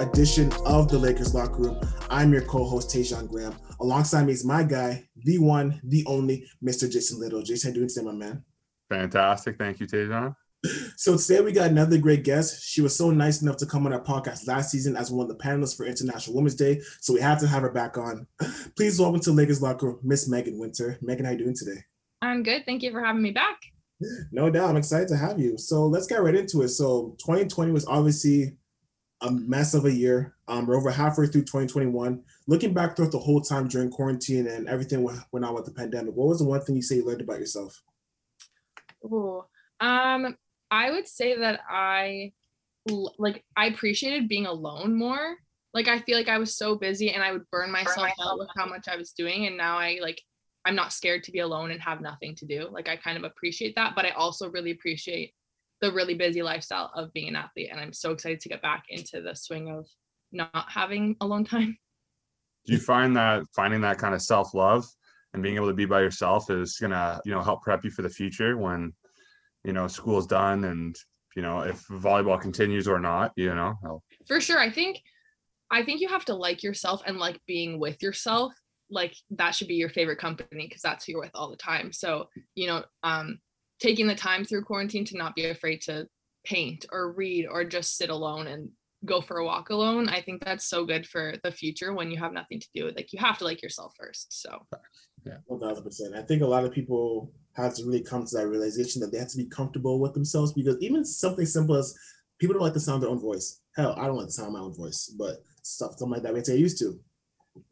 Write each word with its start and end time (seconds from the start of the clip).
edition 0.00 0.52
of 0.66 0.88
the 0.88 0.98
Lakers 0.98 1.34
Locker 1.34 1.62
Room. 1.62 1.80
I'm 2.10 2.32
your 2.32 2.42
co-host 2.42 2.90
Tajon 2.90 3.28
Graham. 3.28 3.54
Alongside 3.80 4.26
me 4.26 4.32
is 4.32 4.44
my 4.44 4.62
guy, 4.62 5.08
the 5.16 5.38
one, 5.38 5.80
the 5.84 6.04
only, 6.06 6.46
Mr. 6.62 6.90
Jason 6.90 7.18
Little. 7.18 7.42
Jason, 7.42 7.70
how 7.70 7.74
you 7.74 7.80
doing 7.80 7.88
today, 7.88 8.04
my 8.04 8.12
man? 8.12 8.44
Fantastic. 8.90 9.56
Thank 9.56 9.80
you, 9.80 9.86
Tajon. 9.86 10.34
So 10.96 11.16
today 11.16 11.40
we 11.40 11.52
got 11.52 11.70
another 11.70 11.96
great 11.96 12.24
guest. 12.24 12.62
She 12.62 12.82
was 12.82 12.96
so 12.96 13.10
nice 13.10 13.40
enough 13.40 13.56
to 13.58 13.66
come 13.66 13.86
on 13.86 13.92
our 13.92 14.02
podcast 14.02 14.46
last 14.46 14.70
season 14.70 14.96
as 14.96 15.10
one 15.10 15.30
of 15.30 15.36
the 15.36 15.42
panelists 15.42 15.76
for 15.76 15.86
International 15.86 16.36
Women's 16.36 16.56
Day. 16.56 16.80
So 17.00 17.14
we 17.14 17.20
have 17.20 17.40
to 17.40 17.46
have 17.46 17.62
her 17.62 17.70
back 17.70 17.96
on. 17.96 18.26
Please 18.76 18.98
welcome 19.00 19.20
to 19.20 19.32
Lakers 19.32 19.62
Locker 19.62 19.86
Room, 19.86 20.00
Miss 20.02 20.28
Megan 20.28 20.58
Winter. 20.58 20.98
Megan, 21.00 21.24
how 21.24 21.30
are 21.30 21.34
you 21.34 21.44
doing 21.44 21.56
today? 21.56 21.80
I'm 22.20 22.42
good. 22.42 22.64
Thank 22.66 22.82
you 22.82 22.90
for 22.90 23.02
having 23.02 23.22
me 23.22 23.30
back. 23.30 23.56
No 24.30 24.50
doubt. 24.50 24.68
I'm 24.68 24.76
excited 24.76 25.08
to 25.08 25.16
have 25.16 25.38
you. 25.38 25.56
So 25.56 25.86
let's 25.86 26.06
get 26.06 26.22
right 26.22 26.34
into 26.34 26.62
it. 26.62 26.68
So 26.68 27.16
2020 27.20 27.72
was 27.72 27.86
obviously 27.86 28.56
a 29.22 29.30
mess 29.30 29.74
of 29.74 29.84
a 29.84 29.92
year. 29.92 30.34
Um, 30.48 30.66
we're 30.66 30.76
over 30.76 30.90
halfway 30.90 31.26
through 31.26 31.42
2021. 31.42 32.22
Looking 32.46 32.74
back 32.74 32.96
throughout 32.96 33.12
the 33.12 33.18
whole 33.18 33.40
time 33.40 33.68
during 33.68 33.90
quarantine 33.90 34.46
and 34.46 34.68
everything 34.68 35.02
went 35.02 35.44
on 35.44 35.54
with 35.54 35.64
the 35.64 35.72
pandemic, 35.72 36.14
what 36.14 36.28
was 36.28 36.38
the 36.38 36.44
one 36.44 36.60
thing 36.60 36.76
you 36.76 36.82
say 36.82 36.96
you 36.96 37.06
learned 37.06 37.22
about 37.22 37.40
yourself? 37.40 37.82
Oh, 39.04 39.46
um, 39.80 40.36
I 40.70 40.90
would 40.90 41.06
say 41.06 41.38
that 41.38 41.60
I 41.68 42.32
like 43.18 43.44
I 43.56 43.66
appreciated 43.66 44.28
being 44.28 44.46
alone 44.46 44.96
more. 44.96 45.36
Like 45.74 45.88
I 45.88 46.00
feel 46.00 46.16
like 46.16 46.28
I 46.28 46.38
was 46.38 46.56
so 46.56 46.76
busy 46.76 47.12
and 47.12 47.22
I 47.22 47.32
would 47.32 47.50
burn 47.50 47.70
myself, 47.70 47.96
burn 47.96 48.04
myself 48.04 48.32
out 48.32 48.38
with 48.38 48.48
how 48.56 48.66
much 48.66 48.88
I 48.88 48.96
was 48.96 49.12
doing, 49.12 49.46
and 49.46 49.56
now 49.56 49.76
I 49.76 49.98
like 50.00 50.20
I'm 50.64 50.74
not 50.74 50.92
scared 50.92 51.22
to 51.24 51.32
be 51.32 51.40
alone 51.40 51.70
and 51.70 51.80
have 51.80 52.00
nothing 52.00 52.34
to 52.36 52.46
do. 52.46 52.68
Like 52.70 52.88
I 52.88 52.96
kind 52.96 53.16
of 53.16 53.24
appreciate 53.24 53.74
that, 53.76 53.94
but 53.94 54.04
I 54.04 54.10
also 54.10 54.50
really 54.50 54.70
appreciate 54.70 55.32
the 55.80 55.92
really 55.92 56.14
busy 56.14 56.42
lifestyle 56.42 56.90
of 56.94 57.12
being 57.12 57.28
an 57.28 57.36
athlete. 57.36 57.68
And 57.70 57.80
I'm 57.80 57.92
so 57.92 58.12
excited 58.12 58.40
to 58.40 58.48
get 58.48 58.62
back 58.62 58.84
into 58.88 59.20
the 59.20 59.34
swing 59.34 59.70
of 59.70 59.86
not 60.32 60.66
having 60.68 61.16
alone 61.20 61.44
time. 61.44 61.76
Do 62.66 62.72
you 62.72 62.78
find 62.78 63.16
that 63.16 63.44
finding 63.54 63.80
that 63.82 63.98
kind 63.98 64.14
of 64.14 64.22
self 64.22 64.54
love 64.54 64.84
and 65.32 65.42
being 65.42 65.56
able 65.56 65.68
to 65.68 65.74
be 65.74 65.84
by 65.84 66.00
yourself 66.00 66.50
is 66.50 66.78
gonna, 66.80 67.20
you 67.24 67.32
know, 67.32 67.42
help 67.42 67.62
prep 67.62 67.84
you 67.84 67.90
for 67.90 68.02
the 68.02 68.08
future 68.08 68.56
when, 68.56 68.92
you 69.64 69.72
know, 69.72 69.86
school's 69.86 70.26
done 70.26 70.64
and 70.64 70.96
you 71.36 71.42
know 71.42 71.60
if 71.60 71.86
volleyball 71.88 72.40
continues 72.40 72.88
or 72.88 72.98
not, 72.98 73.32
you 73.36 73.54
know? 73.54 73.74
For 74.26 74.40
sure, 74.40 74.58
I 74.58 74.70
think, 74.70 75.02
I 75.70 75.82
think 75.84 76.00
you 76.00 76.08
have 76.08 76.24
to 76.26 76.34
like 76.34 76.62
yourself 76.62 77.02
and 77.06 77.18
like 77.18 77.40
being 77.46 77.78
with 77.78 78.02
yourself. 78.02 78.52
Like 78.88 79.14
that 79.30 79.54
should 79.54 79.68
be 79.68 79.74
your 79.74 79.88
favorite 79.88 80.18
company 80.18 80.66
because 80.66 80.82
that's 80.82 81.04
who 81.04 81.12
you're 81.12 81.20
with 81.20 81.32
all 81.34 81.50
the 81.50 81.56
time. 81.56 81.92
So 81.92 82.28
you 82.54 82.66
know, 82.66 82.84
um, 83.02 83.38
taking 83.80 84.06
the 84.06 84.14
time 84.14 84.44
through 84.44 84.64
quarantine 84.64 85.04
to 85.04 85.16
not 85.16 85.34
be 85.34 85.46
afraid 85.46 85.80
to 85.82 86.06
paint 86.44 86.86
or 86.92 87.12
read 87.12 87.46
or 87.50 87.64
just 87.64 87.96
sit 87.96 88.10
alone 88.10 88.46
and 88.46 88.70
go 89.04 89.20
for 89.20 89.38
a 89.38 89.44
walk 89.44 89.70
alone 89.70 90.08
i 90.08 90.20
think 90.20 90.42
that's 90.42 90.66
so 90.66 90.84
good 90.84 91.06
for 91.06 91.34
the 91.42 91.50
future 91.50 91.92
when 91.92 92.10
you 92.10 92.18
have 92.18 92.32
nothing 92.32 92.58
to 92.58 92.68
do 92.74 92.90
like 92.96 93.12
you 93.12 93.18
have 93.18 93.38
to 93.38 93.44
like 93.44 93.62
yourself 93.62 93.92
first 93.98 94.40
so. 94.40 94.58
Yeah. 95.24 95.38
1000% 95.50 96.16
i 96.16 96.22
think 96.22 96.42
a 96.42 96.46
lot 96.46 96.64
of 96.64 96.72
people 96.72 97.32
have 97.52 97.74
to 97.74 97.84
really 97.84 98.02
come 98.02 98.24
to 98.24 98.36
that 98.36 98.48
realization 98.48 99.00
that 99.00 99.12
they 99.12 99.18
have 99.18 99.28
to 99.28 99.36
be 99.36 99.46
comfortable 99.46 100.00
with 100.00 100.14
themselves 100.14 100.52
because 100.52 100.76
even 100.80 101.04
something 101.04 101.46
simple 101.46 101.74
as 101.74 101.96
people 102.38 102.54
don't 102.54 102.62
like 102.62 102.74
the 102.74 102.80
sound 102.80 102.96
of 102.96 103.00
their 103.02 103.10
own 103.10 103.20
voice. 103.20 103.60
Hell 103.74 103.94
i 103.98 104.06
don't 104.06 104.16
like 104.16 104.26
the 104.26 104.32
sound 104.32 104.48
of 104.48 104.54
my 104.54 104.60
own 104.60 104.74
voice 104.74 105.12
but 105.18 105.42
stuff 105.62 105.92
something 105.96 106.10
like 106.14 106.22
that 106.22 106.32
we 106.32 106.38
have 106.38 106.46
to 106.46 106.52
get 106.52 106.60
used 106.60 106.78
to. 106.78 106.98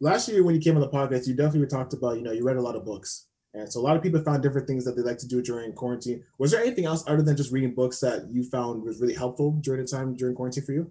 Last 0.01 0.29
year 0.29 0.43
when 0.43 0.55
you 0.55 0.61
came 0.61 0.75
on 0.75 0.81
the 0.81 0.89
podcast 0.89 1.27
you 1.27 1.35
definitely 1.35 1.69
talked 1.69 1.95
about 1.95 2.17
you 2.17 2.23
know 2.23 2.33
you 2.33 2.45
read 2.45 2.57
a 2.57 2.63
lot 2.63 2.77
of 2.77 2.85
books 2.85 3.29
and 3.55 3.73
so 3.73 3.81
a 3.81 3.83
lot 3.83 3.97
of 3.97 4.03
people 4.03 4.21
found 4.23 4.43
different 4.43 4.67
things 4.67 4.85
that 4.85 4.97
they 4.97 5.03
like 5.03 5.19
to 5.19 5.29
do 5.29 5.41
during 5.41 5.73
quarantine. 5.73 6.25
Was 6.39 6.51
there 6.51 6.61
anything 6.61 6.87
else 6.87 7.05
other 7.07 7.23
than 7.23 7.37
just 7.37 7.53
reading 7.53 7.75
books 7.75 8.01
that 8.01 8.29
you 8.31 8.43
found 8.43 8.83
was 8.83 9.01
really 9.01 9.15
helpful 9.15 9.53
during 9.61 9.81
the 9.81 9.87
time 9.87 10.15
during 10.17 10.35
quarantine 10.35 10.65
for 10.65 10.73
you? 10.73 10.91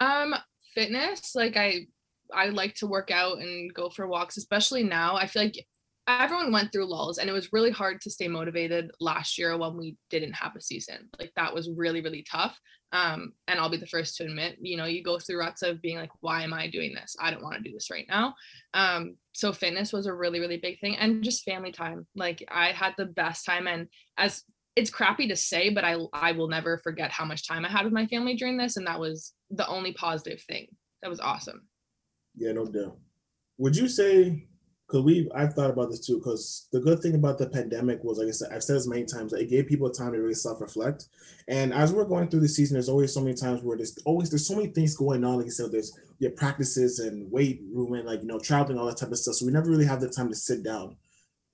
Um, 0.00 0.34
fitness. 0.74 1.34
Like 1.34 1.56
I 1.56 1.86
I 2.32 2.50
like 2.50 2.74
to 2.76 2.86
work 2.86 3.10
out 3.10 3.38
and 3.38 3.72
go 3.74 3.90
for 3.90 4.06
walks, 4.06 4.36
especially 4.36 4.84
now. 4.84 5.16
I 5.16 5.26
feel 5.26 5.42
like 5.42 5.66
everyone 6.06 6.52
went 6.52 6.72
through 6.72 6.86
lulls 6.86 7.18
and 7.18 7.28
it 7.28 7.32
was 7.32 7.52
really 7.52 7.70
hard 7.70 8.00
to 8.00 8.10
stay 8.10 8.28
motivated 8.28 8.90
last 9.00 9.36
year 9.36 9.56
when 9.58 9.76
we 9.76 9.96
didn't 10.08 10.32
have 10.32 10.54
a 10.56 10.60
season. 10.60 11.08
Like 11.18 11.32
that 11.36 11.54
was 11.54 11.68
really, 11.76 12.00
really 12.00 12.24
tough. 12.30 12.58
Um, 12.92 13.32
and 13.46 13.60
I'll 13.60 13.68
be 13.68 13.76
the 13.76 13.86
first 13.86 14.16
to 14.16 14.24
admit, 14.24 14.56
you 14.60 14.76
know, 14.76 14.86
you 14.86 15.02
go 15.02 15.18
through 15.18 15.40
ruts 15.40 15.62
of 15.62 15.82
being 15.82 15.98
like, 15.98 16.10
why 16.20 16.42
am 16.42 16.54
I 16.54 16.68
doing 16.68 16.94
this? 16.94 17.16
I 17.20 17.30
don't 17.30 17.42
want 17.42 17.56
to 17.56 17.62
do 17.62 17.72
this 17.72 17.90
right 17.90 18.06
now. 18.08 18.34
Um, 18.72 19.16
so 19.32 19.52
fitness 19.52 19.92
was 19.92 20.06
a 20.06 20.14
really, 20.14 20.40
really 20.40 20.56
big 20.56 20.80
thing 20.80 20.96
and 20.96 21.22
just 21.22 21.44
family 21.44 21.70
time. 21.70 22.06
Like 22.16 22.42
I 22.50 22.72
had 22.72 22.94
the 22.96 23.06
best 23.06 23.44
time 23.44 23.66
and 23.66 23.88
as 24.16 24.42
it's 24.74 24.90
crappy 24.90 25.26
to 25.28 25.36
say, 25.36 25.70
but 25.70 25.84
I 25.84 25.96
I 26.12 26.32
will 26.32 26.48
never 26.48 26.78
forget 26.78 27.10
how 27.10 27.24
much 27.24 27.46
time 27.46 27.64
I 27.64 27.68
had 27.68 27.84
with 27.84 27.92
my 27.92 28.06
family 28.06 28.36
during 28.36 28.56
this. 28.56 28.76
And 28.76 28.86
that 28.86 29.00
was 29.00 29.34
the 29.50 29.66
only 29.66 29.92
positive 29.92 30.40
thing. 30.42 30.68
That 31.02 31.10
was 31.10 31.20
awesome. 31.20 31.66
Yeah, 32.36 32.52
no 32.52 32.64
doubt. 32.64 32.96
Would 33.58 33.76
you 33.76 33.88
say 33.88 34.46
because 34.88 35.04
we 35.04 35.28
I've 35.34 35.52
thought 35.52 35.70
about 35.70 35.90
this 35.90 36.04
too. 36.04 36.16
Because 36.16 36.66
the 36.72 36.80
good 36.80 37.00
thing 37.00 37.14
about 37.14 37.36
the 37.36 37.48
pandemic 37.48 38.02
was, 38.02 38.18
like 38.18 38.28
I 38.28 38.30
said, 38.30 38.50
I've 38.52 38.62
said 38.62 38.76
this 38.76 38.88
many 38.88 39.04
times, 39.04 39.32
that 39.32 39.40
it 39.40 39.50
gave 39.50 39.66
people 39.66 39.90
time 39.90 40.12
to 40.12 40.18
really 40.18 40.34
self-reflect. 40.34 41.08
And 41.46 41.74
as 41.74 41.92
we're 41.92 42.06
going 42.06 42.28
through 42.28 42.40
the 42.40 42.48
season, 42.48 42.74
there's 42.74 42.88
always 42.88 43.12
so 43.12 43.20
many 43.20 43.34
times 43.34 43.62
where 43.62 43.76
there's 43.76 43.98
always 44.06 44.30
there's 44.30 44.46
so 44.46 44.56
many 44.56 44.68
things 44.68 44.96
going 44.96 45.24
on. 45.24 45.36
Like 45.36 45.44
you 45.44 45.50
said, 45.50 45.72
there's 45.72 45.96
your 46.20 46.30
practices 46.30 47.00
and 47.00 47.30
weight 47.30 47.60
room 47.70 47.92
and 47.92 48.06
like 48.06 48.22
you 48.22 48.28
know 48.28 48.38
traveling, 48.38 48.78
all 48.78 48.86
that 48.86 48.96
type 48.96 49.10
of 49.10 49.18
stuff. 49.18 49.34
So 49.34 49.46
we 49.46 49.52
never 49.52 49.70
really 49.70 49.86
have 49.86 50.00
the 50.00 50.08
time 50.08 50.30
to 50.30 50.34
sit 50.34 50.62
down. 50.62 50.96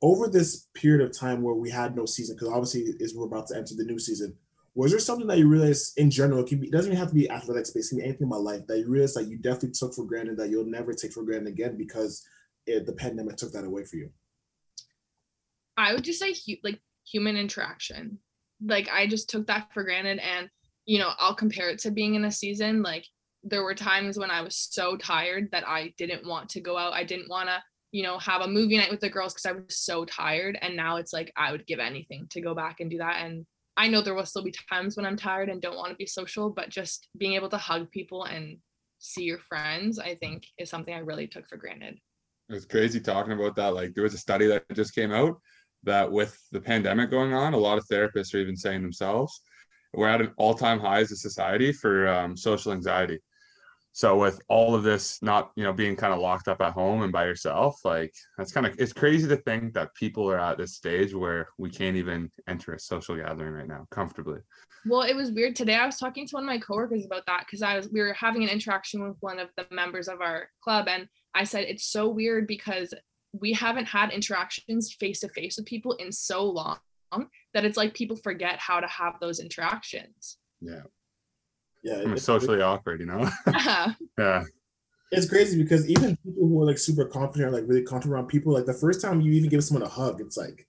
Over 0.00 0.28
this 0.28 0.68
period 0.74 1.04
of 1.04 1.16
time 1.16 1.42
where 1.42 1.54
we 1.54 1.70
had 1.70 1.96
no 1.96 2.06
season, 2.06 2.36
because 2.36 2.48
obviously 2.48 2.94
is 3.00 3.16
we're 3.16 3.26
about 3.26 3.48
to 3.48 3.56
enter 3.56 3.74
the 3.74 3.84
new 3.84 3.98
season. 3.98 4.36
Was 4.76 4.90
there 4.90 5.00
something 5.00 5.28
that 5.28 5.38
you 5.38 5.48
realized 5.48 5.98
in 5.98 6.10
general? 6.10 6.40
It, 6.40 6.48
can 6.48 6.60
be, 6.60 6.66
it 6.66 6.72
doesn't 6.72 6.90
even 6.90 6.98
have 6.98 7.08
to 7.08 7.14
be 7.14 7.30
athletics 7.30 7.70
based, 7.70 7.92
it 7.92 7.96
can 7.96 7.98
be 8.02 8.08
anything 8.08 8.26
about 8.26 8.42
life 8.42 8.66
that 8.66 8.78
you 8.78 8.88
realize 8.88 9.14
that 9.14 9.28
you 9.28 9.38
definitely 9.38 9.70
took 9.70 9.94
for 9.94 10.04
granted 10.04 10.36
that 10.36 10.50
you'll 10.50 10.66
never 10.66 10.92
take 10.92 11.12
for 11.12 11.22
granted 11.22 11.48
again 11.48 11.76
because 11.76 12.26
it, 12.66 12.86
the 12.86 12.92
pandemic 12.92 13.36
took 13.36 13.52
that 13.52 13.64
away 13.64 13.84
for 13.84 13.96
you? 13.96 14.10
I 15.76 15.92
would 15.92 16.04
just 16.04 16.20
say 16.20 16.34
like 16.62 16.80
human 17.06 17.36
interaction. 17.36 18.18
Like 18.64 18.88
I 18.90 19.06
just 19.06 19.28
took 19.28 19.46
that 19.48 19.72
for 19.72 19.84
granted 19.84 20.18
and 20.18 20.48
you 20.86 20.98
know, 20.98 21.12
I'll 21.18 21.34
compare 21.34 21.70
it 21.70 21.78
to 21.80 21.90
being 21.90 22.14
in 22.14 22.26
a 22.26 22.30
season 22.30 22.82
like 22.82 23.06
there 23.42 23.62
were 23.62 23.74
times 23.74 24.18
when 24.18 24.30
I 24.30 24.40
was 24.40 24.56
so 24.56 24.96
tired 24.96 25.48
that 25.52 25.68
I 25.68 25.92
didn't 25.98 26.26
want 26.26 26.48
to 26.50 26.60
go 26.60 26.78
out. 26.78 26.94
I 26.94 27.04
didn't 27.04 27.28
want 27.28 27.48
to, 27.48 27.62
you 27.92 28.02
know, 28.02 28.18
have 28.18 28.40
a 28.40 28.48
movie 28.48 28.78
night 28.78 28.90
with 28.90 29.00
the 29.00 29.10
girls 29.10 29.34
because 29.34 29.46
I 29.46 29.52
was 29.52 29.78
so 29.78 30.04
tired. 30.04 30.58
And 30.62 30.76
now 30.76 30.96
it's 30.96 31.12
like 31.12 31.30
I 31.36 31.52
would 31.52 31.66
give 31.66 31.78
anything 31.78 32.26
to 32.30 32.40
go 32.40 32.54
back 32.54 32.80
and 32.80 32.90
do 32.90 32.98
that. 32.98 33.22
And 33.22 33.44
I 33.76 33.88
know 33.88 34.00
there 34.00 34.14
will 34.14 34.24
still 34.24 34.44
be 34.44 34.54
times 34.70 34.96
when 34.96 35.04
I'm 35.04 35.16
tired 35.16 35.50
and 35.50 35.60
don't 35.60 35.76
want 35.76 35.90
to 35.90 35.96
be 35.96 36.06
social, 36.06 36.48
but 36.48 36.70
just 36.70 37.08
being 37.18 37.34
able 37.34 37.50
to 37.50 37.58
hug 37.58 37.90
people 37.90 38.24
and 38.24 38.58
see 38.98 39.24
your 39.24 39.40
friends, 39.40 39.98
I 39.98 40.14
think 40.14 40.46
is 40.58 40.70
something 40.70 40.94
I 40.94 40.98
really 40.98 41.26
took 41.26 41.46
for 41.46 41.56
granted 41.56 41.98
it 42.48 42.52
was 42.52 42.66
crazy 42.66 43.00
talking 43.00 43.32
about 43.32 43.56
that. 43.56 43.74
Like 43.74 43.94
there 43.94 44.04
was 44.04 44.14
a 44.14 44.18
study 44.18 44.46
that 44.46 44.64
just 44.74 44.94
came 44.94 45.12
out 45.12 45.40
that 45.84 46.10
with 46.10 46.38
the 46.52 46.60
pandemic 46.60 47.10
going 47.10 47.34
on, 47.34 47.54
a 47.54 47.58
lot 47.58 47.78
of 47.78 47.86
therapists 47.86 48.34
are 48.34 48.38
even 48.38 48.56
saying 48.56 48.82
themselves, 48.82 49.42
we're 49.92 50.08
at 50.08 50.20
an 50.20 50.32
all-time 50.36 50.80
high 50.80 51.00
as 51.00 51.12
a 51.12 51.16
society 51.16 51.72
for 51.72 52.08
um, 52.08 52.36
social 52.36 52.72
anxiety. 52.72 53.20
So 53.92 54.18
with 54.18 54.40
all 54.48 54.74
of 54.74 54.82
this 54.82 55.22
not, 55.22 55.52
you 55.54 55.62
know, 55.62 55.72
being 55.72 55.94
kind 55.94 56.12
of 56.12 56.18
locked 56.18 56.48
up 56.48 56.60
at 56.60 56.72
home 56.72 57.02
and 57.02 57.12
by 57.12 57.26
yourself, 57.26 57.78
like 57.84 58.12
that's 58.36 58.50
kind 58.50 58.66
of 58.66 58.74
it's 58.76 58.92
crazy 58.92 59.28
to 59.28 59.36
think 59.36 59.72
that 59.74 59.94
people 59.94 60.28
are 60.28 60.40
at 60.40 60.58
this 60.58 60.74
stage 60.74 61.14
where 61.14 61.46
we 61.58 61.70
can't 61.70 61.94
even 61.94 62.28
enter 62.48 62.72
a 62.74 62.78
social 62.80 63.16
gathering 63.16 63.52
right 63.52 63.68
now 63.68 63.86
comfortably. 63.92 64.40
Well, 64.84 65.02
it 65.02 65.14
was 65.14 65.30
weird 65.30 65.54
today. 65.54 65.76
I 65.76 65.86
was 65.86 65.96
talking 65.96 66.26
to 66.26 66.34
one 66.34 66.42
of 66.42 66.48
my 66.48 66.58
coworkers 66.58 67.06
about 67.06 67.24
that 67.26 67.44
because 67.46 67.62
I 67.62 67.76
was 67.76 67.88
we 67.88 68.00
were 68.00 68.14
having 68.14 68.42
an 68.42 68.48
interaction 68.48 69.06
with 69.06 69.16
one 69.20 69.38
of 69.38 69.50
the 69.56 69.64
members 69.70 70.08
of 70.08 70.20
our 70.20 70.48
club 70.60 70.88
and 70.88 71.08
I 71.34 71.44
said 71.44 71.64
it's 71.64 71.84
so 71.84 72.08
weird 72.08 72.46
because 72.46 72.94
we 73.32 73.52
haven't 73.52 73.86
had 73.86 74.10
interactions 74.12 74.92
face 74.92 75.20
to 75.20 75.28
face 75.28 75.56
with 75.56 75.66
people 75.66 75.92
in 75.94 76.12
so 76.12 76.44
long 76.44 76.78
that 77.52 77.64
it's 77.64 77.76
like 77.76 77.94
people 77.94 78.16
forget 78.16 78.58
how 78.58 78.80
to 78.80 78.86
have 78.86 79.14
those 79.20 79.40
interactions. 79.40 80.38
Yeah. 80.60 80.82
Yeah. 81.82 82.12
It's 82.12 82.22
socially 82.22 82.62
awkward, 82.62 83.00
you 83.00 83.06
know? 83.06 83.28
Yeah. 83.46 83.92
yeah. 84.18 84.44
It's 85.12 85.28
crazy 85.28 85.62
because 85.62 85.88
even 85.88 86.16
people 86.24 86.48
who 86.48 86.62
are 86.62 86.66
like 86.66 86.78
super 86.78 87.04
confident, 87.04 87.50
or 87.50 87.52
like 87.52 87.68
really 87.68 87.82
confident 87.82 88.14
around 88.14 88.26
people, 88.26 88.52
like 88.52 88.66
the 88.66 88.72
first 88.72 89.00
time 89.00 89.20
you 89.20 89.32
even 89.32 89.50
give 89.50 89.62
someone 89.62 89.86
a 89.86 89.90
hug, 89.90 90.20
it's 90.20 90.36
like, 90.36 90.66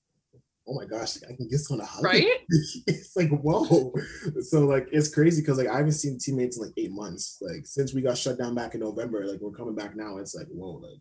oh 0.68 0.74
my 0.74 0.86
gosh, 0.86 1.18
I 1.30 1.34
can 1.36 1.48
give 1.48 1.60
someone 1.60 1.86
a 1.86 1.88
hug. 1.88 2.04
Right? 2.04 2.26
it's 2.88 3.16
like, 3.16 3.30
whoa. 3.30 3.94
So 4.42 4.66
like 4.66 4.88
it's 4.92 5.14
crazy 5.14 5.42
because 5.42 5.58
like 5.58 5.68
I 5.68 5.78
haven't 5.78 5.94
seen 5.94 6.18
teammates 6.18 6.58
in 6.58 6.64
like 6.64 6.74
eight 6.78 6.92
months. 6.92 7.38
Like 7.42 7.66
since 7.66 7.94
we 7.94 8.02
got 8.02 8.18
shut 8.18 8.38
down 8.38 8.56
back 8.56 8.74
in 8.74 8.82
November, 8.82 9.26
like 9.26 9.40
we're 9.40 9.52
coming 9.52 9.76
back 9.76 9.96
now. 9.96 10.18
It's 10.18 10.36
like, 10.36 10.48
whoa, 10.48 10.80
like 10.80 11.00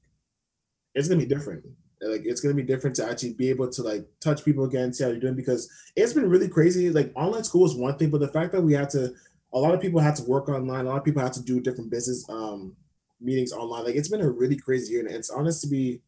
it's 0.94 1.08
gonna 1.08 1.20
be 1.20 1.26
different. 1.26 1.64
Like 2.02 2.22
it's 2.24 2.40
gonna 2.40 2.54
be 2.54 2.62
different 2.62 2.96
to 2.96 3.08
actually 3.08 3.34
be 3.34 3.48
able 3.48 3.70
to 3.70 3.82
like 3.82 4.06
touch 4.20 4.44
people 4.44 4.64
again, 4.64 4.92
see 4.92 5.04
how 5.04 5.10
you're 5.10 5.20
doing 5.20 5.36
because 5.36 5.70
it's 5.96 6.12
been 6.12 6.28
really 6.28 6.48
crazy. 6.48 6.90
Like 6.90 7.12
online 7.14 7.44
school 7.44 7.64
is 7.64 7.74
one 7.74 7.96
thing, 7.96 8.10
but 8.10 8.20
the 8.20 8.28
fact 8.28 8.52
that 8.52 8.62
we 8.62 8.74
had 8.74 8.90
to 8.90 9.14
a 9.54 9.58
lot 9.58 9.72
of 9.72 9.80
people 9.80 10.00
had 10.00 10.16
to 10.16 10.24
work 10.24 10.48
online, 10.48 10.84
a 10.84 10.88
lot 10.88 10.98
of 10.98 11.04
people 11.04 11.22
had 11.22 11.32
to 11.32 11.42
do 11.42 11.60
different 11.60 11.90
business 11.90 12.28
um 12.28 12.76
meetings 13.20 13.52
online. 13.52 13.84
Like 13.84 13.94
it's 13.94 14.08
been 14.08 14.20
a 14.20 14.30
really 14.30 14.56
crazy 14.56 14.92
year, 14.92 15.06
and 15.06 15.14
it's 15.14 15.30
honest 15.30 15.62
to 15.62 15.68
be 15.68 16.00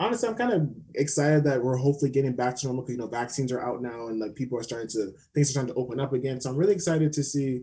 honestly, 0.00 0.28
I'm 0.28 0.34
kind 0.34 0.52
of 0.52 0.68
excited 0.94 1.44
that 1.44 1.62
we're 1.62 1.76
hopefully 1.76 2.10
getting 2.10 2.34
back 2.34 2.56
to 2.56 2.66
normal. 2.66 2.82
Because, 2.82 2.94
you 2.94 2.98
know, 2.98 3.06
vaccines 3.06 3.52
are 3.52 3.60
out 3.60 3.82
now, 3.82 4.08
and 4.08 4.18
like 4.18 4.34
people 4.34 4.58
are 4.58 4.62
starting 4.62 4.88
to 4.88 5.12
things 5.34 5.50
are 5.50 5.52
starting 5.52 5.74
to 5.74 5.80
open 5.80 6.00
up 6.00 6.12
again. 6.12 6.40
So 6.40 6.50
I'm 6.50 6.56
really 6.56 6.74
excited 6.74 7.12
to 7.12 7.22
see 7.22 7.62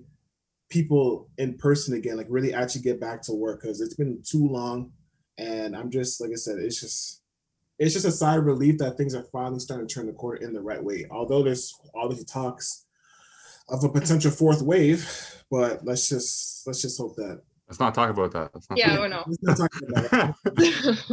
people 0.69 1.29
in 1.37 1.57
person 1.57 1.95
again, 1.95 2.15
like 2.15 2.27
really 2.29 2.53
actually 2.53 2.81
get 2.81 3.01
back 3.01 3.21
to 3.23 3.33
work 3.33 3.61
because 3.61 3.81
it's 3.81 3.95
been 3.95 4.21
too 4.23 4.47
long. 4.47 4.91
And 5.37 5.75
I'm 5.75 5.89
just 5.89 6.21
like 6.21 6.31
I 6.31 6.35
said, 6.35 6.59
it's 6.59 6.79
just 6.79 7.21
it's 7.79 7.93
just 7.93 8.05
a 8.05 8.11
sigh 8.11 8.37
of 8.37 8.45
relief 8.45 8.77
that 8.77 8.97
things 8.97 9.13
are 9.13 9.25
finally 9.31 9.59
starting 9.59 9.87
to 9.87 9.93
turn 9.93 10.07
the 10.07 10.13
corner 10.13 10.37
in 10.37 10.53
the 10.53 10.61
right 10.61 10.83
way. 10.83 11.05
Although 11.11 11.43
there's 11.43 11.73
all 11.93 12.09
these 12.09 12.25
talks 12.25 12.85
of 13.69 13.83
a 13.83 13.89
potential 13.89 14.31
fourth 14.31 14.61
wave, 14.61 15.43
but 15.51 15.83
let's 15.83 16.07
just 16.07 16.65
let's 16.67 16.81
just 16.81 16.97
hope 16.99 17.15
that. 17.17 17.41
Let's 17.67 17.79
not 17.81 17.93
talk 17.93 18.09
about 18.09 18.31
that. 18.31 18.51
Let's 18.53 18.69
not 18.69 18.79
yeah, 18.79 18.97
I 18.97 19.07
know. 19.07 19.25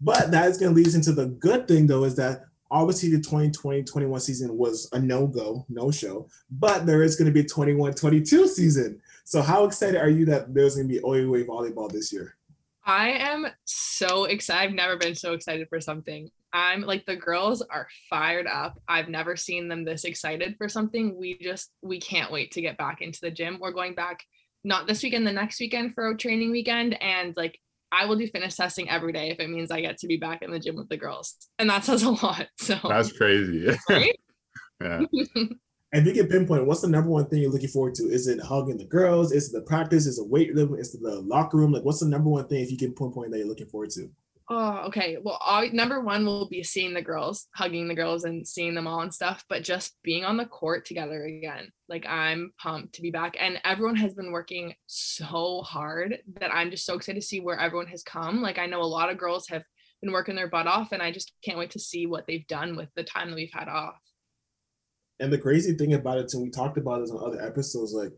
but 0.00 0.30
that 0.30 0.48
is 0.48 0.58
going 0.58 0.72
to 0.72 0.76
lead 0.76 0.88
us 0.88 0.94
into 0.94 1.12
the 1.12 1.26
good 1.26 1.66
thing, 1.68 1.86
though, 1.86 2.04
is 2.04 2.16
that 2.16 2.44
obviously 2.70 3.10
the 3.10 3.18
2020-21 3.18 4.20
season 4.20 4.56
was 4.56 4.88
a 4.92 4.98
no-go, 4.98 5.64
no-show, 5.68 6.28
but 6.50 6.86
there 6.86 7.02
is 7.02 7.16
going 7.16 7.26
to 7.26 7.32
be 7.32 7.40
a 7.40 7.44
21-22 7.44 8.48
season. 8.48 9.00
So 9.24 9.42
how 9.42 9.64
excited 9.64 10.00
are 10.00 10.10
you 10.10 10.24
that 10.26 10.54
there's 10.54 10.76
going 10.76 10.88
to 10.88 10.94
be 10.94 11.00
OUA 11.00 11.44
volleyball 11.44 11.90
this 11.90 12.12
year? 12.12 12.36
I 12.84 13.10
am 13.10 13.48
so 13.64 14.24
excited. 14.24 14.68
I've 14.68 14.74
never 14.74 14.96
been 14.96 15.16
so 15.16 15.32
excited 15.32 15.68
for 15.68 15.80
something. 15.80 16.30
I'm 16.52 16.82
like 16.82 17.04
the 17.04 17.16
girls 17.16 17.60
are 17.62 17.88
fired 18.08 18.46
up. 18.46 18.80
I've 18.88 19.08
never 19.08 19.34
seen 19.36 19.68
them 19.68 19.84
this 19.84 20.04
excited 20.04 20.54
for 20.56 20.68
something. 20.68 21.18
We 21.18 21.36
just 21.38 21.72
we 21.82 21.98
can't 21.98 22.30
wait 22.30 22.52
to 22.52 22.60
get 22.60 22.78
back 22.78 23.02
into 23.02 23.20
the 23.20 23.30
gym. 23.32 23.58
We're 23.60 23.72
going 23.72 23.94
back 23.94 24.22
not 24.62 24.86
this 24.86 25.02
weekend, 25.02 25.26
the 25.26 25.32
next 25.32 25.58
weekend 25.58 25.94
for 25.94 26.08
a 26.08 26.16
training 26.16 26.52
weekend 26.52 27.00
and 27.02 27.36
like 27.36 27.58
I 27.96 28.04
will 28.06 28.16
do 28.16 28.26
fitness 28.26 28.56
testing 28.56 28.90
every 28.90 29.12
day 29.12 29.30
if 29.30 29.40
it 29.40 29.48
means 29.48 29.70
I 29.70 29.80
get 29.80 29.98
to 29.98 30.06
be 30.06 30.16
back 30.16 30.42
in 30.42 30.50
the 30.50 30.58
gym 30.58 30.76
with 30.76 30.88
the 30.88 30.96
girls. 30.96 31.36
And 31.58 31.70
that 31.70 31.84
says 31.84 32.02
a 32.02 32.10
lot. 32.10 32.46
So 32.58 32.78
That's 32.88 33.12
crazy. 33.12 33.68
Right? 33.88 34.18
yeah. 34.82 35.00
And 35.92 36.06
if 36.06 36.16
you 36.16 36.22
can 36.24 36.30
pinpoint, 36.30 36.66
what's 36.66 36.82
the 36.82 36.88
number 36.88 37.08
one 37.08 37.26
thing 37.26 37.40
you're 37.40 37.50
looking 37.50 37.68
forward 37.68 37.94
to? 37.94 38.02
Is 38.02 38.26
it 38.26 38.40
hugging 38.40 38.76
the 38.76 38.84
girls? 38.84 39.32
Is 39.32 39.48
it 39.48 39.52
the 39.52 39.62
practice? 39.62 40.04
Is 40.04 40.18
it 40.18 40.28
weight 40.28 40.54
room? 40.54 40.74
Is 40.74 40.94
it 40.94 41.00
the 41.00 41.20
locker 41.20 41.56
room? 41.56 41.72
Like, 41.72 41.84
what's 41.84 42.00
the 42.00 42.08
number 42.08 42.28
one 42.28 42.46
thing 42.48 42.60
if 42.60 42.70
you 42.70 42.76
can 42.76 42.92
pinpoint 42.92 43.30
that 43.30 43.38
you're 43.38 43.46
looking 43.46 43.68
forward 43.68 43.90
to? 43.90 44.10
Oh, 44.48 44.84
okay. 44.86 45.16
Well, 45.20 45.40
I, 45.44 45.68
number 45.68 46.00
one 46.00 46.24
will 46.24 46.48
be 46.48 46.62
seeing 46.62 46.94
the 46.94 47.02
girls, 47.02 47.48
hugging 47.56 47.88
the 47.88 47.96
girls, 47.96 48.22
and 48.22 48.46
seeing 48.46 48.74
them 48.74 48.86
all 48.86 49.00
and 49.00 49.12
stuff. 49.12 49.44
But 49.48 49.64
just 49.64 49.96
being 50.04 50.24
on 50.24 50.36
the 50.36 50.46
court 50.46 50.84
together 50.84 51.24
again, 51.24 51.72
like 51.88 52.06
I'm 52.06 52.52
pumped 52.56 52.94
to 52.94 53.02
be 53.02 53.10
back. 53.10 53.36
And 53.40 53.60
everyone 53.64 53.96
has 53.96 54.14
been 54.14 54.30
working 54.30 54.74
so 54.86 55.62
hard 55.62 56.18
that 56.40 56.54
I'm 56.54 56.70
just 56.70 56.86
so 56.86 56.94
excited 56.94 57.20
to 57.20 57.26
see 57.26 57.40
where 57.40 57.58
everyone 57.58 57.88
has 57.88 58.04
come. 58.04 58.40
Like 58.40 58.58
I 58.58 58.66
know 58.66 58.82
a 58.82 58.84
lot 58.84 59.10
of 59.10 59.18
girls 59.18 59.48
have 59.48 59.64
been 60.00 60.12
working 60.12 60.36
their 60.36 60.48
butt 60.48 60.68
off, 60.68 60.92
and 60.92 61.02
I 61.02 61.10
just 61.10 61.32
can't 61.44 61.58
wait 61.58 61.72
to 61.72 61.80
see 61.80 62.06
what 62.06 62.26
they've 62.28 62.46
done 62.46 62.76
with 62.76 62.88
the 62.94 63.02
time 63.02 63.30
that 63.30 63.36
we've 63.36 63.52
had 63.52 63.68
off. 63.68 63.98
And 65.18 65.32
the 65.32 65.38
crazy 65.38 65.74
thing 65.74 65.94
about 65.94 66.18
it, 66.18 66.32
and 66.34 66.42
we 66.44 66.50
talked 66.50 66.78
about 66.78 67.00
this 67.00 67.10
on 67.10 67.24
other 67.24 67.44
episodes, 67.44 67.92
like 67.92 68.12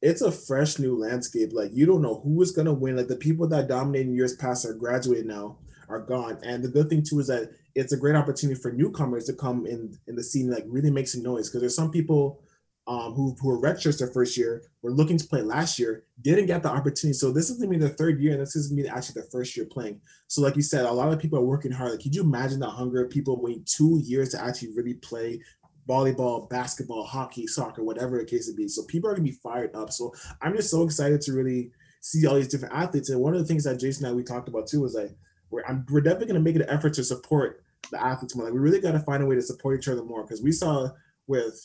it's 0.00 0.22
a 0.22 0.32
fresh 0.32 0.78
new 0.78 0.96
landscape. 0.96 1.50
Like 1.52 1.70
you 1.74 1.84
don't 1.84 2.02
know 2.02 2.20
who 2.24 2.40
is 2.40 2.52
gonna 2.52 2.72
win. 2.72 2.96
Like 2.96 3.08
the 3.08 3.16
people 3.16 3.46
that 3.48 3.68
dominated 3.68 4.14
years 4.14 4.36
past 4.36 4.64
are 4.64 4.72
graduated 4.72 5.26
now, 5.26 5.58
are 5.88 6.00
gone. 6.00 6.38
And 6.42 6.62
the 6.62 6.68
good 6.68 6.88
thing 6.88 7.02
too 7.02 7.20
is 7.20 7.26
that 7.28 7.50
it's 7.74 7.92
a 7.92 7.96
great 7.96 8.16
opportunity 8.16 8.60
for 8.60 8.72
newcomers 8.72 9.24
to 9.26 9.32
come 9.32 9.66
in 9.66 9.98
in 10.06 10.16
the 10.16 10.22
scene, 10.22 10.50
like 10.50 10.64
really 10.66 10.90
make 10.90 11.08
some 11.08 11.22
noise. 11.22 11.48
Because 11.48 11.60
there's 11.60 11.76
some 11.76 11.90
people 11.90 12.42
um, 12.88 13.14
who 13.14 13.36
who 13.40 13.48
were 13.48 13.60
redshirts 13.60 13.98
their 13.98 14.12
first 14.12 14.36
year, 14.36 14.62
were 14.82 14.92
looking 14.92 15.18
to 15.18 15.26
play 15.26 15.42
last 15.42 15.78
year, 15.78 16.04
didn't 16.22 16.46
get 16.46 16.62
the 16.62 16.70
opportunity. 16.70 17.14
So 17.14 17.32
this 17.32 17.50
is 17.50 17.58
gonna 17.58 17.70
be 17.70 17.78
their 17.78 17.88
third 17.88 18.20
year, 18.20 18.32
and 18.32 18.40
this 18.40 18.54
is 18.54 18.68
gonna 18.68 18.82
be 18.82 18.88
actually 18.88 19.20
their 19.20 19.30
first 19.30 19.56
year 19.56 19.66
playing. 19.66 20.00
So 20.28 20.40
like 20.40 20.56
you 20.56 20.62
said, 20.62 20.84
a 20.84 20.92
lot 20.92 21.12
of 21.12 21.18
people 21.18 21.38
are 21.38 21.44
working 21.44 21.72
hard. 21.72 21.92
Like, 21.92 22.02
could 22.02 22.14
you 22.14 22.22
imagine 22.22 22.60
the 22.60 22.70
hunger 22.70 23.04
of 23.04 23.10
people 23.10 23.40
waiting 23.40 23.64
two 23.66 24.00
years 24.04 24.30
to 24.30 24.42
actually 24.42 24.74
really 24.74 24.94
play 24.94 25.40
volleyball, 25.88 26.48
basketball, 26.48 27.04
hockey, 27.04 27.46
soccer, 27.46 27.82
whatever 27.82 28.18
the 28.18 28.24
case 28.24 28.48
may 28.48 28.56
be. 28.56 28.68
So 28.68 28.82
people 28.84 29.08
are 29.08 29.14
gonna 29.14 29.24
be 29.24 29.32
fired 29.32 29.74
up. 29.74 29.92
So 29.92 30.12
I'm 30.42 30.56
just 30.56 30.70
so 30.70 30.82
excited 30.82 31.20
to 31.22 31.32
really 31.32 31.70
see 32.00 32.26
all 32.26 32.36
these 32.36 32.48
different 32.48 32.74
athletes. 32.74 33.10
And 33.10 33.20
one 33.20 33.34
of 33.34 33.40
the 33.40 33.46
things 33.46 33.64
that 33.64 33.80
Jason 33.80 34.04
and 34.04 34.12
I 34.12 34.16
we 34.16 34.22
talked 34.22 34.48
about 34.48 34.66
too 34.66 34.82
was 34.82 34.94
like 34.94 35.16
we're 35.50 35.62
we're 35.90 36.00
definitely 36.00 36.26
gonna 36.28 36.40
make 36.40 36.56
an 36.56 36.68
effort 36.68 36.94
to 36.94 37.04
support 37.04 37.62
the 37.90 38.02
athletes 38.02 38.34
more. 38.34 38.46
Like 38.46 38.54
we 38.54 38.60
really 38.60 38.80
gotta 38.80 39.00
find 39.00 39.22
a 39.22 39.26
way 39.26 39.36
to 39.36 39.42
support 39.42 39.78
each 39.78 39.88
other 39.88 40.04
more 40.04 40.22
because 40.22 40.42
we 40.42 40.52
saw 40.52 40.90
with 41.26 41.60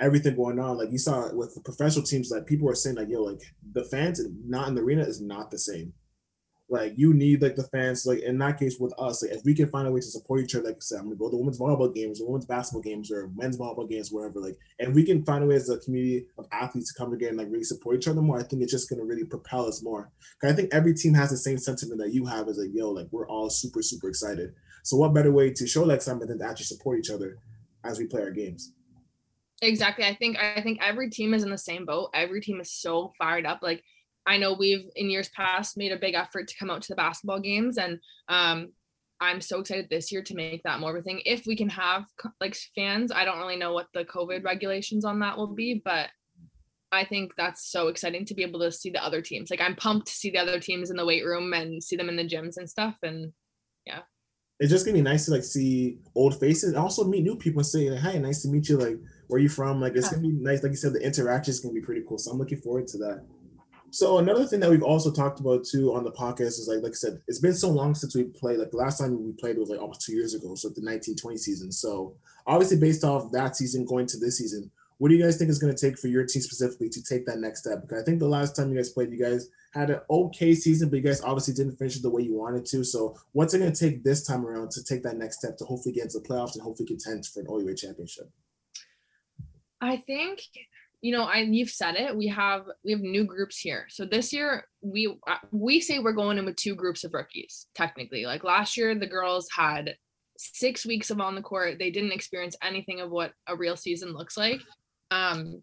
everything 0.00 0.36
going 0.36 0.58
on, 0.58 0.78
like 0.78 0.92
you 0.92 0.98
saw 0.98 1.32
with 1.34 1.54
the 1.54 1.60
professional 1.60 2.04
teams, 2.04 2.30
like 2.30 2.46
people 2.46 2.66
were 2.66 2.74
saying 2.74 2.96
like, 2.96 3.08
yo, 3.08 3.22
like 3.22 3.40
the 3.72 3.84
fans 3.84 4.20
not 4.46 4.68
in 4.68 4.74
the 4.74 4.80
arena 4.80 5.02
is 5.02 5.20
not 5.20 5.50
the 5.50 5.58
same 5.58 5.92
like 6.70 6.92
you 6.96 7.14
need 7.14 7.40
like 7.40 7.56
the 7.56 7.64
fans 7.64 8.04
like 8.04 8.20
in 8.20 8.36
that 8.38 8.58
case 8.58 8.76
with 8.78 8.92
us 8.98 9.22
like 9.22 9.32
if 9.32 9.40
we 9.44 9.54
can 9.54 9.68
find 9.70 9.88
a 9.88 9.90
way 9.90 10.00
to 10.00 10.06
support 10.06 10.40
each 10.40 10.54
other 10.54 10.66
like 10.66 10.74
i 10.74 10.80
said 10.80 10.98
i'm 10.98 11.04
gonna 11.04 11.16
go 11.16 11.30
to 11.30 11.36
women's 11.36 11.58
volleyball 11.58 11.94
games 11.94 12.20
or 12.20 12.26
women's 12.26 12.44
basketball 12.44 12.82
games 12.82 13.10
or 13.10 13.30
men's 13.34 13.56
volleyball 13.56 13.88
games 13.88 14.12
wherever 14.12 14.38
like 14.38 14.58
and 14.78 14.94
we 14.94 15.02
can 15.02 15.24
find 15.24 15.42
a 15.42 15.46
way 15.46 15.54
as 15.54 15.70
a 15.70 15.78
community 15.78 16.26
of 16.36 16.46
athletes 16.52 16.92
to 16.92 16.98
come 16.98 17.10
together 17.10 17.30
and 17.30 17.38
like 17.38 17.48
really 17.50 17.64
support 17.64 17.96
each 17.96 18.06
other 18.06 18.20
more 18.20 18.38
i 18.38 18.42
think 18.42 18.62
it's 18.62 18.72
just 18.72 18.90
gonna 18.90 19.04
really 19.04 19.24
propel 19.24 19.66
us 19.66 19.82
more. 19.82 20.10
I 20.42 20.52
think 20.52 20.72
every 20.72 20.94
team 20.94 21.14
has 21.14 21.30
the 21.30 21.36
same 21.36 21.58
sentiment 21.58 22.00
that 22.00 22.12
you 22.12 22.24
have 22.26 22.48
as 22.48 22.58
like 22.58 22.70
yo 22.72 22.90
like 22.90 23.08
we're 23.10 23.28
all 23.28 23.50
super 23.50 23.82
super 23.82 24.08
excited. 24.08 24.54
So 24.84 24.96
what 24.96 25.14
better 25.14 25.32
way 25.32 25.50
to 25.52 25.66
show 25.66 25.86
that 25.86 26.02
something 26.02 26.28
than 26.28 26.38
to 26.38 26.46
actually 26.46 26.66
support 26.66 26.98
each 26.98 27.10
other 27.10 27.38
as 27.84 27.98
we 27.98 28.06
play 28.06 28.22
our 28.22 28.30
games? 28.30 28.72
Exactly. 29.60 30.04
I 30.04 30.14
think 30.14 30.38
i 30.38 30.60
think 30.60 30.78
every 30.80 31.10
team 31.10 31.34
is 31.34 31.42
in 31.42 31.50
the 31.50 31.58
same 31.58 31.84
boat. 31.84 32.10
Every 32.14 32.40
team 32.40 32.60
is 32.60 32.72
so 32.72 33.12
fired 33.18 33.46
up. 33.46 33.60
Like 33.62 33.82
I 34.28 34.36
know 34.36 34.52
we've 34.52 34.84
in 34.94 35.08
years 35.08 35.30
past 35.30 35.78
made 35.78 35.90
a 35.90 35.98
big 35.98 36.14
effort 36.14 36.48
to 36.48 36.56
come 36.58 36.70
out 36.70 36.82
to 36.82 36.88
the 36.88 36.96
basketball 36.96 37.40
games, 37.40 37.78
and 37.78 37.98
um, 38.28 38.72
I'm 39.20 39.40
so 39.40 39.60
excited 39.60 39.88
this 39.88 40.12
year 40.12 40.22
to 40.22 40.34
make 40.34 40.62
that 40.64 40.80
more 40.80 40.94
of 40.94 41.00
a 41.00 41.02
thing. 41.02 41.22
If 41.24 41.46
we 41.46 41.56
can 41.56 41.70
have 41.70 42.04
like 42.38 42.56
fans, 42.74 43.10
I 43.10 43.24
don't 43.24 43.38
really 43.38 43.56
know 43.56 43.72
what 43.72 43.88
the 43.94 44.04
COVID 44.04 44.44
regulations 44.44 45.06
on 45.06 45.18
that 45.20 45.38
will 45.38 45.54
be, 45.54 45.80
but 45.82 46.10
I 46.92 47.04
think 47.04 47.32
that's 47.36 47.70
so 47.70 47.88
exciting 47.88 48.26
to 48.26 48.34
be 48.34 48.42
able 48.42 48.60
to 48.60 48.70
see 48.70 48.90
the 48.90 49.04
other 49.04 49.22
teams. 49.22 49.50
Like 49.50 49.62
I'm 49.62 49.76
pumped 49.76 50.08
to 50.08 50.12
see 50.12 50.30
the 50.30 50.38
other 50.38 50.60
teams 50.60 50.90
in 50.90 50.96
the 50.96 51.06
weight 51.06 51.24
room 51.24 51.52
and 51.54 51.82
see 51.82 51.96
them 51.96 52.10
in 52.10 52.16
the 52.16 52.28
gyms 52.28 52.58
and 52.58 52.68
stuff. 52.68 52.96
And 53.02 53.32
yeah. 53.86 54.00
It's 54.60 54.70
just 54.70 54.84
gonna 54.84 54.98
be 54.98 55.02
nice 55.02 55.24
to 55.26 55.32
like 55.32 55.44
see 55.44 55.98
old 56.14 56.38
faces 56.38 56.70
and 56.70 56.78
also 56.78 57.04
meet 57.04 57.22
new 57.22 57.36
people 57.36 57.60
and 57.60 57.66
say, 57.66 57.90
like, 57.90 58.00
hey, 58.00 58.18
nice 58.18 58.42
to 58.42 58.48
meet 58.48 58.68
you. 58.68 58.76
Like, 58.76 58.98
where 59.28 59.40
you 59.40 59.48
from? 59.48 59.80
Like, 59.80 59.94
it's 59.94 60.06
yeah. 60.06 60.18
gonna 60.18 60.28
be 60.28 60.34
nice. 60.34 60.62
Like 60.62 60.72
you 60.72 60.76
said, 60.76 60.92
the 60.92 61.04
interaction 61.04 61.52
is 61.52 61.60
gonna 61.60 61.74
be 61.74 61.80
pretty 61.80 62.02
cool. 62.08 62.18
So 62.18 62.32
I'm 62.32 62.38
looking 62.38 62.58
forward 62.58 62.88
to 62.88 62.98
that. 62.98 63.24
So 63.90 64.18
another 64.18 64.44
thing 64.44 64.60
that 64.60 64.70
we've 64.70 64.82
also 64.82 65.10
talked 65.10 65.40
about 65.40 65.64
too 65.64 65.94
on 65.94 66.04
the 66.04 66.12
podcast 66.12 66.58
is 66.58 66.68
like 66.68 66.82
like 66.82 66.92
I 66.92 66.94
said, 66.94 67.20
it's 67.26 67.40
been 67.40 67.54
so 67.54 67.70
long 67.70 67.94
since 67.94 68.14
we 68.14 68.24
played. 68.24 68.58
Like 68.58 68.70
the 68.70 68.76
last 68.76 68.98
time 68.98 69.24
we 69.24 69.32
played 69.32 69.56
was 69.56 69.70
like 69.70 69.80
almost 69.80 70.02
two 70.02 70.14
years 70.14 70.34
ago, 70.34 70.54
so 70.54 70.68
the 70.68 70.82
1920 70.82 71.36
season. 71.38 71.72
So 71.72 72.14
obviously 72.46 72.78
based 72.78 73.04
off 73.04 73.32
that 73.32 73.56
season 73.56 73.86
going 73.86 74.06
to 74.06 74.18
this 74.18 74.38
season, 74.38 74.70
what 74.98 75.08
do 75.08 75.14
you 75.14 75.22
guys 75.22 75.38
think 75.38 75.50
is 75.50 75.58
going 75.58 75.74
to 75.74 75.80
take 75.80 75.98
for 75.98 76.08
your 76.08 76.26
team 76.26 76.42
specifically 76.42 76.88
to 76.90 77.02
take 77.02 77.24
that 77.26 77.38
next 77.38 77.60
step? 77.60 77.82
Because 77.82 78.02
I 78.02 78.04
think 78.04 78.18
the 78.18 78.28
last 78.28 78.56
time 78.56 78.70
you 78.70 78.76
guys 78.76 78.90
played, 78.90 79.10
you 79.10 79.18
guys 79.18 79.48
had 79.72 79.90
an 79.90 80.00
okay 80.10 80.54
season, 80.54 80.90
but 80.90 80.96
you 80.96 81.02
guys 81.02 81.22
obviously 81.22 81.54
didn't 81.54 81.76
finish 81.76 81.96
it 81.96 82.02
the 82.02 82.10
way 82.10 82.22
you 82.22 82.34
wanted 82.34 82.66
to. 82.66 82.84
So 82.84 83.16
what's 83.32 83.54
it 83.54 83.60
going 83.60 83.72
to 83.72 83.78
take 83.78 84.02
this 84.02 84.26
time 84.26 84.44
around 84.44 84.70
to 84.72 84.84
take 84.84 85.02
that 85.04 85.16
next 85.16 85.38
step 85.38 85.56
to 85.58 85.64
hopefully 85.64 85.94
get 85.94 86.04
into 86.04 86.18
the 86.18 86.28
playoffs 86.28 86.54
and 86.54 86.62
hopefully 86.62 86.88
contend 86.88 87.24
for 87.26 87.40
an 87.40 87.46
OUA 87.48 87.74
championship? 87.76 88.28
I 89.80 89.98
think 89.98 90.40
you 91.00 91.12
know, 91.12 91.24
I 91.24 91.38
you've 91.38 91.70
said 91.70 91.94
it. 91.94 92.16
We 92.16 92.26
have 92.28 92.64
we 92.84 92.92
have 92.92 93.00
new 93.00 93.24
groups 93.24 93.58
here. 93.58 93.86
So 93.88 94.04
this 94.04 94.32
year 94.32 94.64
we 94.80 95.16
uh, 95.26 95.36
we 95.52 95.80
say 95.80 95.98
we're 95.98 96.12
going 96.12 96.38
in 96.38 96.44
with 96.44 96.56
two 96.56 96.74
groups 96.74 97.04
of 97.04 97.14
rookies. 97.14 97.66
Technically, 97.74 98.26
like 98.26 98.44
last 98.44 98.76
year, 98.76 98.94
the 98.94 99.06
girls 99.06 99.48
had 99.56 99.94
six 100.38 100.84
weeks 100.84 101.10
of 101.10 101.20
on 101.20 101.34
the 101.34 101.42
court. 101.42 101.78
They 101.78 101.90
didn't 101.90 102.12
experience 102.12 102.56
anything 102.62 103.00
of 103.00 103.10
what 103.10 103.32
a 103.46 103.56
real 103.56 103.76
season 103.76 104.12
looks 104.12 104.36
like. 104.36 104.60
Um, 105.10 105.62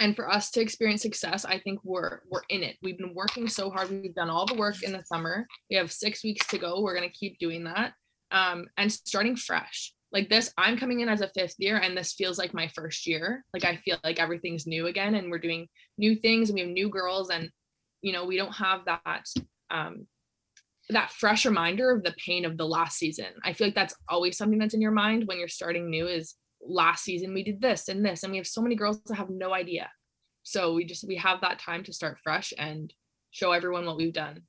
and 0.00 0.16
for 0.16 0.30
us 0.30 0.50
to 0.52 0.60
experience 0.60 1.02
success, 1.02 1.44
I 1.44 1.58
think 1.58 1.80
we're 1.84 2.20
we're 2.28 2.42
in 2.48 2.64
it. 2.64 2.76
We've 2.82 2.98
been 2.98 3.14
working 3.14 3.48
so 3.48 3.70
hard. 3.70 3.90
We've 3.90 4.14
done 4.14 4.30
all 4.30 4.46
the 4.46 4.54
work 4.54 4.82
in 4.82 4.92
the 4.92 5.04
summer. 5.04 5.46
We 5.70 5.76
have 5.76 5.92
six 5.92 6.24
weeks 6.24 6.46
to 6.48 6.58
go. 6.58 6.80
We're 6.80 6.94
gonna 6.94 7.08
keep 7.08 7.38
doing 7.38 7.64
that. 7.64 7.92
Um, 8.32 8.66
and 8.76 8.90
starting 8.90 9.36
fresh 9.36 9.92
like 10.12 10.28
this 10.28 10.52
i'm 10.58 10.76
coming 10.76 11.00
in 11.00 11.08
as 11.08 11.20
a 11.20 11.28
fifth 11.28 11.54
year 11.58 11.76
and 11.76 11.96
this 11.96 12.12
feels 12.14 12.38
like 12.38 12.52
my 12.52 12.68
first 12.68 13.06
year. 13.06 13.44
Like 13.54 13.64
i 13.64 13.76
feel 13.76 13.98
like 14.04 14.20
everything's 14.20 14.66
new 14.66 14.86
again 14.86 15.14
and 15.14 15.30
we're 15.30 15.38
doing 15.38 15.68
new 15.98 16.16
things 16.16 16.48
and 16.48 16.54
we 16.54 16.60
have 16.60 16.70
new 16.70 16.88
girls 16.88 17.30
and 17.30 17.50
you 18.02 18.12
know 18.12 18.24
we 18.24 18.36
don't 18.36 18.52
have 18.54 18.84
that 18.86 19.24
um 19.70 20.06
that 20.92 21.12
fresh 21.12 21.46
reminder 21.46 21.90
of 21.90 22.02
the 22.02 22.14
pain 22.24 22.44
of 22.44 22.56
the 22.56 22.66
last 22.66 22.98
season. 22.98 23.26
I 23.44 23.52
feel 23.52 23.68
like 23.68 23.74
that's 23.74 23.94
always 24.08 24.36
something 24.36 24.58
that's 24.58 24.74
in 24.74 24.80
your 24.80 24.90
mind 24.90 25.24
when 25.26 25.38
you're 25.38 25.48
starting 25.48 25.88
new 25.88 26.06
is 26.06 26.34
last 26.62 27.04
season 27.04 27.32
we 27.32 27.42
did 27.42 27.60
this 27.60 27.88
and 27.88 28.04
this 28.04 28.22
and 28.22 28.30
we 28.30 28.36
have 28.36 28.46
so 28.46 28.60
many 28.60 28.74
girls 28.74 29.00
that 29.06 29.14
have 29.14 29.30
no 29.30 29.54
idea. 29.54 29.90
So 30.42 30.74
we 30.74 30.84
just 30.84 31.06
we 31.06 31.16
have 31.16 31.40
that 31.42 31.58
time 31.58 31.84
to 31.84 31.92
start 31.92 32.18
fresh 32.22 32.52
and 32.58 32.92
show 33.30 33.52
everyone 33.52 33.86
what 33.86 33.96
we've 33.96 34.12
done. 34.12 34.42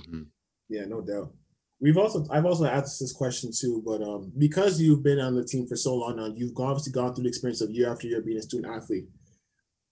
Mm-hmm. 0.00 0.22
yeah 0.68 0.84
no 0.84 1.00
doubt 1.00 1.32
we've 1.80 1.96
also 1.96 2.26
I've 2.30 2.46
also 2.46 2.66
asked 2.66 3.00
this 3.00 3.12
question 3.12 3.50
too, 3.52 3.82
but 3.84 4.02
um, 4.02 4.32
because 4.38 4.80
you've 4.80 5.02
been 5.02 5.18
on 5.18 5.34
the 5.34 5.44
team 5.44 5.66
for 5.66 5.76
so 5.76 5.94
long 5.94 6.16
now, 6.16 6.32
you've 6.34 6.56
obviously 6.56 6.92
gone 6.92 7.14
through 7.14 7.24
the 7.24 7.28
experience 7.28 7.60
of 7.60 7.70
year 7.70 7.90
after 7.90 8.06
year 8.06 8.20
being 8.20 8.38
a 8.38 8.42
student 8.42 8.74
athlete. 8.74 9.06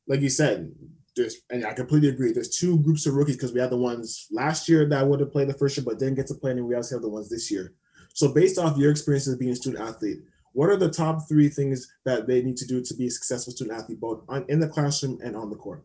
Like 0.06 0.20
you 0.20 0.28
said, 0.28 0.72
there's 1.16 1.36
and 1.50 1.66
I 1.66 1.72
completely 1.72 2.08
agree. 2.08 2.32
There's 2.32 2.56
two 2.56 2.78
groups 2.80 3.06
of 3.06 3.14
rookies 3.14 3.36
because 3.36 3.52
we 3.52 3.60
had 3.60 3.70
the 3.70 3.76
ones 3.76 4.26
last 4.30 4.68
year 4.68 4.88
that 4.88 5.06
would 5.06 5.20
have 5.20 5.32
played 5.32 5.48
the 5.48 5.54
first 5.54 5.76
year 5.76 5.84
but 5.84 5.98
didn't 5.98 6.16
get 6.16 6.26
to 6.28 6.34
play, 6.34 6.52
and 6.52 6.66
we 6.66 6.74
also 6.74 6.96
have 6.96 7.02
the 7.02 7.08
ones 7.08 7.28
this 7.28 7.50
year. 7.50 7.74
So 8.14 8.32
based 8.32 8.58
off 8.58 8.76
your 8.76 8.90
experiences 8.90 9.34
of 9.34 9.38
being 9.38 9.52
a 9.52 9.56
student 9.56 9.86
athlete, 9.86 10.18
what 10.52 10.70
are 10.70 10.76
the 10.76 10.90
top 10.90 11.28
three 11.28 11.48
things 11.48 11.88
that 12.04 12.26
they 12.26 12.42
need 12.42 12.56
to 12.56 12.66
do 12.66 12.82
to 12.82 12.94
be 12.94 13.06
a 13.06 13.10
successful 13.10 13.52
student 13.52 13.78
athlete, 13.78 14.00
both 14.00 14.24
on, 14.28 14.44
in 14.48 14.60
the 14.60 14.68
classroom 14.68 15.18
and 15.22 15.36
on 15.36 15.50
the 15.50 15.56
court? 15.56 15.84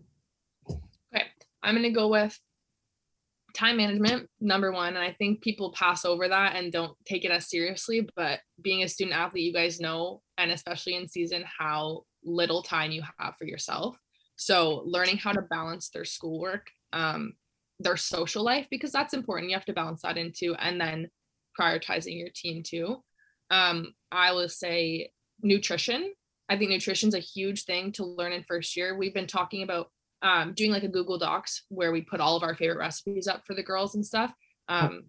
Okay, 1.13 1.25
I'm 1.61 1.81
to 1.81 1.89
go 1.89 2.07
with 2.07 2.39
time 3.53 3.77
management, 3.77 4.29
number 4.39 4.71
one. 4.71 4.95
And 4.95 5.03
I 5.03 5.13
think 5.13 5.41
people 5.41 5.73
pass 5.73 6.05
over 6.05 6.27
that 6.27 6.55
and 6.55 6.71
don't 6.71 6.97
take 7.05 7.23
it 7.23 7.31
as 7.31 7.49
seriously. 7.49 8.07
But 8.15 8.39
being 8.61 8.83
a 8.83 8.89
student 8.89 9.15
athlete, 9.15 9.45
you 9.45 9.53
guys 9.53 9.79
know, 9.79 10.21
and 10.37 10.51
especially 10.51 10.95
in 10.95 11.07
season, 11.07 11.43
how 11.59 12.03
little 12.23 12.63
time 12.63 12.91
you 12.91 13.03
have 13.19 13.35
for 13.37 13.45
yourself. 13.45 13.97
So 14.35 14.83
learning 14.85 15.17
how 15.17 15.31
to 15.33 15.41
balance 15.41 15.89
their 15.89 16.05
schoolwork, 16.05 16.67
um, 16.91 17.33
their 17.79 17.97
social 17.97 18.43
life, 18.43 18.67
because 18.71 18.91
that's 18.91 19.13
important. 19.13 19.49
You 19.49 19.55
have 19.55 19.65
to 19.65 19.73
balance 19.73 20.01
that 20.01 20.17
into, 20.17 20.55
and 20.55 20.81
then 20.81 21.09
prioritizing 21.59 22.17
your 22.17 22.29
team 22.33 22.63
too. 22.63 23.03
Um, 23.51 23.93
I 24.11 24.31
will 24.31 24.49
say 24.49 25.11
nutrition. 25.41 26.13
I 26.49 26.57
think 26.57 26.71
nutrition 26.71 27.09
is 27.09 27.15
a 27.15 27.19
huge 27.19 27.65
thing 27.65 27.91
to 27.93 28.05
learn 28.05 28.33
in 28.33 28.43
first 28.47 28.75
year. 28.75 28.97
We've 28.97 29.13
been 29.13 29.27
talking 29.27 29.63
about 29.63 29.91
um, 30.23 30.53
doing 30.53 30.71
like 30.71 30.83
a 30.83 30.87
Google 30.87 31.17
Docs 31.17 31.65
where 31.69 31.91
we 31.91 32.01
put 32.01 32.21
all 32.21 32.37
of 32.37 32.43
our 32.43 32.55
favorite 32.55 32.79
recipes 32.79 33.27
up 33.27 33.43
for 33.45 33.53
the 33.53 33.61
girls 33.61 33.93
and 33.95 34.05
stuff. 34.05 34.33
Um, 34.69 35.03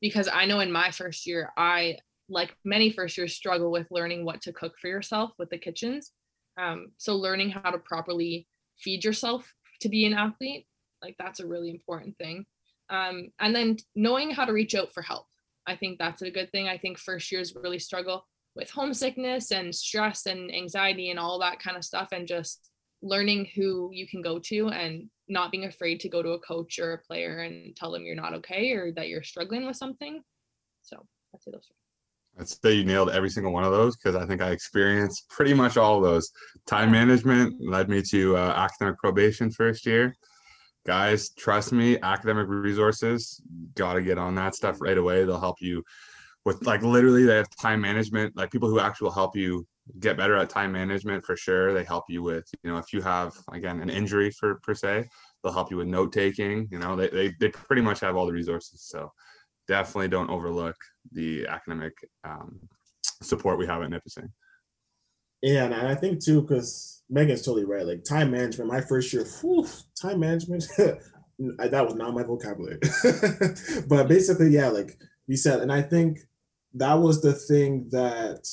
because 0.00 0.28
I 0.32 0.46
know 0.46 0.60
in 0.60 0.72
my 0.72 0.92
first 0.92 1.26
year, 1.26 1.52
I, 1.56 1.98
like 2.28 2.54
many 2.64 2.90
first 2.90 3.18
years, 3.18 3.34
struggle 3.34 3.70
with 3.70 3.88
learning 3.90 4.24
what 4.24 4.40
to 4.42 4.52
cook 4.52 4.74
for 4.80 4.88
yourself 4.88 5.32
with 5.38 5.50
the 5.50 5.58
kitchens. 5.58 6.12
Um, 6.58 6.92
so 6.96 7.16
learning 7.16 7.50
how 7.50 7.70
to 7.70 7.78
properly 7.78 8.46
feed 8.78 9.04
yourself 9.04 9.52
to 9.80 9.88
be 9.88 10.06
an 10.06 10.14
athlete, 10.14 10.66
like 11.02 11.16
that's 11.18 11.40
a 11.40 11.46
really 11.46 11.70
important 11.70 12.16
thing. 12.16 12.46
Um, 12.88 13.30
and 13.40 13.54
then 13.54 13.76
knowing 13.94 14.30
how 14.30 14.44
to 14.44 14.52
reach 14.52 14.74
out 14.74 14.92
for 14.92 15.02
help. 15.02 15.26
I 15.66 15.76
think 15.76 15.98
that's 15.98 16.22
a 16.22 16.30
good 16.30 16.50
thing. 16.50 16.68
I 16.68 16.78
think 16.78 16.98
first 16.98 17.30
years 17.30 17.54
really 17.54 17.78
struggle 17.78 18.26
with 18.56 18.70
homesickness 18.70 19.52
and 19.52 19.74
stress 19.74 20.26
and 20.26 20.52
anxiety 20.52 21.10
and 21.10 21.18
all 21.18 21.38
that 21.40 21.60
kind 21.60 21.76
of 21.76 21.84
stuff 21.84 22.08
and 22.12 22.26
just 22.26 22.69
learning 23.02 23.48
who 23.54 23.90
you 23.92 24.06
can 24.06 24.22
go 24.22 24.38
to 24.38 24.68
and 24.68 25.08
not 25.28 25.50
being 25.50 25.64
afraid 25.64 26.00
to 26.00 26.08
go 26.08 26.22
to 26.22 26.30
a 26.30 26.40
coach 26.40 26.78
or 26.78 26.92
a 26.92 26.98
player 26.98 27.40
and 27.40 27.74
tell 27.76 27.90
them 27.90 28.04
you're 28.04 28.16
not 28.16 28.34
okay 28.34 28.72
or 28.72 28.92
that 28.92 29.08
you're 29.08 29.22
struggling 29.22 29.66
with 29.66 29.76
something. 29.76 30.22
So 30.82 30.96
I'd 31.34 31.42
say 31.42 31.50
those. 31.52 31.70
I'd 32.38 32.48
say 32.48 32.74
you 32.74 32.84
nailed 32.84 33.10
every 33.10 33.30
single 33.30 33.52
one 33.52 33.64
of 33.64 33.72
those 33.72 33.96
because 33.96 34.14
I 34.14 34.26
think 34.26 34.42
I 34.42 34.50
experienced 34.50 35.28
pretty 35.28 35.54
much 35.54 35.76
all 35.76 35.98
of 35.98 36.02
those. 36.02 36.30
Time 36.66 36.90
management 36.90 37.54
led 37.60 37.88
me 37.88 38.02
to 38.10 38.36
uh, 38.36 38.54
academic 38.56 38.98
probation 38.98 39.50
first 39.50 39.86
year. 39.86 40.14
Guys, 40.86 41.30
trust 41.30 41.72
me, 41.72 41.98
academic 42.02 42.48
resources, 42.48 43.42
got 43.74 43.94
to 43.94 44.02
get 44.02 44.18
on 44.18 44.34
that 44.36 44.54
stuff 44.54 44.80
right 44.80 44.96
away. 44.96 45.24
They'll 45.24 45.40
help 45.40 45.60
you 45.60 45.84
with 46.44 46.66
like 46.66 46.82
literally 46.82 47.24
they 47.24 47.36
have 47.36 47.50
time 47.60 47.80
management, 47.80 48.36
like 48.36 48.50
people 48.50 48.68
who 48.68 48.80
actually 48.80 49.06
will 49.06 49.12
help 49.12 49.36
you 49.36 49.66
get 49.98 50.16
better 50.16 50.36
at 50.36 50.50
time 50.50 50.72
management 50.72 51.24
for 51.24 51.36
sure. 51.36 51.72
They 51.72 51.84
help 51.84 52.04
you 52.08 52.22
with, 52.22 52.48
you 52.62 52.70
know, 52.70 52.78
if 52.78 52.92
you 52.92 53.00
have 53.02 53.34
again 53.52 53.80
an 53.80 53.90
injury 53.90 54.30
for 54.30 54.56
per 54.62 54.74
se, 54.74 55.08
they'll 55.42 55.52
help 55.52 55.70
you 55.70 55.78
with 55.78 55.88
note 55.88 56.12
taking. 56.12 56.68
You 56.70 56.78
know, 56.78 56.96
they, 56.96 57.08
they 57.08 57.34
they 57.40 57.48
pretty 57.48 57.82
much 57.82 58.00
have 58.00 58.16
all 58.16 58.26
the 58.26 58.32
resources. 58.32 58.82
So 58.82 59.12
definitely 59.68 60.08
don't 60.08 60.30
overlook 60.30 60.76
the 61.12 61.46
academic 61.46 61.92
um, 62.24 62.60
support 63.22 63.58
we 63.58 63.66
have 63.66 63.82
at 63.82 63.90
Nipissing. 63.90 64.30
Yeah, 65.42 65.64
and 65.64 65.74
I 65.74 65.94
think 65.94 66.22
too, 66.22 66.42
because 66.42 67.02
Megan's 67.08 67.42
totally 67.42 67.64
right. 67.64 67.86
Like 67.86 68.04
time 68.04 68.30
management, 68.30 68.70
my 68.70 68.80
first 68.80 69.12
year, 69.12 69.24
whew, 69.24 69.66
time 70.00 70.20
management, 70.20 70.64
that 70.78 71.86
was 71.86 71.94
not 71.94 72.14
my 72.14 72.22
vocabulary. 72.22 72.78
but 73.88 74.08
basically, 74.08 74.50
yeah, 74.50 74.68
like 74.68 74.98
you 75.26 75.36
said, 75.36 75.60
and 75.60 75.72
I 75.72 75.82
think 75.82 76.18
that 76.74 76.94
was 76.94 77.22
the 77.22 77.32
thing 77.32 77.88
that 77.90 78.46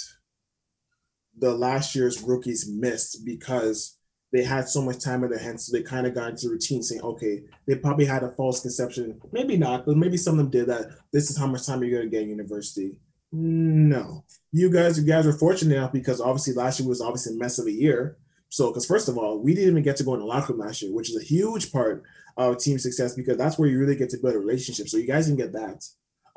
the 1.38 1.53
last 1.53 1.96
year's 1.96 2.22
rookies 2.22 2.70
missed 2.70 3.25
because 3.25 3.98
they 4.34 4.44
had 4.44 4.67
so 4.67 4.82
much 4.82 5.00
time 5.00 5.24
in 5.24 5.29
their 5.29 5.39
hands. 5.39 5.65
So 5.65 5.77
they 5.77 5.84
kind 5.84 6.06
of 6.06 6.13
got 6.13 6.29
into 6.32 6.50
routine 6.50 6.84
saying, 6.84 7.01
okay, 7.01 7.44
they 7.65 7.75
probably 7.75 8.06
had 8.06 8.24
a 8.24 8.32
false 8.32 8.62
conception. 8.62 9.20
Maybe 9.32 9.58
not, 9.58 9.86
but 9.86 9.98
maybe 9.98 10.17
some 10.17 10.34
of 10.34 10.38
them 10.38 10.51
did 10.51 10.67
that. 10.67 10.91
This 11.13 11.29
is 11.29 11.38
how 11.38 11.48
much 11.48 11.65
time 11.65 11.82
you're 11.82 12.00
going 12.00 12.10
to 12.10 12.15
get 12.15 12.24
in 12.24 12.29
university. 12.29 12.98
No, 13.32 14.24
you 14.51 14.70
guys, 14.70 15.00
you 15.00 15.06
guys 15.06 15.25
were 15.25 15.34
fortunate 15.34 15.75
enough 15.75 15.91
because 15.91 16.22
obviously 16.22 16.53
last 16.53 16.79
year 16.79 16.88
was 16.88 17.01
obviously 17.01 17.36
a 17.36 17.38
mess 17.38 17.60
of 17.60 17.67
a 17.67 17.72
year. 17.72 18.17
So, 18.50 18.70
because 18.70 18.86
first 18.86 19.10
of 19.10 19.17
all, 19.17 19.39
we 19.39 19.53
didn't 19.53 19.72
even 19.72 19.84
get 19.84 19.98
to 19.98 20.03
go 20.03 20.13
in 20.13 20.22
the 20.22 20.25
locker 20.25 20.53
room 20.53 20.62
last 20.62 20.82
year, 20.82 20.94
which 20.94 21.10
is 21.10 21.22
a 21.22 21.25
huge 21.25 21.72
part 21.72 22.03
of 22.38 22.58
team 22.58 22.79
success 22.79 23.15
because 23.15 23.38
that's 23.38 23.58
where 23.58 23.67
you 23.67 23.79
really 23.79 23.96
get 23.96 24.10
to 24.12 24.17
build 24.17 24.36
a 24.36 24.39
relationship. 24.39 24.88
So 24.88 24.98
you 24.98 25.08
guys 25.08 25.27
didn't 25.27 25.39
get 25.39 25.51
that. 25.53 25.84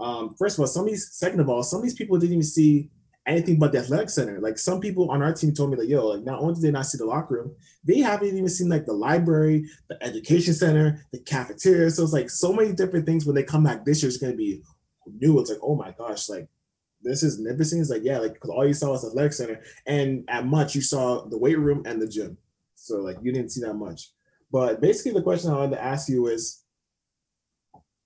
Um, 0.00 0.34
first 0.38 0.56
of 0.56 0.60
all, 0.60 0.66
some 0.66 0.84
of 0.84 0.88
these, 0.88 1.10
second 1.12 1.40
of 1.40 1.48
all, 1.48 1.62
some 1.62 1.78
of 1.78 1.82
these 1.84 1.94
people 1.94 2.18
didn't 2.18 2.32
even 2.32 2.42
see 2.42 2.90
anything 3.26 3.58
but 3.58 3.72
the 3.72 3.78
athletic 3.78 4.10
center. 4.10 4.40
Like 4.40 4.58
some 4.58 4.80
people 4.80 5.10
on 5.10 5.22
our 5.22 5.32
team 5.32 5.54
told 5.54 5.70
me 5.70 5.76
like, 5.76 5.88
yo, 5.88 6.06
like 6.08 6.24
not 6.24 6.40
only 6.40 6.54
did 6.54 6.62
they 6.62 6.70
not 6.70 6.86
see 6.86 6.98
the 6.98 7.04
locker 7.04 7.34
room, 7.34 7.54
they 7.84 7.98
haven't 7.98 8.28
even 8.28 8.48
seen 8.48 8.68
like 8.68 8.86
the 8.86 8.92
library, 8.92 9.66
the 9.88 10.02
education 10.02 10.54
center, 10.54 11.06
the 11.12 11.20
cafeteria. 11.20 11.90
So 11.90 12.02
it's 12.02 12.12
like 12.12 12.30
so 12.30 12.52
many 12.52 12.72
different 12.72 13.06
things 13.06 13.26
when 13.26 13.34
they 13.34 13.42
come 13.42 13.64
back 13.64 13.84
this 13.84 14.02
year, 14.02 14.08
it's 14.08 14.18
gonna 14.18 14.34
be 14.34 14.62
new. 15.06 15.38
It's 15.38 15.50
like, 15.50 15.60
oh 15.62 15.76
my 15.76 15.92
gosh, 15.92 16.28
like 16.28 16.48
this 17.02 17.22
is 17.22 17.40
Nipissing. 17.40 17.80
It's 17.80 17.90
like, 17.90 18.02
yeah, 18.04 18.18
like 18.18 18.34
because 18.34 18.50
all 18.50 18.66
you 18.66 18.74
saw 18.74 18.90
was 18.90 19.04
athletic 19.04 19.32
center. 19.32 19.62
And 19.86 20.24
at 20.28 20.46
much 20.46 20.74
you 20.74 20.80
saw 20.80 21.26
the 21.26 21.38
weight 21.38 21.58
room 21.58 21.82
and 21.86 22.00
the 22.00 22.08
gym. 22.08 22.36
So 22.74 22.96
like 22.96 23.18
you 23.22 23.32
didn't 23.32 23.52
see 23.52 23.60
that 23.62 23.74
much. 23.74 24.10
But 24.50 24.80
basically 24.80 25.12
the 25.12 25.22
question 25.22 25.50
I 25.50 25.56
wanted 25.56 25.76
to 25.76 25.84
ask 25.84 26.08
you 26.08 26.26
is 26.26 26.64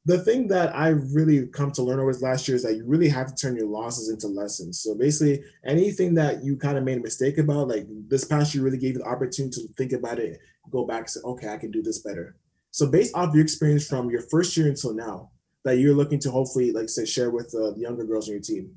the 0.06 0.18
thing 0.18 0.48
that 0.48 0.76
I 0.76 0.88
really 0.88 1.46
come 1.46 1.72
to 1.72 1.82
learn 1.82 1.98
over 1.98 2.12
last 2.14 2.46
year 2.46 2.56
is 2.56 2.62
that 2.64 2.76
you 2.76 2.84
really 2.84 3.08
have 3.08 3.28
to 3.28 3.34
turn 3.34 3.56
your 3.56 3.66
losses 3.66 4.10
into 4.10 4.28
lessons. 4.28 4.80
So 4.80 4.94
basically, 4.94 5.42
anything 5.64 6.14
that 6.14 6.44
you 6.44 6.56
kind 6.56 6.76
of 6.76 6.84
made 6.84 6.98
a 6.98 7.02
mistake 7.02 7.38
about, 7.38 7.68
like 7.68 7.86
this 8.08 8.24
past 8.24 8.54
year, 8.54 8.64
really 8.64 8.76
gave 8.76 8.94
you 8.94 8.98
the 8.98 9.08
opportunity 9.08 9.62
to 9.62 9.72
think 9.74 9.92
about 9.92 10.18
it, 10.18 10.38
go 10.70 10.84
back, 10.84 11.00
and 11.00 11.10
say, 11.10 11.20
okay, 11.24 11.48
I 11.48 11.56
can 11.56 11.70
do 11.70 11.82
this 11.82 12.00
better. 12.00 12.36
So 12.70 12.86
based 12.86 13.14
off 13.14 13.34
your 13.34 13.42
experience 13.42 13.86
from 13.86 14.10
your 14.10 14.22
first 14.22 14.56
year 14.56 14.68
until 14.68 14.92
now, 14.92 15.30
that 15.64 15.78
you're 15.78 15.94
looking 15.94 16.18
to 16.18 16.30
hopefully, 16.30 16.72
like 16.72 16.90
say, 16.90 17.06
share 17.06 17.30
with 17.30 17.54
uh, 17.54 17.70
the 17.70 17.80
younger 17.80 18.04
girls 18.04 18.28
on 18.28 18.34
your 18.34 18.42
team, 18.42 18.72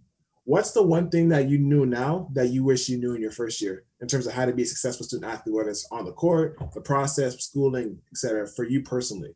what's 0.46 0.72
the 0.72 0.82
one 0.82 1.10
thing 1.10 1.28
that 1.30 1.50
you 1.50 1.58
knew 1.58 1.86
now 1.86 2.30
that 2.34 2.52
you 2.52 2.64
wish 2.64 2.88
you 2.88 2.98
knew 2.98 3.16
in 3.16 3.22
your 3.22 3.32
first 3.32 3.62
year 3.62 3.84
in 4.00 4.08
terms 4.08 4.28
of 4.28 4.34
how 4.34 4.46
to 4.46 4.54
be 4.54 4.64
a 4.64 4.66
successful 4.66 5.06
student 5.06 5.30
athlete, 5.30 5.54
whether 5.54 5.70
it's 5.70 5.86
on 5.92 6.06
the 6.06 6.14
court, 6.14 6.58
the 6.74 6.80
process, 6.80 7.38
schooling, 7.44 8.00
etc., 8.14 8.48
for 8.48 8.64
you 8.64 8.82
personally? 8.82 9.36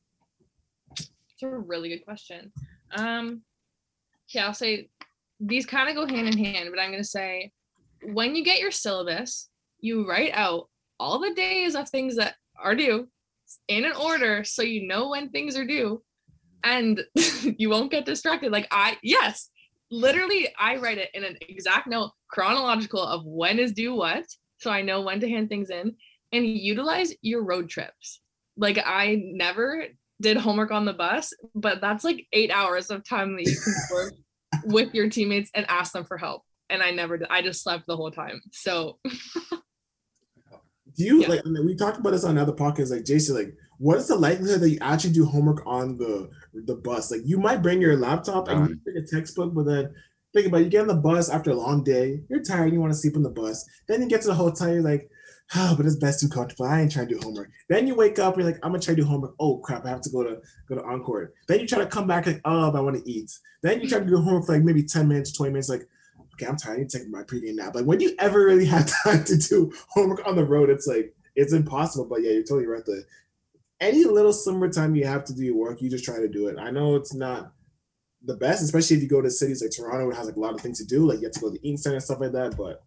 It's 1.42 1.52
a 1.52 1.58
really 1.58 1.90
good 1.90 2.06
question. 2.06 2.52
Um, 2.96 3.42
yeah, 4.30 4.46
I'll 4.46 4.54
say 4.54 4.90
these 5.40 5.66
kind 5.66 5.90
of 5.90 5.96
go 5.96 6.06
hand 6.06 6.28
in 6.28 6.38
hand, 6.38 6.70
but 6.70 6.80
I'm 6.80 6.92
going 6.92 7.02
to 7.02 7.08
say 7.08 7.52
when 8.04 8.36
you 8.36 8.44
get 8.44 8.60
your 8.60 8.70
syllabus, 8.70 9.50
you 9.80 10.08
write 10.08 10.34
out 10.34 10.70
all 11.00 11.18
the 11.18 11.34
days 11.34 11.74
of 11.74 11.90
things 11.90 12.16
that 12.18 12.36
are 12.62 12.76
due 12.76 13.08
in 13.68 13.86
an 13.86 13.94
order 13.94 14.44
so 14.44 14.62
you 14.62 14.88
know 14.88 15.10
when 15.10 15.30
things 15.30 15.58
are 15.58 15.66
due 15.66 16.04
and 16.64 17.04
you 17.58 17.72
won't 17.72 17.90
get 17.90 18.06
distracted. 18.06 18.52
Like, 18.52 18.68
I, 18.70 18.98
yes, 19.02 19.50
literally, 19.90 20.48
I 20.60 20.78
write 20.78 21.00
it 21.00 21.10
in 21.16 21.24
an 21.24 21.38
exact 21.50 21.88
note, 21.88 22.12
chronological 22.30 23.02
of 23.02 23.26
when 23.26 23.58
is 23.58 23.72
due 23.72 23.96
what. 23.96 24.26
So 24.60 24.70
I 24.70 24.84
know 24.84 25.02
when 25.02 25.20
to 25.22 25.28
hand 25.28 25.50
things 25.50 25.72
in 25.72 25.96
and 26.32 26.46
utilize 26.46 27.16
your 27.24 27.44
road 27.44 27.68
trips. 27.68 28.22
Like, 28.58 28.78
I 28.78 29.24
never 29.24 29.88
did 30.22 30.38
homework 30.38 30.72
on 30.72 30.86
the 30.86 30.94
bus, 30.94 31.34
but 31.56 31.82
that's 31.82 32.04
like 32.04 32.28
eight 32.32 32.52
hours 32.52 32.90
of 32.90 33.04
time 33.04 33.36
that 33.36 33.46
you 33.46 33.56
can 33.56 33.74
work 33.94 34.14
with 34.66 34.94
your 34.94 35.10
teammates 35.10 35.50
and 35.54 35.66
ask 35.70 35.94
them 35.94 36.06
for 36.06 36.18
help. 36.18 36.44
And 36.70 36.82
I 36.82 36.92
never 36.92 37.18
did. 37.18 37.28
I 37.30 37.42
just 37.42 37.64
slept 37.64 37.86
the 37.88 37.98
whole 37.98 38.12
time. 38.12 38.42
So 38.52 39.00
do 40.96 41.04
you 41.04 41.22
yeah. 41.22 41.28
like 41.28 41.42
I 41.46 41.50
mean, 41.50 41.66
we 41.66 41.76
talked 41.76 41.98
about 41.98 42.12
this 42.12 42.24
on 42.24 42.38
other 42.38 42.54
podcasts 42.54 42.92
like 42.92 43.06
Jason, 43.06 43.36
like 43.36 43.54
what 43.78 43.98
is 43.98 44.08
the 44.08 44.16
likelihood 44.16 44.62
that 44.62 44.70
you 44.70 44.78
actually 44.82 45.14
do 45.14 45.26
homework 45.26 45.64
on 45.66 45.98
the 45.98 46.30
the 46.54 46.76
bus? 46.76 47.12
Like 47.12 47.22
you 47.26 47.38
might 47.38 47.62
bring 47.62 47.82
your 47.82 47.98
laptop 47.98 48.48
and 48.48 48.62
um, 48.62 48.70
you 48.70 48.76
bring 48.76 48.98
a 48.98 49.06
textbook, 49.06 49.54
but 49.54 49.66
then 49.66 49.94
think 50.34 50.48
about 50.48 50.62
it, 50.62 50.66
you 50.66 50.70
get 50.70 50.82
on 50.82 50.88
the 50.88 50.96
bus 50.96 51.30
after 51.30 51.52
a 51.52 51.56
long 51.56 51.84
day, 51.84 52.22
you're 52.30 52.44
tired, 52.44 52.72
you 52.72 52.80
want 52.80 52.94
to 52.94 52.98
sleep 52.98 53.16
on 53.16 53.24
the 53.24 53.30
bus. 53.30 53.66
Then 53.88 54.02
you 54.02 54.08
get 54.08 54.22
to 54.22 54.28
the 54.28 54.34
hotel, 54.34 54.72
you're 54.72 54.82
like, 54.82 55.10
oh, 55.56 55.74
but 55.78 55.86
it's 55.86 55.96
best 55.96 56.20
too 56.20 56.30
comfortable. 56.30 56.66
I 56.66 56.82
ain't 56.82 56.92
trying 56.92 57.08
to 57.08 57.16
do 57.16 57.22
homework. 57.22 57.50
Then 57.70 57.88
you 57.88 57.96
wake 57.96 58.20
up, 58.20 58.38
you're 58.38 58.46
like, 58.46 58.60
I'm 58.64 58.72
gonna 58.72 58.82
try 58.82 58.96
to 58.96 59.02
do 59.02 59.08
homework. 59.08 59.36
Oh 59.40 59.58
crap, 59.58 59.86
I 59.86 59.90
have 59.90 60.02
to 60.02 60.10
go 60.10 60.24
to 60.24 60.42
go 60.68 60.76
to 60.76 60.84
Encore. 60.84 61.34
Then 61.48 61.60
you 61.60 61.68
try 61.68 61.80
to 61.80 61.86
come 61.86 62.08
back 62.08 62.26
like, 62.26 62.42
oh, 62.46 62.72
I 62.72 62.80
want 62.80 63.04
to 63.04 63.12
eat. 63.12 63.32
Then 63.62 63.82
you 63.82 63.90
try 63.90 64.00
to 64.00 64.06
do 64.06 64.18
homework 64.18 64.46
for 64.46 64.54
like 64.54 64.64
maybe 64.64 64.84
10 64.84 65.08
minutes, 65.08 65.32
20 65.32 65.52
minutes, 65.52 65.70
like, 65.70 65.88
okay, 66.34 66.48
I'm 66.48 66.58
tired, 66.58 66.76
I 66.76 66.78
need 66.80 66.90
to 66.90 67.00
take 67.00 67.10
my 67.10 67.24
pregame 67.24 67.56
nap. 67.56 67.76
Like 67.76 67.86
when 67.86 67.98
do 67.98 68.06
you 68.06 68.16
ever 68.20 68.46
really 68.46 68.66
have 68.68 68.92
time 69.04 69.24
to 69.26 69.38
do 69.38 69.72
homework 69.90 70.28
on 70.28 70.36
the 70.36 70.46
road? 70.46 70.70
It's 70.70 70.88
like 70.88 71.14
it's 71.36 71.54
impossible. 71.54 72.06
But 72.06 72.24
yeah, 72.24 72.32
you're 72.32 72.44
totally 72.44 72.68
right. 72.68 72.86
The 72.86 73.04
any 73.80 74.04
little 74.04 74.34
summertime 74.34 74.96
you 74.96 75.06
have 75.06 75.26
to 75.26 75.34
do 75.34 75.44
your 75.44 75.56
work, 75.56 75.82
you 75.82 75.90
just 75.90 76.06
try 76.06 76.18
to 76.18 76.28
do 76.28 76.48
it. 76.48 76.58
I 76.60 76.70
know 76.70 76.96
it's 76.96 77.14
not 77.14 77.52
the 78.24 78.36
best, 78.36 78.62
especially 78.62 78.98
if 78.98 79.02
you 79.02 79.10
go 79.10 79.22
to 79.22 79.32
cities 79.32 79.62
like 79.62 79.72
Toronto, 79.72 80.12
it 80.12 80.16
has 80.16 80.28
like 80.28 80.36
a 80.36 80.40
lot 80.40 80.54
of 80.54 80.62
things 80.62 80.78
to 80.78 80.86
do. 80.86 81.08
Like 81.08 81.20
you 81.20 81.26
have 81.26 81.34
to 81.34 81.40
go 81.40 81.48
to 81.48 81.54
the 81.54 81.68
Eaton 81.68 81.78
Center 81.78 81.96
and 81.96 82.04
stuff 82.04 82.20
like 82.20 82.32
that. 82.34 82.56
But 82.56 82.84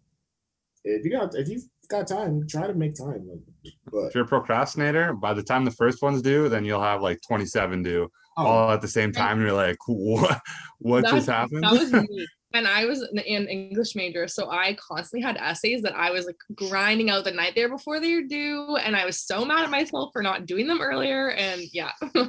if 0.85 1.03
you 1.03 1.11
got 1.11 1.35
if 1.35 1.49
you've 1.49 1.65
got 1.85 2.07
time, 2.07 2.47
try 2.47 2.67
to 2.67 2.73
make 2.73 2.95
time. 2.95 3.27
But 3.91 4.07
if 4.07 4.15
you're 4.15 4.23
a 4.23 4.27
procrastinator, 4.27 5.13
by 5.13 5.33
the 5.33 5.43
time 5.43 5.65
the 5.65 5.71
first 5.71 6.01
one's 6.01 6.21
due, 6.21 6.49
then 6.49 6.65
you'll 6.65 6.81
have 6.81 7.01
like 7.01 7.19
27 7.27 7.83
due 7.83 8.09
oh. 8.37 8.45
all 8.45 8.71
at 8.71 8.81
the 8.81 8.87
same 8.87 9.11
time. 9.11 9.37
And 9.37 9.41
you're 9.47 9.53
like, 9.53 9.77
what 9.87 10.39
what 10.79 11.03
that 11.03 11.13
just 11.13 11.27
happened? 11.27 11.63
That 11.63 11.71
was 11.71 11.91
me. 11.93 12.27
and 12.53 12.67
I 12.67 12.85
was 12.85 13.01
an, 13.01 13.19
an 13.19 13.47
English 13.47 13.95
major, 13.95 14.27
so 14.27 14.49
I 14.49 14.75
constantly 14.79 15.25
had 15.25 15.37
essays 15.37 15.81
that 15.83 15.95
I 15.95 16.11
was 16.11 16.25
like 16.25 16.37
grinding 16.55 17.09
out 17.09 17.23
the 17.23 17.31
night 17.31 17.53
there 17.55 17.69
before 17.69 17.99
they 17.99 18.13
were 18.15 18.23
due, 18.23 18.77
and 18.77 18.95
I 18.95 19.05
was 19.05 19.21
so 19.21 19.45
mad 19.45 19.63
at 19.63 19.69
myself 19.69 20.11
for 20.13 20.21
not 20.21 20.45
doing 20.45 20.67
them 20.67 20.81
earlier. 20.81 21.31
And 21.31 21.61
yeah, 21.73 21.91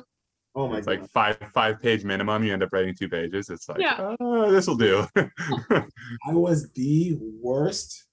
Oh 0.57 0.69
my 0.69 0.79
It's 0.79 0.87
god. 0.87 1.01
like 1.01 1.11
five 1.11 1.39
five 1.53 1.81
page 1.81 2.03
minimum. 2.03 2.43
You 2.43 2.55
end 2.55 2.63
up 2.63 2.71
writing 2.73 2.95
two 2.99 3.11
pages. 3.11 3.51
It's 3.51 3.69
like, 3.69 3.79
Yeah. 3.79 4.17
oh, 4.19 4.51
this 4.51 4.67
will 4.67 4.77
do. 4.77 5.07
I 5.17 5.85
was 6.33 6.71
the 6.73 7.19
worst 7.43 8.06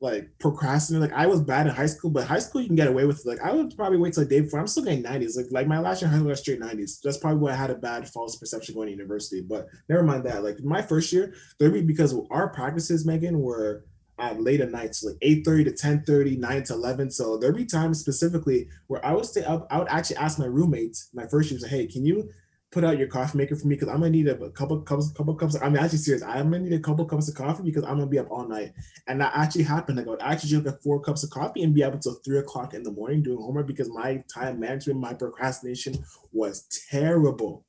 like 0.00 0.30
procrastinator. 0.38 1.06
Like 1.06 1.18
I 1.18 1.26
was 1.26 1.40
bad 1.40 1.66
in 1.66 1.74
high 1.74 1.86
school, 1.86 2.10
but 2.10 2.26
high 2.26 2.38
school 2.38 2.60
you 2.60 2.68
can 2.68 2.76
get 2.76 2.88
away 2.88 3.04
with. 3.04 3.20
it. 3.20 3.26
Like 3.26 3.40
I 3.40 3.52
would 3.52 3.74
probably 3.76 3.98
wait 3.98 4.14
till 4.14 4.22
the 4.22 4.28
day 4.28 4.40
before. 4.40 4.60
I'm 4.60 4.66
still 4.66 4.84
getting 4.84 5.02
90s. 5.02 5.36
Like 5.36 5.46
like 5.50 5.66
my 5.66 5.80
last 5.80 6.02
year 6.02 6.08
in 6.08 6.12
high 6.12 6.18
school 6.18 6.30
I 6.30 6.32
got 6.32 6.38
straight 6.38 6.60
90s. 6.60 7.00
That's 7.02 7.18
probably 7.18 7.40
why 7.40 7.52
I 7.52 7.56
had 7.56 7.70
a 7.70 7.74
bad 7.74 8.08
false 8.08 8.36
perception 8.36 8.74
going 8.74 8.86
to 8.86 8.92
university. 8.92 9.40
But 9.40 9.66
never 9.88 10.02
mind 10.02 10.24
that. 10.24 10.44
Like 10.44 10.60
my 10.60 10.82
first 10.82 11.12
year, 11.12 11.34
there'd 11.58 11.72
be 11.72 11.82
because 11.82 12.14
our 12.30 12.48
practices, 12.48 13.06
Megan, 13.06 13.40
were 13.40 13.84
at 14.20 14.40
late 14.40 14.60
at 14.60 14.70
nights, 14.70 15.02
like 15.02 15.16
8:30 15.20 15.64
to 15.64 15.72
10:30, 15.72 16.38
9 16.38 16.62
to 16.64 16.72
11. 16.74 17.10
So 17.10 17.36
there'd 17.36 17.56
be 17.56 17.64
times 17.64 17.98
specifically 17.98 18.68
where 18.86 19.04
I 19.04 19.12
would 19.14 19.26
stay 19.26 19.44
up. 19.44 19.66
I 19.70 19.78
would 19.78 19.88
actually 19.88 20.16
ask 20.16 20.38
my 20.38 20.46
roommates, 20.46 21.08
my 21.12 21.26
first 21.26 21.50
year, 21.50 21.58
say, 21.58 21.68
hey, 21.68 21.86
can 21.86 22.04
you 22.04 22.30
put 22.70 22.84
out 22.84 22.98
your 22.98 23.08
coffee 23.08 23.38
maker 23.38 23.56
for 23.56 23.66
me 23.66 23.74
because 23.74 23.88
I'm 23.88 24.00
gonna 24.00 24.10
need 24.10 24.28
a, 24.28 24.38
a 24.42 24.50
couple 24.50 24.78
cups, 24.82 25.10
couple 25.12 25.34
cups. 25.34 25.56
I'm 25.60 25.76
actually 25.76 25.98
serious. 25.98 26.22
I'm 26.22 26.50
gonna 26.50 26.64
need 26.64 26.74
a 26.74 26.78
couple 26.80 27.04
cups 27.06 27.28
of 27.28 27.34
coffee 27.34 27.62
because 27.62 27.82
I'm 27.84 27.96
gonna 27.96 28.06
be 28.06 28.18
up 28.18 28.30
all 28.30 28.46
night. 28.46 28.72
And 29.06 29.20
that 29.20 29.32
actually 29.34 29.64
happened. 29.64 29.96
Like 29.98 30.06
I 30.06 30.10
would 30.10 30.22
actually 30.22 30.50
drink 30.50 30.66
like 30.66 30.82
four 30.82 31.00
cups 31.00 31.24
of 31.24 31.30
coffee 31.30 31.62
and 31.62 31.74
be 31.74 31.82
up 31.82 31.94
until 31.94 32.14
three 32.24 32.38
o'clock 32.38 32.74
in 32.74 32.82
the 32.82 32.92
morning 32.92 33.22
doing 33.22 33.38
homework 33.38 33.66
because 33.66 33.88
my 33.88 34.22
time 34.32 34.60
management, 34.60 35.00
my 35.00 35.14
procrastination 35.14 35.96
was 36.32 36.66
terrible. 36.90 37.64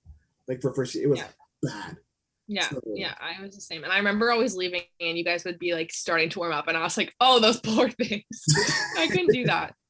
Like 0.47 0.61
for 0.61 0.73
first 0.73 0.95
year, 0.95 1.05
it 1.05 1.09
was 1.09 1.19
Yeah. 1.19 1.27
bad. 1.63 1.97
yeah, 2.47 2.67
So- 2.69 2.81
yeah. 2.95 3.13
I 3.21 3.41
was 3.41 3.55
the 3.55 3.61
same, 3.61 3.83
and 3.83 3.93
I 3.93 3.97
remember 3.97 4.31
always 4.31 4.55
leaving, 4.55 4.81
and 4.99 5.17
you 5.17 5.23
guys 5.23 5.45
would 5.45 5.59
be 5.59 5.73
like 5.73 5.91
starting 5.93 6.29
to 6.31 6.39
warm 6.39 6.51
up, 6.51 6.67
and 6.67 6.75
I 6.75 6.81
was 6.83 6.97
like, 6.97 7.13
oh, 7.21 7.39
those 7.39 7.59
poor 7.61 7.89
things. 7.91 8.23
I 8.97 9.07
couldn't 9.07 9.31
do 9.33 9.45
that. 9.45 9.75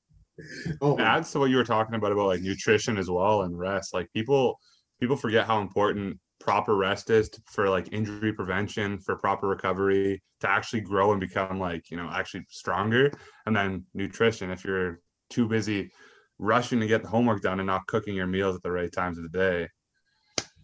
Oh 0.81 0.93
It 0.93 0.99
my 0.99 1.03
adds 1.17 1.31
to 1.33 1.39
what 1.39 1.49
you 1.49 1.57
were 1.57 1.65
talking 1.65 1.95
about 1.95 2.13
about 2.13 2.27
like 2.27 2.39
nutrition 2.41 2.97
as 2.97 3.09
well 3.09 3.41
and 3.41 3.59
rest. 3.59 3.93
Like 3.93 4.07
people 4.13 4.57
people 4.99 5.15
forget 5.15 5.45
how 5.45 5.61
important 5.61 6.19
proper 6.39 6.75
rest 6.75 7.09
is 7.09 7.29
to, 7.29 7.41
for 7.45 7.69
like 7.69 7.91
injury 7.91 8.33
prevention, 8.33 8.97
for 8.99 9.15
proper 9.17 9.47
recovery, 9.47 10.21
to 10.39 10.49
actually 10.49 10.81
grow 10.81 11.11
and 11.11 11.19
become 11.19 11.59
like, 11.59 11.91
you 11.91 11.97
know, 11.97 12.09
actually 12.11 12.45
stronger. 12.49 13.11
And 13.45 13.55
then 13.55 13.85
nutrition, 13.93 14.49
if 14.49 14.63
you're 14.63 14.99
too 15.29 15.47
busy 15.47 15.91
rushing 16.39 16.79
to 16.79 16.87
get 16.87 17.03
the 17.03 17.09
homework 17.09 17.41
done 17.41 17.59
and 17.59 17.67
not 17.67 17.85
cooking 17.87 18.15
your 18.15 18.27
meals 18.27 18.55
at 18.55 18.63
the 18.63 18.71
right 18.71 18.91
times 18.91 19.17
of 19.17 19.29
the 19.29 19.37
day. 19.37 19.67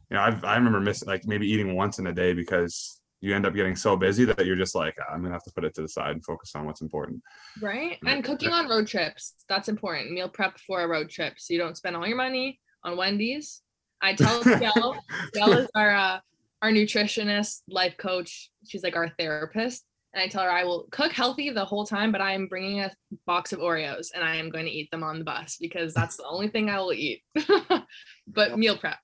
You 0.10 0.18
know, 0.18 0.22
I've, 0.22 0.44
I 0.44 0.56
remember 0.56 0.80
missing 0.80 1.08
like 1.08 1.26
maybe 1.26 1.48
eating 1.48 1.76
once 1.76 2.00
in 2.00 2.08
a 2.08 2.14
day 2.14 2.34
because 2.34 3.02
you 3.22 3.36
end 3.36 3.46
up 3.46 3.56
getting 3.56 3.76
so 3.76 3.98
busy 3.98 4.24
that 4.26 4.46
you're 4.46 4.56
just 4.56 4.76
like, 4.76 4.96
"Ah, 5.02 5.14
I'm 5.14 5.22
gonna 5.22 5.34
have 5.34 5.44
to 5.44 5.52
put 5.52 5.66
it 5.66 5.74
to 5.76 5.82
the 5.82 5.90
side 5.90 6.12
and 6.12 6.24
focus 6.24 6.52
on 6.56 6.66
what's 6.66 6.82
important. 6.82 7.22
Right. 7.62 7.98
And 8.06 8.24
cooking 8.24 8.52
on 8.52 8.70
road 8.70 8.88
trips, 8.88 9.34
that's 9.50 9.68
important. 9.68 10.12
Meal 10.12 10.30
prep 10.30 10.60
for 10.60 10.82
a 10.82 10.88
road 10.88 11.10
trip. 11.10 11.34
So 11.38 11.54
you 11.54 11.60
don't 11.60 11.76
spend 11.76 11.96
all 11.96 12.08
your 12.08 12.18
money 12.18 12.60
on 12.84 12.98
Wendy's. 12.98 13.62
I 14.06 14.14
tell 14.14 14.44
Gail, 14.44 14.96
Gail 15.34 15.54
is 15.54 15.68
our 15.76 15.96
uh, 15.96 16.20
our 16.62 16.70
nutritionist, 16.70 17.62
life 17.68 17.98
coach. 17.98 18.52
She's 18.68 18.84
like 18.84 18.96
our 18.96 19.10
therapist. 19.18 19.84
And 20.14 20.24
I 20.24 20.28
tell 20.28 20.44
her 20.44 20.50
I 20.50 20.64
will 20.64 20.88
cook 20.92 21.12
healthy 21.12 21.50
the 21.50 21.66
whole 21.66 21.86
time, 21.86 22.12
but 22.12 22.22
I 22.22 22.34
am 22.34 22.48
bringing 22.48 22.82
a 22.82 22.92
box 23.26 23.52
of 23.52 23.60
Oreos 23.60 24.08
and 24.16 24.24
I 24.24 24.36
am 24.36 24.50
going 24.50 24.66
to 24.66 24.72
eat 24.72 24.90
them 24.90 25.04
on 25.04 25.20
the 25.20 25.26
bus 25.26 25.58
because 25.60 25.94
that's 25.94 26.16
the 26.16 26.26
only 26.26 26.48
thing 26.48 26.70
I 26.70 26.80
will 26.80 26.94
eat. 26.94 27.22
but 28.28 28.58
meal 28.58 28.78
prep. 28.78 28.98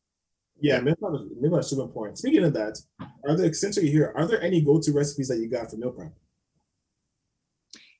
yeah, 0.62 0.80
meal 0.80 0.96
prep 0.96 1.14
is, 1.16 1.22
meal 1.42 1.52
prep 1.52 1.62
is 1.62 1.70
super 1.70 1.82
important. 1.82 2.18
Speaking 2.18 2.44
of 2.46 2.54
that, 2.54 2.80
are 3.28 3.36
there 3.36 3.52
since 3.52 3.76
you're 3.76 3.92
here, 3.92 4.14
are 4.16 4.26
there 4.26 4.42
any 4.42 4.62
go-to 4.62 4.94
recipes 4.94 5.28
that 5.28 5.40
you 5.40 5.50
got 5.50 5.70
for 5.70 5.78
meal 5.78 5.92
prep? 5.92 6.14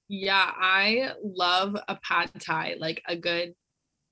Yeah, 0.08 0.52
I 0.56 1.12
love 1.24 1.76
a 1.88 1.98
pad 1.98 2.32
thai, 2.40 2.76
like 2.80 3.02
a 3.08 3.18
good 3.18 3.56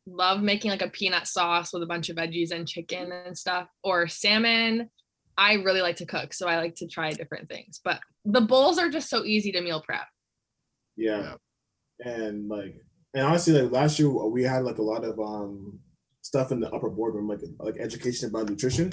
love 0.10 0.42
making 0.42 0.72
like 0.72 0.82
a 0.82 0.90
peanut 0.90 1.28
sauce 1.28 1.72
with 1.74 1.84
a 1.84 1.88
bunch 1.88 2.10
of 2.10 2.16
veggies 2.18 2.52
and 2.52 2.68
chicken 2.68 3.12
and 3.12 3.38
stuff 3.38 3.68
or 3.84 4.08
salmon. 4.08 4.90
I 5.38 5.54
really 5.54 5.82
like 5.82 5.96
to 5.98 6.06
cook, 6.06 6.34
so 6.34 6.48
I 6.48 6.58
like 6.58 6.76
to 6.76 6.88
try 6.88 7.12
different 7.12 7.48
things. 7.48 7.80
But 7.84 8.00
the 8.26 8.42
bowls 8.42 8.78
are 8.78 8.90
just 8.90 9.10
so 9.10 9.24
easy 9.24 9.52
to 9.54 9.62
meal 9.62 9.82
prep. 9.82 10.08
Yeah. 10.98 11.36
And 12.04 12.48
like 12.50 12.76
and 13.14 13.26
honestly 13.26 13.54
like 13.60 13.72
last 13.72 14.00
year 14.00 14.10
we 14.10 14.44
had 14.44 14.64
like 14.64 14.78
a 14.78 14.82
lot 14.84 15.04
of 15.04 15.20
um 15.20 15.80
stuff 16.22 16.52
in 16.52 16.60
the 16.60 16.70
upper 16.72 16.90
boardroom 16.90 17.28
like 17.28 17.40
like 17.60 17.78
education 17.80 18.30
about 18.30 18.50
nutrition 18.50 18.92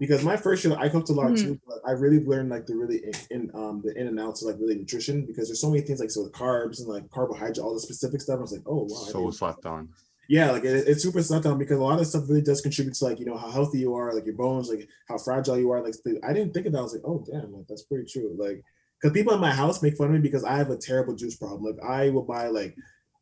because 0.00 0.24
my 0.24 0.36
first 0.36 0.64
year 0.64 0.74
I 0.78 0.88
cooked 0.88 1.10
a 1.10 1.12
lot 1.12 1.30
Mhm. 1.32 1.38
too 1.38 1.60
but 1.66 1.78
I 1.86 1.92
really 1.92 2.24
learned 2.24 2.50
like 2.50 2.66
the 2.66 2.74
really 2.74 3.02
in, 3.04 3.12
in 3.30 3.50
um 3.54 3.80
the 3.84 3.94
in 3.98 4.08
and 4.08 4.18
outs 4.20 4.42
of 4.42 4.48
like 4.48 4.60
really 4.60 4.74
nutrition 4.74 5.24
because 5.26 5.48
there's 5.48 5.60
so 5.60 5.70
many 5.70 5.82
things 5.82 6.00
like 6.00 6.10
so 6.10 6.24
with 6.24 6.32
carbs 6.32 6.80
and 6.80 6.88
like 6.88 7.08
carbohydrates 7.10 7.58
all 7.58 7.72
the 7.74 7.80
specific 7.80 8.20
stuff 8.20 8.38
I 8.38 8.42
was 8.42 8.52
like 8.52 8.62
oh 8.66 8.82
wow 8.90 9.04
So 9.10 9.20
didn't- 9.20 9.34
slept 9.34 9.64
on. 9.66 9.90
Yeah 10.28 10.50
like 10.50 10.64
it, 10.64 10.86
it's 10.86 11.02
super 11.02 11.18
on 11.48 11.58
because 11.58 11.78
a 11.78 11.82
lot 11.82 12.00
of 12.00 12.06
stuff 12.06 12.28
really 12.28 12.42
does 12.42 12.60
contribute 12.60 12.94
to 12.94 13.04
like 13.04 13.18
you 13.18 13.26
know 13.26 13.36
how 13.36 13.50
healthy 13.50 13.78
you 13.78 13.94
are 13.94 14.14
like 14.14 14.24
your 14.24 14.34
bones 14.34 14.68
like 14.68 14.88
how 15.08 15.18
fragile 15.18 15.58
you 15.58 15.70
are 15.70 15.82
like 15.82 15.94
I 16.24 16.32
didn't 16.32 16.54
think 16.54 16.66
of 16.66 16.72
that. 16.72 16.78
I 16.78 16.82
was 16.82 16.94
like 16.94 17.02
oh 17.04 17.24
damn 17.30 17.52
like 17.52 17.66
that's 17.68 17.82
pretty 17.82 18.10
true. 18.10 18.34
Like 18.38 18.62
because 19.00 19.14
people 19.14 19.34
in 19.34 19.40
my 19.40 19.52
house 19.52 19.82
make 19.82 19.96
fun 19.96 20.08
of 20.08 20.12
me 20.12 20.20
because 20.20 20.44
I 20.44 20.56
have 20.56 20.70
a 20.70 20.76
terrible 20.76 21.14
juice 21.14 21.36
problem. 21.36 21.64
Like 21.64 21.84
I 21.84 22.10
will 22.10 22.22
buy 22.22 22.46
like 22.48 22.76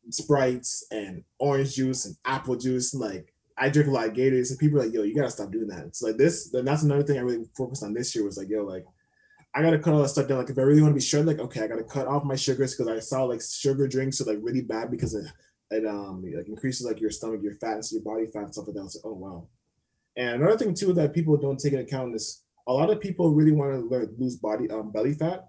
sprites 0.09 0.85
and 0.91 1.23
orange 1.39 1.75
juice 1.75 2.05
and 2.05 2.15
apple 2.25 2.55
juice 2.55 2.93
and 2.93 3.01
like 3.01 3.33
I 3.57 3.69
drink 3.69 3.89
a 3.89 3.91
lot 3.91 4.07
of 4.07 4.13
Gatorades 4.13 4.49
and 4.49 4.59
people 4.59 4.79
are 4.79 4.85
like 4.85 4.93
yo 4.93 5.03
you 5.03 5.15
gotta 5.15 5.31
stop 5.31 5.51
doing 5.51 5.67
that. 5.67 5.85
It's 5.85 6.01
like 6.01 6.17
this 6.17 6.49
then 6.49 6.65
that's 6.65 6.83
another 6.83 7.03
thing 7.03 7.17
I 7.17 7.21
really 7.21 7.45
focused 7.57 7.83
on 7.83 7.93
this 7.93 8.15
year 8.15 8.23
was 8.23 8.37
like 8.37 8.49
yo 8.49 8.63
like 8.63 8.85
I 9.53 9.61
gotta 9.61 9.79
cut 9.79 9.93
all 9.93 10.01
that 10.01 10.09
stuff 10.09 10.27
down. 10.27 10.37
Like 10.37 10.49
if 10.49 10.57
I 10.57 10.61
really 10.61 10.81
want 10.81 10.93
to 10.93 10.99
be 10.99 11.05
sure 11.05 11.23
like 11.23 11.39
okay 11.39 11.63
I 11.63 11.67
gotta 11.67 11.83
cut 11.83 12.07
off 12.07 12.23
my 12.23 12.35
sugars 12.35 12.75
because 12.75 12.87
I 12.87 12.99
saw 12.99 13.23
like 13.23 13.41
sugar 13.41 13.87
drinks 13.87 14.21
are 14.21 14.25
like 14.25 14.39
really 14.41 14.61
bad 14.61 14.91
because 14.91 15.15
it 15.15 15.25
it 15.71 15.85
um 15.85 16.23
like 16.35 16.47
increases 16.47 16.85
like 16.85 16.99
your 16.99 17.09
stomach, 17.09 17.41
your 17.41 17.55
fat, 17.55 17.83
so 17.83 17.95
your 17.95 18.03
body 18.03 18.27
fat 18.27 18.43
and 18.43 18.53
stuff 18.53 18.67
like 18.67 18.75
that. 18.75 18.83
It's 18.85 18.95
like, 18.95 19.05
oh 19.05 19.13
wow. 19.13 19.47
And 20.17 20.41
another 20.41 20.57
thing 20.57 20.73
too 20.73 20.93
that 20.93 21.13
people 21.13 21.37
don't 21.37 21.59
take 21.59 21.73
into 21.73 21.85
account 21.85 22.15
is 22.15 22.43
a 22.67 22.73
lot 22.73 22.89
of 22.89 22.99
people 22.99 23.33
really 23.33 23.51
want 23.51 23.89
to 23.89 24.09
lose 24.17 24.35
body 24.35 24.69
um 24.69 24.91
belly 24.91 25.13
fat. 25.13 25.47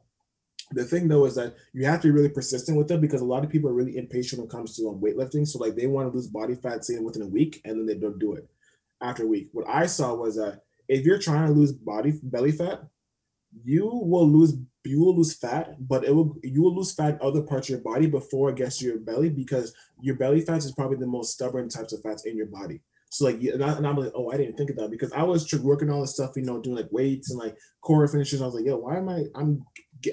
The 0.71 0.85
thing 0.85 1.09
though 1.09 1.27
is 1.27 1.35
that 1.35 1.57
you 1.73 1.85
have 1.85 2.01
to 2.01 2.09
be 2.09 2.13
really 2.13 2.29
persistent 2.29 2.79
with 2.79 2.91
it 2.91 3.01
because 3.01 3.21
a 3.21 3.27
lot 3.27 3.45
of 3.45 3.51
people 3.51 3.69
are 3.69 3.75
really 3.75 3.99
impatient 3.99 4.41
when 4.41 4.49
it 4.49 4.53
comes 4.53 4.77
to 4.77 4.89
um, 4.89 5.01
weightlifting. 5.01 5.47
So 5.47 5.59
like 5.59 5.75
they 5.75 5.87
want 5.87 6.11
to 6.11 6.17
lose 6.17 6.29
body 6.29 6.55
fat 6.55 6.85
say 6.85 6.99
within 6.99 7.23
a 7.23 7.27
week 7.27 7.61
and 7.65 7.79
then 7.79 7.87
they 7.87 8.01
don't 8.01 8.19
do 8.19 8.35
it 8.35 8.49
after 9.01 9.25
a 9.25 9.27
week. 9.27 9.49
What 9.53 9.69
I 9.69 9.87
saw 9.87 10.15
was 10.15 10.37
that 10.37 10.63
if 10.89 11.05
you're 11.05 11.19
trying 11.19 11.49
to 11.49 11.53
lose 11.53 11.73
body 11.73 12.19
belly 12.23 12.53
fat, 12.53 12.85
you 13.65 13.87
will 13.87 14.29
lose 14.29 14.55
you 14.85 15.01
will 15.01 15.17
lose 15.17 15.35
fat, 15.35 15.77
but 15.89 16.05
it 16.05 16.15
will 16.15 16.37
you 16.43 16.63
will 16.63 16.75
lose 16.75 16.93
fat 16.93 17.21
other 17.21 17.43
parts 17.43 17.69
of 17.69 17.71
your 17.71 17.81
body 17.81 18.07
before 18.07 18.51
it 18.51 18.57
gets 18.57 18.79
to 18.79 18.87
your 18.87 18.99
belly 18.99 19.29
because 19.29 19.75
your 20.01 20.17
belly 20.17 20.41
fats 20.41 20.65
is 20.65 20.73
probably 20.73 20.97
the 20.97 21.07
most 21.07 21.33
stubborn 21.33 21.69
types 21.69 21.93
of 21.93 22.03
fats 22.03 22.27
in 22.27 22.37
your 22.37 22.47
body. 22.47 22.81
So 23.13 23.27
like, 23.27 23.43
and, 23.43 23.63
I, 23.63 23.77
I'm 23.77 23.97
like, 23.97 24.13
oh, 24.15 24.31
I 24.31 24.39
didn't 24.39 24.57
think 24.57 24.71
of 24.71 24.77
that 24.77 24.91
because 24.91 25.13
I 25.13 25.23
was 25.23 25.53
working 25.63 25.91
all 25.91 26.01
this 26.01 26.15
stuff, 26.15 26.33
you 26.35 26.45
know, 26.45 26.61
doing 26.63 26.77
like 26.77 26.89
weights 26.91 27.31
and 27.31 27.39
like 27.39 27.57
core 27.83 28.09
finishes. 28.09 28.41
I 28.41 28.47
was 28.47 28.55
like, 28.55 28.65
yo, 28.65 28.79
why 28.79 28.97
am 28.97 29.09
I? 29.11 29.25
I'm 29.35 29.65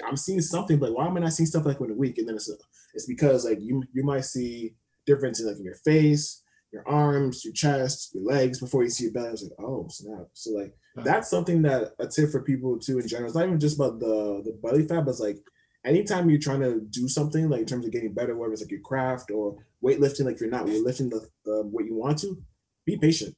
I'm 0.06 0.16
seeing 0.16 0.42
something, 0.42 0.78
but 0.78 0.92
why 0.92 1.06
am 1.06 1.16
I 1.16 1.20
not 1.20 1.32
seeing 1.32 1.46
stuff 1.46 1.64
like 1.64 1.80
in 1.80 1.90
a 1.90 1.94
week? 1.94 2.18
And 2.18 2.28
then 2.28 2.36
it's 2.36 2.50
it's 2.94 3.06
because 3.06 3.46
like 3.46 3.58
you 3.60 3.82
you 3.92 4.04
might 4.04 4.26
see 4.26 4.74
differences 5.06 5.46
like 5.46 5.56
in 5.56 5.64
your 5.64 5.76
face, 5.76 6.42
your 6.72 6.86
arms, 6.88 7.44
your 7.44 7.54
chest, 7.54 8.14
your 8.14 8.24
legs 8.24 8.60
before 8.60 8.82
you 8.82 8.90
see 8.90 9.04
your 9.04 9.12
belly. 9.12 9.28
I 9.28 9.32
was 9.32 9.42
like, 9.42 9.52
oh 9.58 9.86
snap! 9.88 10.26
So 10.34 10.50
like 10.52 10.74
that's 10.96 11.30
something 11.30 11.62
that 11.62 11.92
a 11.98 12.06
tip 12.06 12.30
for 12.30 12.42
people 12.42 12.78
too 12.78 12.98
in 12.98 13.08
general. 13.08 13.28
It's 13.28 13.36
not 13.36 13.46
even 13.46 13.60
just 13.60 13.76
about 13.76 13.98
the 14.00 14.42
the 14.44 14.58
belly 14.62 14.86
fat, 14.86 15.04
but 15.04 15.12
it's 15.12 15.20
like 15.20 15.38
anytime 15.84 16.28
you're 16.28 16.40
trying 16.40 16.60
to 16.60 16.80
do 16.90 17.08
something 17.08 17.48
like 17.48 17.60
in 17.60 17.66
terms 17.66 17.86
of 17.86 17.92
getting 17.92 18.12
better, 18.12 18.36
whether 18.36 18.52
it's 18.52 18.62
like 18.62 18.70
your 18.70 18.80
craft 18.80 19.30
or 19.30 19.56
weightlifting, 19.82 20.24
like 20.24 20.40
you're 20.40 20.50
not 20.50 20.66
lifting 20.66 21.08
the, 21.08 21.26
what 21.44 21.86
you 21.86 21.94
want 21.94 22.18
to, 22.18 22.40
be 22.84 22.96
patient. 22.98 23.34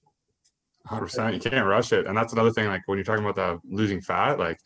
Hundred 0.87 1.07
percent. 1.07 1.35
You 1.35 1.51
can't 1.51 1.67
rush 1.67 1.93
it, 1.93 2.07
and 2.07 2.17
that's 2.17 2.33
another 2.33 2.51
thing. 2.51 2.67
Like 2.67 2.83
when 2.87 2.99
you're 2.99 3.05
talking 3.05 3.25
about 3.25 3.37
the 3.37 3.61
losing 3.65 4.01
fat, 4.01 4.39
like 4.39 4.59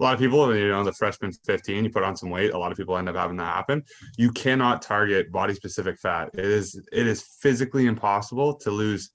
a 0.00 0.02
lot 0.02 0.14
of 0.14 0.18
people, 0.20 0.56
you 0.56 0.68
know, 0.68 0.82
the 0.82 0.92
freshman 0.92 1.30
15, 1.44 1.84
you 1.84 1.90
put 1.90 2.02
on 2.02 2.16
some 2.16 2.30
weight. 2.30 2.52
A 2.52 2.58
lot 2.58 2.72
of 2.72 2.78
people 2.78 2.96
end 2.96 3.08
up 3.08 3.16
having 3.16 3.36
that 3.36 3.54
happen. 3.54 3.82
You 4.16 4.32
cannot 4.32 4.80
target 4.80 5.30
body 5.30 5.54
specific 5.54 5.98
fat. 5.98 6.30
It 6.32 6.44
is 6.46 6.80
it 6.90 7.06
is 7.06 7.22
physically 7.40 7.86
impossible 7.86 8.54
to 8.56 8.70
lose. 8.70 9.10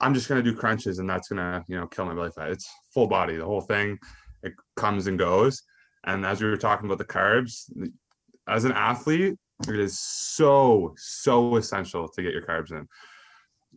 I'm 0.00 0.14
just 0.14 0.28
gonna 0.28 0.42
do 0.42 0.54
crunches, 0.54 0.98
and 0.98 1.08
that's 1.08 1.28
gonna 1.28 1.62
you 1.68 1.76
know 1.76 1.86
kill 1.86 2.06
my 2.06 2.14
belly 2.14 2.30
fat. 2.30 2.50
It's 2.50 2.68
full 2.94 3.06
body, 3.06 3.36
the 3.36 3.44
whole 3.44 3.60
thing. 3.60 3.98
It 4.42 4.54
comes 4.76 5.08
and 5.08 5.18
goes. 5.18 5.62
And 6.04 6.24
as 6.24 6.40
we 6.40 6.48
were 6.48 6.56
talking 6.56 6.86
about 6.86 6.98
the 6.98 7.04
carbs, 7.04 7.70
as 8.48 8.64
an 8.64 8.72
athlete, 8.72 9.36
it 9.68 9.78
is 9.78 9.98
so 9.98 10.94
so 10.96 11.56
essential 11.56 12.08
to 12.08 12.22
get 12.22 12.32
your 12.32 12.46
carbs 12.46 12.70
in 12.70 12.88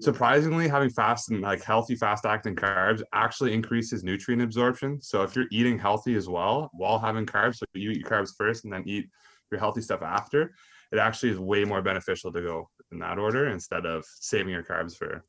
surprisingly 0.01 0.67
having 0.67 0.89
fast 0.89 1.29
and 1.29 1.41
like 1.41 1.63
healthy 1.63 1.95
fast 1.95 2.25
acting 2.25 2.55
carbs 2.55 3.01
actually 3.13 3.53
increases 3.53 4.03
nutrient 4.03 4.41
absorption 4.41 5.01
so 5.01 5.21
if 5.23 5.35
you're 5.35 5.45
eating 5.51 5.77
healthy 5.77 6.15
as 6.15 6.27
well 6.27 6.69
while 6.73 6.97
having 6.97 7.25
carbs 7.25 7.57
so 7.57 7.65
you 7.73 7.91
eat 7.91 7.99
your 7.99 8.09
carbs 8.09 8.31
first 8.37 8.63
and 8.63 8.73
then 8.73 8.83
eat 8.87 9.07
your 9.51 9.59
healthy 9.59 9.81
stuff 9.81 10.01
after 10.01 10.53
it 10.91 10.97
actually 10.97 11.29
is 11.29 11.39
way 11.39 11.63
more 11.63 11.81
beneficial 11.81 12.31
to 12.31 12.41
go 12.41 12.69
in 12.91 12.99
that 12.99 13.19
order 13.19 13.49
instead 13.49 13.85
of 13.85 14.03
saving 14.05 14.51
your 14.51 14.63
carbs 14.63 14.95
for 14.95 15.23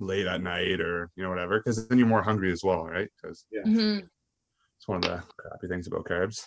late 0.00 0.26
at 0.26 0.42
night 0.42 0.80
or 0.80 1.10
you 1.16 1.22
know 1.22 1.30
whatever 1.30 1.58
because 1.58 1.86
then 1.88 1.98
you're 1.98 2.06
more 2.06 2.22
hungry 2.22 2.52
as 2.52 2.62
well 2.64 2.84
right 2.84 3.08
because 3.20 3.44
Mhm. 3.66 4.08
it's 4.76 4.88
one 4.88 4.98
of 4.98 5.02
the 5.02 5.22
crappy 5.36 5.68
things 5.68 5.86
about 5.86 6.04
carbs. 6.04 6.44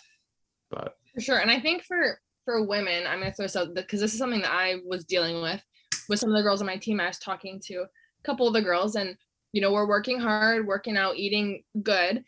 But 0.70 0.96
for 1.14 1.20
sure. 1.20 1.38
And 1.38 1.50
I 1.50 1.60
think 1.60 1.82
for 1.84 2.20
for 2.44 2.62
women, 2.62 3.06
I'm 3.06 3.20
gonna 3.20 3.32
throw 3.32 3.44
this 3.44 3.56
out 3.56 3.74
because 3.74 4.00
this 4.00 4.12
is 4.12 4.18
something 4.18 4.42
that 4.42 4.52
I 4.52 4.76
was 4.86 5.04
dealing 5.04 5.40
with 5.42 5.62
with 6.08 6.18
some 6.18 6.30
of 6.30 6.36
the 6.36 6.42
girls 6.42 6.60
on 6.60 6.66
my 6.66 6.76
team. 6.76 7.00
I 7.00 7.06
was 7.06 7.18
talking 7.18 7.60
to 7.66 7.82
a 7.82 7.88
couple 8.24 8.46
of 8.46 8.54
the 8.54 8.62
girls, 8.62 8.96
and 8.96 9.16
you 9.52 9.60
know, 9.60 9.72
we're 9.72 9.88
working 9.88 10.18
hard, 10.18 10.66
working 10.66 10.96
out, 10.96 11.16
eating 11.16 11.62
good. 11.82 12.24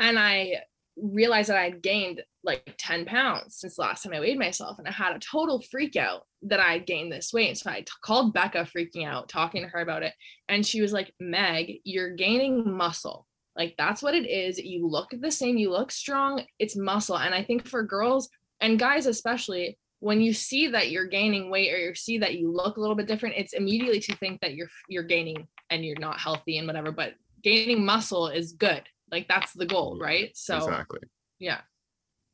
And 0.00 0.18
I 0.18 0.62
realized 0.96 1.48
that 1.48 1.56
I 1.56 1.64
had 1.64 1.82
gained 1.82 2.22
like 2.44 2.74
10 2.78 3.04
pounds 3.04 3.56
since 3.56 3.76
the 3.76 3.82
last 3.82 4.02
time 4.02 4.12
I 4.12 4.20
weighed 4.20 4.38
myself. 4.38 4.78
And 4.78 4.88
I 4.88 4.92
had 4.92 5.14
a 5.14 5.20
total 5.20 5.62
freak 5.70 5.96
out 5.96 6.26
that 6.42 6.60
I 6.60 6.78
gained 6.78 7.12
this 7.12 7.32
weight. 7.32 7.56
So 7.56 7.70
I 7.70 7.80
t- 7.80 7.86
called 8.02 8.34
Becca 8.34 8.66
freaking 8.76 9.06
out, 9.06 9.28
talking 9.28 9.62
to 9.62 9.68
her 9.68 9.80
about 9.80 10.02
it. 10.02 10.12
And 10.48 10.66
she 10.66 10.82
was 10.82 10.92
like, 10.92 11.12
Meg, 11.20 11.80
you're 11.84 12.14
gaining 12.14 12.76
muscle. 12.76 13.26
Like 13.56 13.74
that's 13.78 14.02
what 14.02 14.14
it 14.14 14.28
is. 14.28 14.58
You 14.58 14.88
look 14.88 15.10
the 15.12 15.30
same, 15.30 15.56
you 15.56 15.70
look 15.70 15.92
strong, 15.92 16.42
it's 16.58 16.76
muscle. 16.76 17.18
And 17.18 17.34
I 17.34 17.42
think 17.42 17.66
for 17.66 17.82
girls 17.82 18.28
and 18.60 18.78
guys, 18.78 19.06
especially, 19.06 19.78
when 20.02 20.20
you 20.20 20.32
see 20.32 20.66
that 20.66 20.90
you're 20.90 21.06
gaining 21.06 21.48
weight 21.48 21.72
or 21.72 21.78
you 21.78 21.94
see 21.94 22.18
that 22.18 22.34
you 22.34 22.50
look 22.50 22.76
a 22.76 22.80
little 22.80 22.96
bit 22.96 23.06
different, 23.06 23.36
it's 23.38 23.52
immediately 23.52 24.00
to 24.00 24.16
think 24.16 24.40
that 24.40 24.54
you're 24.54 24.68
you're 24.88 25.04
gaining 25.04 25.46
and 25.70 25.84
you're 25.84 26.00
not 26.00 26.18
healthy 26.18 26.58
and 26.58 26.66
whatever. 26.66 26.90
But 26.90 27.14
gaining 27.44 27.84
muscle 27.84 28.26
is 28.26 28.52
good. 28.52 28.82
Like 29.12 29.28
that's 29.28 29.52
the 29.52 29.64
goal, 29.64 29.92
mm-hmm. 29.92 30.02
right? 30.02 30.30
So 30.36 30.56
exactly. 30.56 31.02
Yeah. 31.38 31.60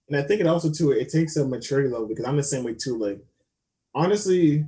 And 0.08 0.16
I 0.18 0.26
think 0.26 0.40
it 0.40 0.46
also 0.46 0.72
too 0.72 0.92
it 0.92 1.10
takes 1.10 1.36
a 1.36 1.46
maturity 1.46 1.90
level 1.90 2.08
because 2.08 2.24
I'm 2.24 2.38
the 2.38 2.42
same 2.42 2.64
way 2.64 2.72
too. 2.72 2.96
Like 2.96 3.20
honestly, 3.94 4.64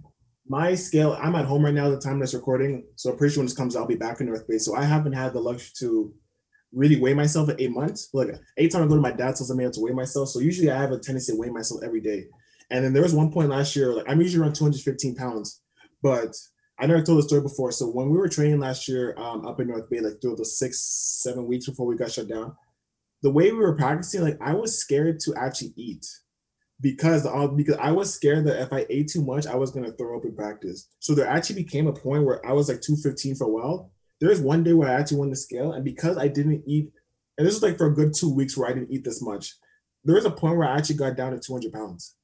my 0.47 0.75
scale, 0.75 1.17
I'm 1.23 1.37
at 1.37 1.47
home 1.47 1.65
right 1.65 1.73
now 1.73 1.87
at 1.87 1.93
the 1.93 2.01
time 2.01 2.17
of 2.17 2.21
this 2.21 2.35
recording. 2.35 2.85
So 2.97 3.11
I'm 3.11 3.17
pretty 3.17 3.33
sure 3.33 3.41
when 3.41 3.47
this 3.47 3.57
comes 3.57 3.77
out, 3.77 3.81
I'll 3.81 3.87
be 3.87 3.95
back 3.95 4.21
in 4.21 4.27
North 4.27 4.47
Bay. 4.47 4.59
So 4.59 4.77
I 4.77 4.85
haven't 4.85 5.15
had 5.15 5.33
the 5.33 5.41
luxury 5.41 5.73
to 5.79 6.13
really 6.75 7.01
weigh 7.01 7.15
myself 7.15 7.49
at 7.49 7.63
eight 7.63 7.71
months. 7.71 8.11
Like 8.13 8.29
eight 8.59 8.71
times 8.73 8.85
I 8.85 8.89
go 8.89 8.97
to 8.97 9.01
my 9.01 9.11
dad's 9.11 9.41
house, 9.41 9.49
I'm 9.49 9.59
able 9.59 9.73
to 9.73 9.81
weigh 9.81 9.93
myself. 9.93 10.29
So 10.29 10.41
usually 10.41 10.71
I 10.71 10.79
have 10.79 10.93
a 10.93 10.99
tendency 10.99 11.33
to 11.33 11.39
weigh 11.39 11.49
myself 11.49 11.81
every 11.83 12.03
day. 12.03 12.27
And 12.71 12.85
then 12.85 12.93
there 12.93 13.03
was 13.03 13.15
one 13.15 13.33
point 13.33 13.49
last 13.49 13.75
year, 13.75 13.93
like 13.93 14.09
I'm 14.09 14.21
usually 14.21 14.43
around 14.43 14.55
215 14.55 15.17
pounds, 15.17 15.61
but 16.03 16.35
I 16.79 16.87
never 16.87 17.03
told 17.03 17.19
the 17.19 17.23
story 17.23 17.43
before. 17.43 17.73
So 17.73 17.87
when 17.87 18.11
we 18.11 18.19
were 18.19 18.29
training 18.29 18.61
last 18.61 18.89
year 18.89 19.15
um, 19.19 19.47
up 19.47 19.61
in 19.61 19.69
North 19.69 19.91
Bay, 19.91 20.01
like 20.01 20.21
through 20.23 20.37
the 20.37 20.45
six, 20.45 20.81
seven 20.81 21.47
weeks 21.47 21.67
before 21.67 21.87
we 21.87 21.97
got 21.97 22.13
shut 22.13 22.29
down, 22.29 22.57
the 23.23 23.31
way 23.31 23.53
we 23.53 23.59
were 23.59 23.77
practicing, 23.77 24.23
like 24.23 24.39
I 24.41 24.55
was 24.55 24.79
scared 24.79 25.21
to 25.21 25.35
actually 25.35 25.75
eat 25.77 26.07
because 26.81 27.27
uh, 27.27 27.49
because 27.49 27.77
I 27.77 27.91
was 27.91 28.13
scared 28.13 28.47
that 28.47 28.63
if 28.63 28.73
I 28.73 28.87
ate 28.89 29.09
too 29.09 29.23
much, 29.23 29.47
I 29.47 29.57
was 29.57 29.71
gonna 29.71 29.93
throw 29.93 30.17
up 30.17 30.25
in 30.25 30.35
practice. 30.35 30.89
So 31.01 31.15
there 31.15 31.27
actually 31.27 31.63
became 31.63 31.87
a 31.87 31.93
point 31.93 32.25
where 32.25 32.45
I 32.47 32.53
was 32.53 32.69
like 32.69 32.81
215 32.81 33.37
for 33.37 33.45
a 33.45 33.51
while. 33.51 33.91
There 34.21 34.31
was 34.31 34.41
one 34.41 34.63
day 34.65 34.73
where 34.73 34.89
I 34.89 34.99
actually 34.99 35.19
won 35.19 35.31
the 35.31 35.37
scale, 35.37 35.73
and 35.73 35.85
because 35.85 36.17
I 36.17 36.29
didn't 36.29 36.63
eat, 36.67 36.91
and 37.37 37.47
this 37.47 37.55
was 37.55 37.63
like 37.63 37.79
for 37.79 37.87
a 37.87 37.95
good 37.95 38.15
two 38.15 38.35
weeks 38.35 38.57
where 38.57 38.69
I 38.69 38.73
didn't 38.73 38.91
eat 38.91 39.05
this 39.05 39.23
much, 39.23 39.55
there 40.05 40.15
was 40.15 40.25
a 40.25 40.31
point 40.31 40.57
where 40.57 40.69
I 40.69 40.77
actually 40.77 40.97
got 40.97 41.17
down 41.17 41.33
to 41.33 41.39
200 41.39 41.73
pounds. 41.73 42.17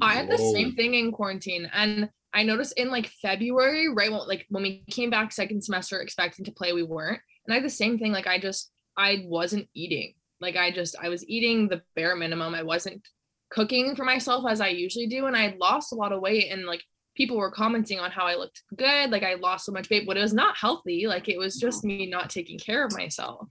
I 0.00 0.14
had 0.14 0.28
the 0.28 0.36
Whoa. 0.36 0.52
same 0.52 0.74
thing 0.74 0.94
in 0.94 1.12
quarantine, 1.12 1.70
and 1.72 2.08
I 2.32 2.42
noticed 2.42 2.74
in 2.76 2.90
like 2.90 3.08
February, 3.20 3.88
right? 3.88 4.10
When, 4.10 4.26
like 4.26 4.46
when 4.48 4.62
we 4.62 4.84
came 4.90 5.10
back 5.10 5.32
second 5.32 5.62
semester 5.62 6.00
expecting 6.00 6.44
to 6.46 6.52
play, 6.52 6.72
we 6.72 6.82
weren't. 6.82 7.20
And 7.46 7.52
I 7.52 7.56
had 7.56 7.64
the 7.64 7.70
same 7.70 7.98
thing. 7.98 8.12
Like 8.12 8.26
I 8.26 8.38
just 8.38 8.70
I 8.96 9.24
wasn't 9.26 9.68
eating. 9.74 10.14
Like 10.40 10.56
I 10.56 10.70
just 10.70 10.96
I 11.00 11.08
was 11.08 11.26
eating 11.28 11.68
the 11.68 11.82
bare 11.94 12.16
minimum. 12.16 12.54
I 12.54 12.62
wasn't 12.62 13.06
cooking 13.50 13.94
for 13.94 14.04
myself 14.04 14.44
as 14.48 14.60
I 14.60 14.68
usually 14.68 15.06
do, 15.06 15.26
and 15.26 15.36
I 15.36 15.42
had 15.42 15.58
lost 15.58 15.92
a 15.92 15.96
lot 15.96 16.12
of 16.12 16.20
weight. 16.20 16.50
And 16.50 16.64
like 16.64 16.82
people 17.14 17.36
were 17.36 17.50
commenting 17.50 18.00
on 18.00 18.10
how 18.10 18.24
I 18.24 18.36
looked 18.36 18.62
good. 18.76 19.10
Like 19.10 19.22
I 19.22 19.34
lost 19.34 19.66
so 19.66 19.72
much 19.72 19.90
weight, 19.90 20.06
but 20.06 20.16
it 20.16 20.22
was 20.22 20.34
not 20.34 20.56
healthy. 20.56 21.06
Like 21.06 21.28
it 21.28 21.38
was 21.38 21.56
just 21.56 21.84
me 21.84 22.06
not 22.06 22.30
taking 22.30 22.58
care 22.58 22.84
of 22.84 22.96
myself. 22.96 23.46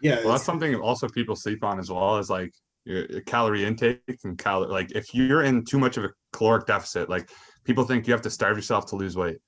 Yeah, 0.00 0.16
well, 0.16 0.32
that's 0.32 0.44
something 0.44 0.74
also 0.76 1.08
people 1.08 1.36
sleep 1.36 1.64
on 1.64 1.78
as 1.78 1.90
well 1.90 2.16
as 2.16 2.28
like 2.28 2.52
your, 2.84 3.20
calorie 3.22 3.64
intake 3.64 4.00
and 4.24 4.38
calorie. 4.38 4.70
Like 4.70 4.92
if 4.92 5.14
you're 5.14 5.42
in 5.42 5.64
too 5.64 5.78
much 5.78 5.96
of 5.96 6.04
a 6.04 6.10
caloric 6.32 6.66
deficit, 6.66 7.08
like 7.08 7.30
people 7.64 7.84
think 7.84 8.06
you 8.06 8.12
have 8.12 8.22
to 8.22 8.30
starve 8.30 8.56
yourself 8.56 8.86
to 8.86 8.96
lose 8.96 9.16
weight. 9.16 9.38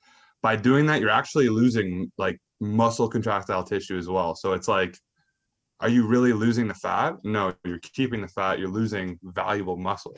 By 0.43 0.57
doing 0.57 0.87
that, 0.87 1.01
you're 1.01 1.11
actually 1.11 1.49
losing 1.49 2.11
like 2.19 2.39
muscle 2.61 3.09
contractile 3.09 3.65
tissue 3.65 3.99
as 3.99 4.09
well. 4.09 4.35
So 4.35 4.53
it's 4.53 4.69
like, 4.69 4.97
are 5.81 5.89
you 5.89 6.07
really 6.07 6.33
losing 6.33 6.69
the 6.69 6.75
fat? 6.75 7.17
No, 7.25 7.55
you're 7.65 7.81
keeping 7.81 8.23
the 8.23 8.29
fat. 8.29 8.59
You're 8.59 8.69
losing 8.69 9.19
valuable 9.23 9.77
muscle. 9.77 10.17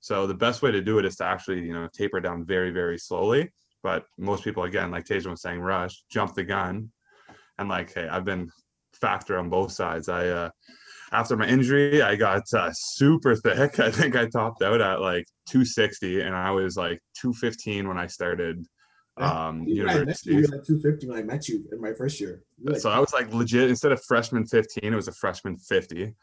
So 0.00 0.26
the 0.26 0.34
best 0.34 0.62
way 0.62 0.70
to 0.70 0.82
do 0.82 0.98
it 0.98 1.04
is 1.04 1.16
to 1.16 1.24
actually, 1.24 1.62
you 1.62 1.72
know, 1.72 1.88
taper 1.92 2.20
down 2.20 2.44
very, 2.44 2.70
very 2.70 2.98
slowly. 2.98 3.50
But 3.82 4.04
most 4.18 4.44
people, 4.44 4.64
again, 4.64 4.90
like 4.90 5.04
Tasia 5.04 5.30
was 5.30 5.40
saying, 5.40 5.60
rush, 5.60 6.02
jump 6.10 6.34
the 6.34 6.44
gun, 6.44 6.90
and 7.58 7.68
like, 7.68 7.94
hey, 7.94 8.08
I've 8.08 8.24
been 8.24 8.50
factor 8.92 9.38
on 9.38 9.48
both 9.48 9.72
sides. 9.72 10.08
I 10.08 10.28
uh, 10.28 10.50
after 11.12 11.36
my 11.36 11.46
injury, 11.46 12.02
I 12.02 12.16
got 12.16 12.42
uh, 12.52 12.70
super 12.72 13.34
thick. 13.34 13.80
I 13.80 13.90
think 13.90 14.16
I 14.16 14.26
topped 14.26 14.62
out 14.62 14.80
at 14.80 15.00
like 15.00 15.26
260, 15.48 16.20
and 16.20 16.34
I 16.34 16.50
was 16.50 16.76
like 16.76 17.00
215 17.20 17.88
when 17.88 17.98
I 17.98 18.06
started 18.06 18.66
um, 19.16 19.66
university. 19.66 20.30
you 20.30 20.42
were 20.42 20.56
like 20.56 20.64
250 20.64 21.08
when 21.08 21.18
I 21.18 21.22
met 21.22 21.48
you 21.48 21.64
in 21.72 21.80
my 21.80 21.92
first 21.92 22.20
year. 22.20 22.44
Like, 22.62 22.80
so 22.80 22.90
I 22.90 22.98
was 22.98 23.12
like 23.12 23.32
legit. 23.32 23.68
Instead 23.68 23.92
of 23.92 24.02
freshman 24.04 24.46
15, 24.46 24.92
it 24.92 24.96
was 24.96 25.08
a 25.08 25.12
freshman 25.12 25.56
50, 25.56 26.14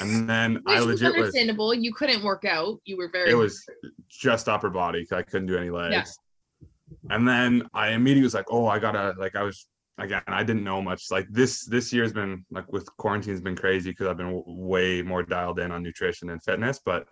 and 0.00 0.28
then 0.28 0.62
I 0.66 0.80
legit 0.80 0.86
was 0.86 1.16
understandable. 1.16 1.68
Was, 1.68 1.78
you 1.78 1.92
couldn't 1.92 2.22
work 2.22 2.44
out. 2.44 2.78
You 2.84 2.96
were 2.96 3.08
very. 3.08 3.30
It 3.30 3.34
was 3.34 3.64
just 4.08 4.48
upper 4.48 4.70
body. 4.70 5.00
Because 5.00 5.18
I 5.18 5.22
couldn't 5.22 5.48
do 5.48 5.56
any 5.56 5.70
legs. 5.70 5.94
Yeah. 5.94 7.16
And 7.16 7.26
then 7.26 7.66
I 7.74 7.90
immediately 7.90 8.24
was 8.24 8.34
like, 8.34 8.46
oh, 8.50 8.66
I 8.66 8.78
gotta 8.78 9.14
like 9.18 9.36
I 9.36 9.42
was 9.42 9.66
again 9.98 10.22
i 10.26 10.42
didn't 10.42 10.64
know 10.64 10.82
much 10.82 11.04
like 11.10 11.26
this 11.30 11.64
this 11.66 11.92
year's 11.92 12.12
been 12.12 12.44
like 12.50 12.70
with 12.72 12.84
quarantine's 12.96 13.40
been 13.40 13.56
crazy 13.56 13.90
because 13.90 14.06
i've 14.06 14.16
been 14.16 14.34
w- 14.34 14.44
way 14.46 15.02
more 15.02 15.22
dialed 15.22 15.58
in 15.60 15.70
on 15.70 15.82
nutrition 15.82 16.30
and 16.30 16.42
fitness 16.42 16.80
but 16.84 17.06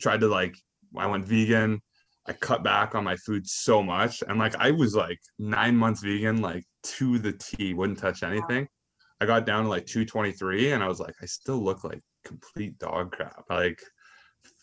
tried 0.00 0.20
to 0.20 0.28
like 0.28 0.56
i 0.96 1.06
went 1.06 1.24
vegan 1.24 1.80
i 2.26 2.32
cut 2.32 2.64
back 2.64 2.94
on 2.94 3.04
my 3.04 3.16
food 3.16 3.46
so 3.46 3.82
much 3.82 4.22
and 4.28 4.38
like 4.38 4.56
i 4.56 4.70
was 4.70 4.94
like 4.94 5.18
nine 5.38 5.76
months 5.76 6.02
vegan 6.02 6.40
like 6.42 6.64
to 6.82 7.18
the 7.18 7.32
t 7.32 7.74
wouldn't 7.74 7.98
touch 7.98 8.22
anything. 8.22 8.68
I 9.20 9.26
got 9.26 9.46
down 9.46 9.64
to 9.64 9.70
like 9.70 9.86
223 9.86 10.72
and 10.72 10.82
i 10.82 10.88
was 10.88 11.00
like 11.00 11.14
i 11.22 11.26
still 11.26 11.58
look 11.58 11.84
like 11.84 12.00
complete 12.24 12.78
dog 12.78 13.12
crap 13.12 13.44
like 13.48 13.80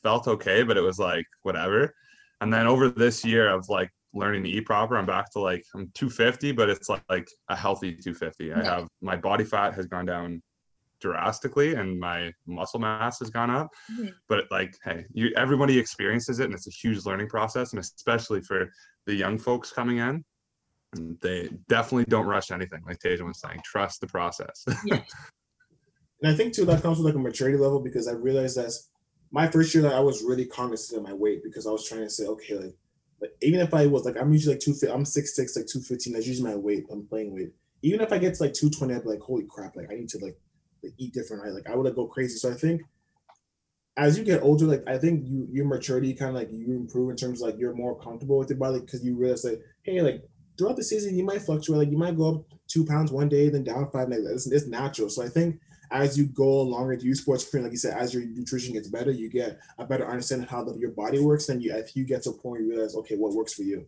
felt 0.04 0.28
okay 0.28 0.64
but 0.64 0.78
it 0.78 0.82
was 0.82 1.00
like 1.00 1.26
whatever. 1.42 1.94
And 2.42 2.54
then 2.54 2.68
over 2.68 2.90
this 2.90 3.24
year 3.24 3.50
of 3.50 3.68
like 3.70 3.90
learning 4.14 4.44
to 4.44 4.50
eat 4.50 4.66
proper. 4.66 4.98
I'm 4.98 5.06
back 5.06 5.32
to 5.32 5.40
like 5.40 5.64
I'm 5.76 5.92
250, 5.96 6.52
but 6.54 6.70
it's 6.70 6.90
like, 6.90 7.04
like 7.10 7.28
a 7.50 7.56
healthy 7.56 7.92
250. 7.92 8.54
I 8.54 8.64
have 8.64 8.88
my 9.02 9.16
body 9.16 9.44
fat 9.44 9.74
has 9.74 9.88
gone 9.88 10.06
down 10.06 10.42
drastically 11.04 11.76
and 11.76 12.00
my 12.00 12.32
muscle 12.48 12.80
mass 12.80 13.20
has 13.20 13.30
gone 13.30 13.50
up. 13.50 13.70
Mm-hmm. 13.92 14.08
But 14.30 14.46
like, 14.52 14.76
hey, 14.84 15.06
you 15.14 15.32
everybody 15.36 15.78
experiences 15.78 16.40
it 16.40 16.46
and 16.46 16.54
it's 16.54 16.68
a 16.68 16.72
huge 16.72 17.06
learning 17.06 17.28
process. 17.28 17.74
And 17.74 17.80
especially 17.80 18.42
for 18.42 18.72
the 19.06 19.14
young 19.14 19.38
folks 19.38 19.72
coming 19.72 19.98
in, 19.98 20.24
they 21.22 21.50
definitely 21.68 22.06
don't 22.06 22.26
rush 22.26 22.52
anything. 22.52 22.82
Like 22.86 23.00
Tasia 23.00 23.26
was 23.26 23.42
saying, 23.42 23.62
trust 23.66 24.02
the 24.02 24.08
process. 24.08 24.66
Yeah. 24.86 25.02
and 26.22 26.32
I 26.32 26.36
think 26.36 26.54
too 26.54 26.66
that 26.66 26.82
comes 26.82 26.98
with 27.00 27.06
like 27.06 27.16
a 27.16 27.20
maturity 27.20 27.58
level 27.58 27.80
because 27.80 28.08
I 28.08 28.14
realized 28.14 28.58
that 28.58 28.72
my 29.32 29.48
first 29.48 29.74
year 29.74 29.84
that 29.84 29.94
I 29.94 30.00
was 30.00 30.24
really 30.24 30.46
cognizant 30.46 30.98
of 30.98 31.04
my 31.04 31.14
weight 31.14 31.44
because 31.44 31.66
I 31.68 31.72
was 31.72 31.88
trying 31.88 32.02
to 32.02 32.10
say, 32.10 32.26
okay, 32.28 32.56
like 32.56 32.76
but 33.24 33.38
even 33.42 33.62
if 33.62 33.74
I 33.74 33.86
was 33.86 34.04
like, 34.04 34.18
I'm 34.20 34.34
usually 34.34 34.56
like 34.56 34.62
two, 34.62 34.76
I'm 34.92 35.06
six 35.06 35.34
six, 35.34 35.56
like 35.56 35.66
two 35.66 35.80
fifteen. 35.80 36.12
That's 36.12 36.28
usually 36.28 36.50
my 36.50 36.58
weight. 36.58 36.84
I'm 36.92 37.08
playing 37.08 37.34
weight. 37.34 37.54
Even 37.82 38.02
if 38.02 38.12
I 38.12 38.18
get 38.18 38.34
to 38.36 38.44
like 38.44 38.54
two 38.54 38.70
twenty, 38.70 38.94
I'd 38.94 39.04
be 39.04 39.12
like, 39.12 39.22
holy 39.22 39.46
crap! 39.50 39.78
Like 39.78 39.90
I 39.90 39.96
need 39.96 40.10
to 40.10 40.18
like, 40.18 40.38
like 40.84 40.92
eat 40.98 41.14
different. 41.14 41.42
Right? 41.42 41.54
Like 41.54 41.70
I 41.70 41.76
would 41.78 41.86
like 41.86 41.96
go 41.96 42.06
crazy. 42.06 42.38
So 42.38 42.52
I 42.52 42.54
think 42.54 42.82
as 43.96 44.18
you 44.18 44.26
get 44.26 44.44
older, 44.44 44.66
like 44.66 44.84
I 44.88 44.98
think 44.98 45.26
you 45.26 45.48
your 45.50 45.66
maturity 45.66 46.14
kind 46.14 46.32
of 46.32 46.36
like 46.36 46.52
you 46.52 46.76
improve 46.76 47.12
in 47.12 47.16
terms 47.16 47.42
of, 47.42 47.48
like 47.48 47.58
you're 47.58 47.74
more 47.74 47.98
comfortable 47.98 48.40
with 48.40 48.50
your 48.50 48.60
body 48.60 48.82
because 48.82 49.06
you 49.06 49.16
realize 49.16 49.46
like, 49.46 49.62
hey, 49.84 50.02
like 50.02 50.22
throughout 50.58 50.76
the 50.76 50.84
season 50.84 51.16
you 51.16 51.24
might 51.24 51.44
fluctuate. 51.44 51.80
Like 51.80 51.92
you 51.92 51.98
might 51.98 52.18
go 52.18 52.36
up 52.36 52.42
two 52.68 52.86
pounds 52.86 53.10
one 53.10 53.30
day, 53.30 53.48
then 53.48 53.64
down 53.64 53.90
five. 53.90 54.10
Like 54.10 54.20
it's, 54.20 54.52
it's 54.52 54.68
natural. 54.68 55.10
So 55.10 55.24
I 55.24 55.30
think 55.30 55.62
as 55.94 56.18
you 56.18 56.26
go 56.26 56.62
along 56.62 56.88
with 56.88 57.04
you 57.04 57.14
sports 57.14 57.48
career, 57.50 57.64
like 57.64 57.72
you 57.72 57.78
said, 57.78 57.96
as 57.96 58.14
your 58.14 58.26
nutrition 58.26 58.74
gets 58.74 58.88
better, 58.88 59.12
you 59.12 59.30
get 59.30 59.60
a 59.78 59.86
better 59.86 60.10
understanding 60.10 60.48
how 60.48 60.64
the, 60.64 60.76
your 60.76 60.90
body 60.90 61.20
works. 61.20 61.46
Then 61.46 61.62
you, 61.62 61.72
if 61.76 61.96
you 61.96 62.04
get 62.04 62.24
to 62.24 62.32
a 62.32 62.34
point, 62.34 62.64
you 62.64 62.70
realize, 62.72 62.96
okay, 62.96 63.16
what 63.16 63.34
works 63.34 63.54
for 63.54 63.62
you. 63.62 63.86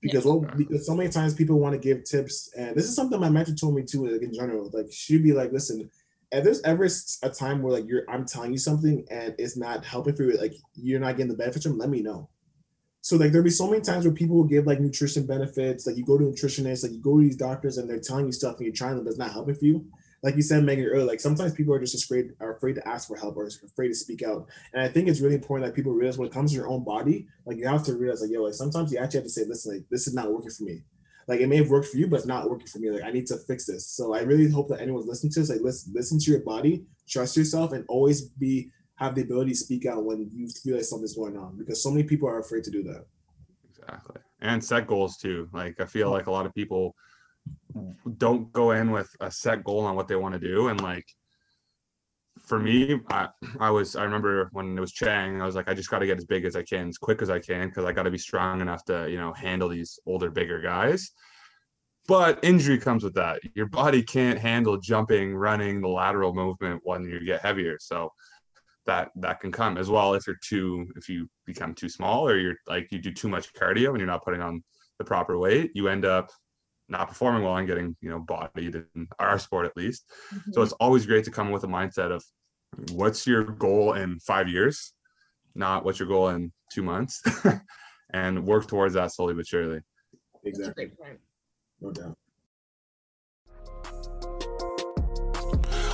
Because 0.00 0.24
yeah. 0.24 0.30
well, 0.30 0.46
because 0.56 0.86
so 0.86 0.94
many 0.94 1.10
times 1.10 1.34
people 1.34 1.58
want 1.58 1.74
to 1.74 1.78
give 1.78 2.04
tips, 2.04 2.52
and 2.56 2.74
this 2.76 2.84
is 2.84 2.94
something 2.94 3.20
my 3.20 3.28
mentor 3.28 3.54
told 3.54 3.74
me 3.74 3.82
too. 3.82 4.06
Like 4.06 4.22
in 4.22 4.32
general, 4.32 4.70
like 4.72 4.86
she'd 4.92 5.24
be 5.24 5.32
like, 5.32 5.52
listen, 5.52 5.90
if 6.30 6.44
there's 6.44 6.62
ever 6.62 6.88
a 7.24 7.30
time 7.30 7.62
where 7.62 7.72
like 7.72 7.88
you're, 7.88 8.08
I'm 8.08 8.24
telling 8.24 8.52
you 8.52 8.58
something 8.58 9.04
and 9.10 9.34
it's 9.36 9.56
not 9.56 9.84
helping 9.84 10.14
for 10.14 10.22
you, 10.22 10.38
like 10.38 10.54
you're 10.74 11.00
not 11.00 11.16
getting 11.16 11.32
the 11.32 11.36
benefits 11.36 11.66
from, 11.66 11.78
let 11.78 11.90
me 11.90 12.00
know. 12.00 12.30
So 13.02 13.16
like 13.16 13.32
there'll 13.32 13.44
be 13.44 13.50
so 13.50 13.68
many 13.68 13.82
times 13.82 14.04
where 14.04 14.14
people 14.14 14.36
will 14.36 14.44
give 14.44 14.66
like 14.66 14.78
nutrition 14.78 15.26
benefits, 15.26 15.86
like 15.86 15.96
you 15.96 16.04
go 16.04 16.16
to 16.16 16.24
nutritionists, 16.24 16.84
like 16.84 16.92
you 16.92 17.00
go 17.00 17.18
to 17.18 17.24
these 17.24 17.36
doctors 17.36 17.78
and 17.78 17.90
they're 17.90 17.98
telling 17.98 18.26
you 18.26 18.32
stuff 18.32 18.58
and 18.58 18.66
you're 18.66 18.74
trying 18.74 18.94
them, 18.94 19.04
but 19.04 19.10
it's 19.10 19.18
not 19.18 19.32
helping 19.32 19.56
for 19.56 19.64
you 19.64 19.84
like 20.22 20.36
you 20.36 20.42
said, 20.42 20.64
Megan 20.64 20.84
earlier, 20.84 21.06
like 21.06 21.20
sometimes 21.20 21.54
people 21.54 21.72
are 21.74 21.80
just 21.80 22.04
afraid 22.04 22.32
are 22.40 22.54
afraid 22.56 22.74
to 22.74 22.86
ask 22.86 23.08
for 23.08 23.16
help 23.16 23.36
or 23.36 23.46
afraid 23.64 23.88
to 23.88 23.94
speak 23.94 24.22
out. 24.22 24.46
And 24.74 24.82
I 24.82 24.88
think 24.88 25.08
it's 25.08 25.20
really 25.20 25.36
important 25.36 25.66
that 25.66 25.74
people 25.74 25.92
realize 25.92 26.18
when 26.18 26.28
it 26.28 26.34
comes 26.34 26.50
to 26.50 26.56
your 26.56 26.68
own 26.68 26.84
body, 26.84 27.26
like 27.46 27.56
you 27.56 27.66
have 27.66 27.84
to 27.84 27.94
realize 27.94 28.20
like, 28.20 28.30
yo, 28.30 28.42
like 28.42 28.54
sometimes 28.54 28.92
you 28.92 28.98
actually 28.98 29.18
have 29.18 29.24
to 29.24 29.30
say, 29.30 29.44
listen, 29.46 29.72
like 29.74 29.88
this 29.90 30.06
is 30.06 30.14
not 30.14 30.30
working 30.30 30.50
for 30.50 30.64
me. 30.64 30.82
like 31.30 31.40
it 31.40 31.48
may 31.48 31.56
have 31.56 31.70
worked 31.70 31.88
for 31.88 31.96
you, 31.96 32.06
but 32.08 32.16
it's 32.16 32.26
not 32.26 32.50
working 32.50 32.66
for 32.66 32.80
me. 32.80 32.90
Like 32.90 33.04
I 33.04 33.10
need 33.12 33.26
to 33.28 33.36
fix 33.36 33.64
this. 33.64 33.86
So 33.86 34.14
I 34.14 34.22
really 34.22 34.50
hope 34.50 34.68
that 34.68 34.80
anyone's 34.80 35.06
listening 35.06 35.32
to 35.32 35.40
this, 35.40 35.50
like 35.50 35.60
listen, 35.60 35.92
listen 35.94 36.18
to 36.18 36.30
your 36.30 36.40
body, 36.40 36.84
trust 37.08 37.36
yourself, 37.36 37.72
and 37.72 37.84
always 37.88 38.22
be 38.22 38.70
have 38.96 39.14
the 39.14 39.22
ability 39.22 39.52
to 39.52 39.56
speak 39.56 39.86
out 39.86 40.04
when 40.04 40.28
you 40.32 40.48
feel 40.48 40.76
like 40.76 40.84
something's 40.84 41.16
going 41.16 41.36
on 41.36 41.56
because 41.56 41.82
so 41.82 41.90
many 41.90 42.02
people 42.02 42.28
are 42.28 42.40
afraid 42.40 42.64
to 42.64 42.70
do 42.70 42.82
that. 42.82 43.06
Exactly. 43.70 44.16
And 44.40 44.62
set 44.62 44.86
goals 44.86 45.16
too. 45.16 45.48
Like 45.52 45.80
I 45.80 45.86
feel 45.86 46.10
like 46.10 46.26
a 46.26 46.30
lot 46.30 46.46
of 46.46 46.54
people 46.54 46.94
don't 48.16 48.52
go 48.52 48.72
in 48.72 48.90
with 48.90 49.10
a 49.20 49.30
set 49.30 49.64
goal 49.64 49.80
on 49.80 49.96
what 49.96 50.08
they 50.08 50.16
want 50.16 50.34
to 50.34 50.40
do 50.40 50.68
and 50.68 50.80
like 50.80 51.06
for 52.50 52.58
me, 52.58 53.00
I, 53.08 53.28
I 53.60 53.70
was 53.70 53.96
I 53.96 54.02
remember 54.02 54.48
when 54.52 54.76
it 54.76 54.80
was 54.80 54.92
Chang, 54.92 55.40
I 55.40 55.46
was 55.46 55.54
like, 55.54 55.68
I 55.68 55.74
just 55.74 55.90
got 55.90 56.00
to 56.00 56.06
get 56.06 56.18
as 56.18 56.24
big 56.24 56.44
as 56.44 56.56
I 56.56 56.62
can, 56.62 56.88
as 56.88 56.98
quick 56.98 57.22
as 57.22 57.30
I 57.30 57.38
can, 57.38 57.68
because 57.68 57.84
I 57.84 57.92
got 57.92 58.04
to 58.04 58.10
be 58.10 58.18
strong 58.18 58.60
enough 58.60 58.84
to 58.86 59.08
you 59.08 59.18
know 59.18 59.32
handle 59.32 59.68
these 59.68 59.98
older, 60.06 60.30
bigger 60.30 60.60
guys. 60.60 61.12
But 62.08 62.40
injury 62.42 62.78
comes 62.78 63.04
with 63.04 63.14
that. 63.14 63.40
Your 63.54 63.66
body 63.66 64.02
can't 64.02 64.38
handle 64.38 64.78
jumping, 64.78 65.34
running, 65.34 65.80
the 65.80 65.88
lateral 65.88 66.34
movement 66.34 66.80
when 66.82 67.04
you 67.04 67.24
get 67.24 67.42
heavier. 67.42 67.76
So 67.78 68.10
that 68.86 69.10
that 69.16 69.38
can 69.40 69.52
come 69.52 69.76
as 69.76 69.88
well 69.88 70.14
if 70.14 70.26
you're 70.26 70.40
too 70.42 70.88
if 70.96 71.08
you 71.08 71.28
become 71.46 71.74
too 71.74 71.88
small 71.88 72.26
or 72.26 72.36
you're 72.36 72.56
like 72.66 72.88
you 72.90 72.98
do 72.98 73.12
too 73.12 73.28
much 73.28 73.52
cardio 73.52 73.90
and 73.90 73.98
you're 73.98 74.06
not 74.06 74.24
putting 74.24 74.42
on 74.42 74.64
the 74.98 75.04
proper 75.04 75.38
weight, 75.38 75.70
you 75.74 75.88
end 75.88 76.04
up 76.04 76.30
not 76.90 77.08
performing 77.08 77.42
well 77.42 77.56
and 77.56 77.66
getting 77.66 77.96
you 78.00 78.10
know 78.10 78.18
bodied 78.18 78.74
in 78.74 79.08
our 79.18 79.38
sport 79.38 79.66
at 79.66 79.76
least. 79.76 80.04
Mm-hmm. 80.34 80.52
so 80.52 80.62
it's 80.62 80.72
always 80.72 81.06
great 81.06 81.24
to 81.24 81.30
come 81.30 81.50
with 81.50 81.64
a 81.64 81.68
mindset 81.68 82.10
of 82.10 82.22
what's 82.92 83.26
your 83.26 83.44
goal 83.44 83.94
in 83.94 84.18
five 84.20 84.48
years 84.48 84.92
not 85.54 85.84
what's 85.84 85.98
your 85.98 86.08
goal 86.08 86.28
in 86.28 86.52
two 86.72 86.82
months 86.82 87.22
and 88.12 88.44
work 88.44 88.66
towards 88.66 88.94
that 88.94 89.12
slowly 89.12 89.34
but 89.34 89.46
surely. 89.46 89.80
Exactly. 90.44 90.90
no 91.80 91.92
doubt. 91.92 92.16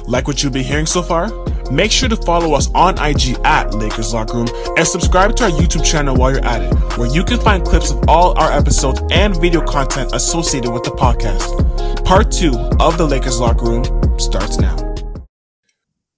Like 0.07 0.29
what 0.29 0.43
you've 0.43 0.53
been 0.53 0.65
hearing 0.65 0.87
so 0.87 1.03
far 1.03 1.27
Make 1.71 1.91
sure 1.91 2.09
to 2.09 2.17
follow 2.17 2.55
us 2.55 2.71
on 2.75 2.95
IG 2.99 3.37
at 3.45 3.75
Lakers 3.75 4.15
Locker 4.15 4.37
Room 4.37 4.49
and 4.77 4.87
subscribe 4.87 5.35
to 5.37 5.45
our 5.45 5.51
YouTube 5.51 5.85
channel 5.85 6.15
while 6.17 6.31
you're 6.31 6.45
at 6.45 6.63
it, 6.63 6.73
where 6.97 7.13
you 7.13 7.25
can 7.25 7.41
find 7.41 7.65
clips 7.65 7.91
of 7.91 8.09
all 8.09 8.39
our 8.39 8.53
episodes 8.53 9.03
and 9.11 9.37
video 9.41 9.61
content 9.61 10.15
associated 10.15 10.71
with 10.71 10.85
the 10.85 10.91
podcast. 10.91 12.05
Part 12.05 12.31
two 12.31 12.55
of 12.79 12.97
the 12.99 13.07
Lakers 13.07 13.41
Locker 13.41 13.65
Room 13.65 14.19
starts 14.19 14.59
now. 14.59 14.77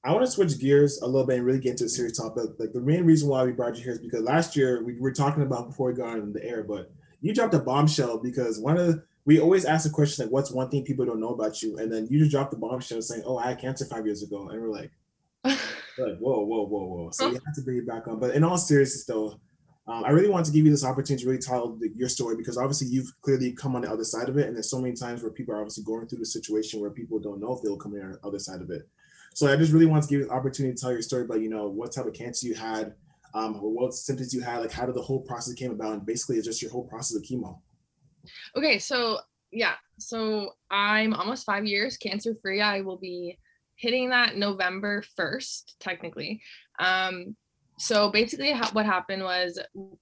I 0.05 0.13
want 0.13 0.25
to 0.25 0.31
switch 0.31 0.59
gears 0.61 1.01
a 1.01 1.07
little 1.07 1.27
bit 1.27 1.37
and 1.37 1.47
really 1.47 1.61
get 1.61 1.73
into 1.73 1.85
a 1.85 1.89
serious 1.89 2.19
topic. 2.19 2.51
Like 2.59 2.73
the 2.73 2.81
main 2.81 3.05
reason 3.05 3.29
why 3.29 3.45
we 3.45 3.53
brought 3.53 3.77
you 3.77 3.85
here 3.85 3.93
is 3.93 3.99
because 3.99 4.23
last 4.23 4.55
year 4.55 4.85
we 4.85 4.99
were 5.01 5.13
talking 5.13 5.43
about 5.43 5.69
before 5.69 5.89
we 5.89 5.95
got 5.95 6.19
on 6.19 6.33
the 6.33 6.45
air, 6.45 6.63
but 6.63 6.91
you 7.21 7.35
dropped 7.35 7.55
a 7.55 7.59
bombshell 7.59 8.19
because 8.19 8.59
one 8.59 8.77
of 8.77 8.87
the 8.87 9.03
we 9.25 9.41
always 9.41 9.67
ask 9.67 9.85
the 9.85 9.91
question 9.91 10.25
like, 10.25 10.33
"What's 10.33 10.51
one 10.51 10.71
thing 10.71 10.85
people 10.85 11.05
don't 11.05 11.21
know 11.21 11.35
about 11.35 11.63
you?" 11.63 11.77
And 11.79 11.93
then 11.93 12.07
you 12.11 12.19
just 12.19 12.31
dropped 12.31 12.51
the 12.51 12.57
bombshell 12.57 13.03
saying, 13.03 13.25
"Oh, 13.27 13.37
I 13.37 13.49
had 13.49 13.61
cancer 13.61 13.85
five 13.85 14.07
years 14.07 14.23
ago," 14.23 14.49
and 14.49 14.61
we're 14.63 14.71
like, 14.71 14.91
like, 15.45 16.19
whoa, 16.19 16.45
whoa, 16.45 16.67
whoa, 16.67 16.87
whoa. 16.87 17.11
So 17.13 17.29
you 17.29 17.41
have 17.47 17.55
to 17.55 17.63
bring 17.63 17.79
it 17.79 17.87
back 17.87 18.09
on. 18.09 18.19
But 18.19 18.35
in 18.35 18.45
all 18.45 18.59
seriousness, 18.59 19.05
though, 19.05 19.41
um, 19.87 20.05
I 20.05 20.11
really 20.11 20.29
want 20.29 20.45
to 20.47 20.53
give 20.53 20.65
you 20.65 20.71
this 20.71 20.85
opportunity 20.85 21.23
to 21.25 21.31
really 21.31 21.41
tell 21.41 21.77
the, 21.77 21.91
your 21.97 22.09
story 22.09 22.37
because 22.37 22.59
obviously 22.59 22.89
you've 22.89 23.11
clearly 23.23 23.53
come 23.53 23.75
on 23.75 23.83
the 23.83 23.91
other 23.91 24.05
side 24.05 24.29
of 24.29 24.37
it. 24.37 24.47
And 24.47 24.55
there's 24.55 24.71
so 24.71 24.81
many 24.81 24.95
times 24.95 25.23
where 25.23 25.33
people 25.33 25.55
are 25.55 25.59
obviously 25.59 25.85
going 25.85 26.07
through 26.07 26.19
the 26.19 26.27
situation 26.27 26.81
where 26.81 26.91
people 26.91 27.19
don't 27.19 27.41
know 27.41 27.55
if 27.55 27.63
they'll 27.63 27.79
come 27.79 27.95
on 27.95 28.13
the 28.13 28.27
other 28.27 28.39
side 28.39 28.61
of 28.61 28.71
it. 28.71 28.87
So 29.35 29.51
I 29.51 29.57
just 29.57 29.73
really 29.73 29.87
want 29.87 30.03
to 30.03 30.09
give 30.09 30.21
you 30.21 30.27
an 30.27 30.33
opportunity 30.33 30.75
to 30.75 30.81
tell 30.81 30.93
your 30.93 31.03
story 31.03 31.23
about, 31.23 31.41
you 31.41 31.49
know, 31.49 31.69
what 31.69 31.93
type 31.93 32.07
of 32.07 32.13
cancer 32.13 32.47
you 32.47 32.55
had, 32.55 32.95
um, 33.35 33.55
what 33.55 33.95
symptoms 33.95 34.35
you 34.35 34.43
had, 34.43 34.59
like 34.59 34.73
how 34.73 34.85
did 34.85 34.95
the 34.95 35.03
whole 35.03 35.21
process 35.21 35.55
came 35.55 35.71
about, 35.71 35.93
and 35.93 36.07
basically 36.07 36.37
it's 36.37 36.47
just 36.47 36.61
your 36.61 36.71
whole 36.71 36.85
process 36.85 37.17
of 37.17 37.23
chemo. 37.23 37.59
Okay, 38.57 38.79
so 38.79 39.21
yeah, 39.51 39.75
so 39.99 40.53
I'm 40.71 41.15
almost 41.15 41.47
five 41.47 41.65
years 41.65 41.97
cancer 41.97 42.35
free. 42.43 42.61
I 42.61 42.81
will 42.81 42.99
be 42.99 43.39
hitting 43.79 44.11
that 44.11 44.37
November 44.37 45.03
1st, 45.19 45.75
technically. 45.81 46.43
Um, 46.79 47.37
so 47.79 48.11
basically, 48.11 48.53
ha- 48.53 48.71
what 48.73 48.87
happened 48.87 49.23
was 49.23 49.59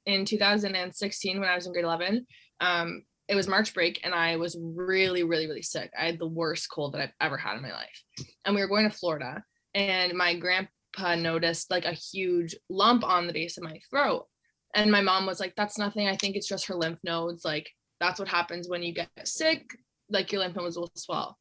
in 0.07 0.25
2016, 0.25 1.39
when 1.41 1.49
I 1.49 1.55
was 1.55 1.67
in 1.67 1.73
grade 1.73 1.85
11, 1.85 2.27
um, 2.61 3.03
it 3.29 3.35
was 3.35 3.49
March 3.49 3.75
break, 3.75 4.01
and 4.03 4.15
I 4.15 4.37
was 4.37 4.57
really, 4.61 5.25
really, 5.25 5.47
really 5.47 5.62
sick. 5.62 5.91
I 5.99 6.07
had 6.07 6.19
the 6.19 6.29
worst 6.29 6.69
cold 6.71 6.95
that 6.95 7.03
I've 7.03 7.12
ever 7.21 7.37
had 7.37 7.57
in 7.57 7.62
my 7.62 7.73
life. 7.73 8.03
And 8.45 8.55
we 8.55 8.62
were 8.62 8.69
going 8.69 8.89
to 8.89 8.97
Florida, 8.97 9.43
and 9.75 10.15
my 10.15 10.35
grandpa 10.35 11.17
noticed 11.17 11.71
like 11.71 11.85
a 11.85 11.93
huge 11.93 12.57
lump 12.71 13.05
on 13.05 13.27
the 13.27 13.33
base 13.33 13.59
of 13.59 13.65
my 13.65 13.79
throat. 13.91 14.27
And 14.75 14.91
my 14.91 15.01
mom 15.01 15.27
was 15.27 15.41
like, 15.41 15.55
That's 15.57 15.79
nothing. 15.79 16.09
I 16.09 16.17
think 16.17 16.37
it's 16.37 16.49
just 16.49 16.67
her 16.67 16.75
lymph 16.75 17.01
nodes. 17.05 17.45
Like, 17.45 17.69
that's 18.01 18.19
what 18.19 18.29
happens 18.29 18.69
when 18.69 18.83
you 18.83 18.95
get 18.95 19.09
sick. 19.25 19.65
Like, 20.09 20.33
your 20.33 20.43
lymph 20.43 20.57
nodes 20.57 20.79
will 20.79 20.91
swell 20.95 21.37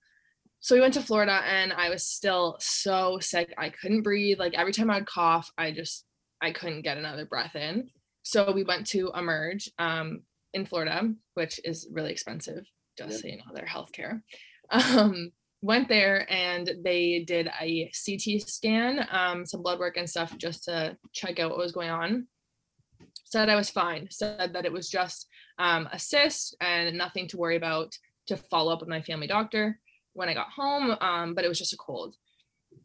so 0.66 0.74
we 0.74 0.82
went 0.82 0.96
to 0.96 1.02
Florida 1.04 1.44
and 1.48 1.72
I 1.72 1.92
was 1.92 2.02
still 2.02 2.58
so 2.60 3.20
sick. 3.20 3.54
I 3.56 3.70
couldn't 3.70 4.02
breathe. 4.02 4.40
Like 4.40 4.56
every 4.56 4.74
time 4.74 4.90
I'd 4.90 5.06
cough, 5.06 5.52
I 5.60 5.70
just 5.70 6.06
I 6.42 6.54
couldn't 6.54 6.82
get 6.82 6.98
another 6.98 7.28
breath 7.28 7.56
in. 7.56 7.92
So 8.24 8.52
we 8.52 8.64
went 8.64 8.88
to 8.88 9.12
Emerge 9.16 9.70
um, 9.78 10.24
in 10.56 10.66
Florida, 10.66 11.08
which 11.36 11.62
is 11.64 11.88
really 11.92 12.12
expensive, 12.12 12.66
just 12.98 13.12
yeah. 13.12 13.18
so 13.18 13.28
you 13.28 13.38
know, 13.38 13.54
their 13.54 13.68
healthcare. 13.68 14.24
Um, 14.72 15.32
went 15.62 15.88
there 15.88 16.26
and 16.34 16.72
they 16.84 17.24
did 17.28 17.48
a 17.62 17.92
CT 17.94 18.42
scan, 18.42 19.08
um, 19.12 19.46
some 19.46 19.62
blood 19.62 19.78
work 19.78 19.98
and 19.98 20.10
stuff 20.10 20.36
just 20.40 20.64
to 20.64 20.98
check 21.14 21.40
out 21.40 21.52
what 21.52 21.60
was 21.60 21.74
going 21.74 21.92
on. 21.92 22.26
Said 23.24 23.50
I 23.50 23.56
was 23.56 23.70
fine. 23.70 24.08
Said 24.10 24.54
that 24.54 24.66
it 24.66 24.74
was 24.74 24.90
just 24.90 25.28
um, 25.60 25.88
a 25.92 26.00
cyst 26.00 26.58
and 26.60 26.98
nothing 26.98 27.28
to 27.28 27.38
worry 27.38 27.56
about 27.56 27.96
to 28.30 28.36
follow 28.36 28.74
up 28.74 28.80
with 28.80 28.90
my 28.90 29.04
family 29.04 29.28
doctor 29.28 29.80
when 30.16 30.30
I 30.30 30.34
got 30.34 30.50
home, 30.50 30.96
um, 31.02 31.36
but 31.36 31.46
it 31.46 31.48
was 31.48 31.60
just 31.60 31.74
a 31.74 31.78
cold. 31.78 32.16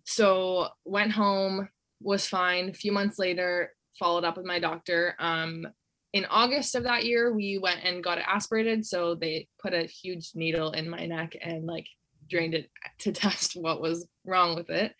So 0.04 0.68
went 0.84 1.12
home, 1.12 1.68
was 2.02 2.26
fine. 2.26 2.68
A 2.68 2.74
few 2.74 2.92
months 2.92 3.18
later, 3.18 3.72
followed 3.98 4.24
up 4.24 4.36
with 4.36 4.46
my 4.46 4.58
doctor. 4.58 5.14
Um, 5.18 5.66
in 6.12 6.26
August 6.26 6.74
of 6.74 6.82
that 6.84 7.04
year, 7.04 7.32
we 7.32 7.58
went 7.58 7.80
and 7.84 8.02
got 8.02 8.18
it 8.18 8.24
aspirated. 8.26 8.84
So 8.84 9.14
they 9.14 9.46
put 9.62 9.72
a 9.72 9.84
huge 9.84 10.32
needle 10.34 10.72
in 10.72 10.90
my 10.90 11.06
neck 11.06 11.36
and 11.40 11.66
like 11.66 11.86
drained 12.28 12.54
it 12.54 12.68
to 13.00 13.12
test 13.12 13.54
what 13.54 13.80
was 13.80 14.06
wrong 14.24 14.56
with 14.56 14.70
it. 14.70 14.92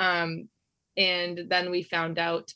Um, 0.00 0.48
and 0.96 1.42
then 1.48 1.70
we 1.70 1.82
found 1.82 2.18
out 2.18 2.50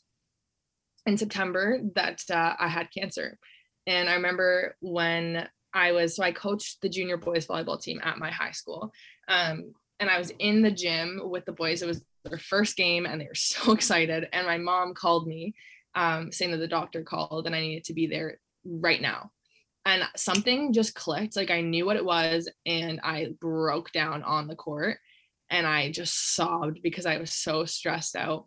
in 1.05 1.17
September 1.17 1.79
that 1.95 2.21
uh, 2.29 2.53
I 2.59 2.67
had 2.67 2.89
cancer. 2.91 3.37
And 3.85 4.09
I 4.09 4.15
remember 4.15 4.75
when 4.81 5.47
I 5.77 5.91
was 5.91 6.15
so 6.15 6.23
I 6.23 6.31
coached 6.31 6.81
the 6.81 6.89
junior 6.89 7.17
boys 7.17 7.45
volleyball 7.45 7.79
team 7.79 8.01
at 8.03 8.17
my 8.17 8.31
high 8.31 8.51
school. 8.51 8.91
Um, 9.27 9.73
and 9.99 10.09
I 10.09 10.17
was 10.17 10.31
in 10.39 10.63
the 10.63 10.71
gym 10.71 11.21
with 11.23 11.45
the 11.45 11.51
boys. 11.51 11.83
It 11.83 11.87
was 11.87 12.03
their 12.25 12.39
first 12.39 12.75
game 12.75 13.05
and 13.05 13.21
they 13.21 13.25
were 13.25 13.35
so 13.35 13.73
excited. 13.73 14.27
And 14.33 14.47
my 14.47 14.57
mom 14.57 14.95
called 14.95 15.27
me 15.27 15.53
um, 15.93 16.31
saying 16.31 16.51
that 16.51 16.57
the 16.57 16.67
doctor 16.67 17.03
called 17.03 17.45
and 17.45 17.55
I 17.55 17.61
needed 17.61 17.83
to 17.85 17.93
be 17.93 18.07
there 18.07 18.39
right 18.65 19.01
now. 19.01 19.31
And 19.85 20.03
something 20.15 20.73
just 20.73 20.95
clicked. 20.95 21.35
Like 21.35 21.51
I 21.51 21.61
knew 21.61 21.85
what 21.85 21.95
it 21.95 22.03
was 22.03 22.49
and 22.65 22.99
I 23.03 23.29
broke 23.39 23.91
down 23.91 24.23
on 24.23 24.47
the 24.47 24.55
court 24.55 24.97
and 25.49 25.65
I 25.65 25.91
just 25.91 26.35
sobbed 26.35 26.81
because 26.81 27.05
I 27.05 27.17
was 27.17 27.31
so 27.31 27.65
stressed 27.65 28.15
out. 28.15 28.45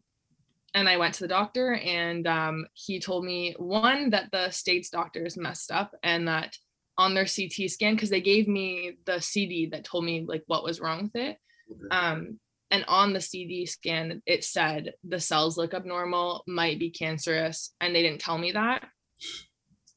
And 0.74 0.88
I 0.88 0.98
went 0.98 1.14
to 1.14 1.20
the 1.20 1.28
doctor 1.28 1.74
and 1.74 2.26
um, 2.26 2.66
he 2.74 3.00
told 3.00 3.24
me 3.24 3.54
one 3.56 4.10
that 4.10 4.30
the 4.32 4.50
state's 4.50 4.90
doctors 4.90 5.36
messed 5.36 5.70
up 5.70 5.92
and 6.02 6.28
that 6.28 6.56
on 7.00 7.14
their 7.14 7.24
CT 7.24 7.70
scan 7.70 7.94
because 7.94 8.10
they 8.10 8.20
gave 8.20 8.46
me 8.46 8.98
the 9.06 9.18
CD 9.20 9.64
that 9.70 9.84
told 9.84 10.04
me 10.04 10.26
like 10.28 10.44
what 10.48 10.62
was 10.62 10.80
wrong 10.80 11.04
with 11.04 11.16
it. 11.16 11.38
Um, 11.90 12.38
and 12.70 12.84
on 12.88 13.14
the 13.14 13.20
CT 13.20 13.66
scan, 13.66 14.22
it 14.26 14.44
said 14.44 14.92
the 15.02 15.18
cells 15.18 15.56
look 15.56 15.72
abnormal, 15.72 16.44
might 16.46 16.78
be 16.78 16.90
cancerous, 16.90 17.72
and 17.80 17.94
they 17.94 18.02
didn't 18.02 18.20
tell 18.20 18.36
me 18.36 18.52
that. 18.52 18.86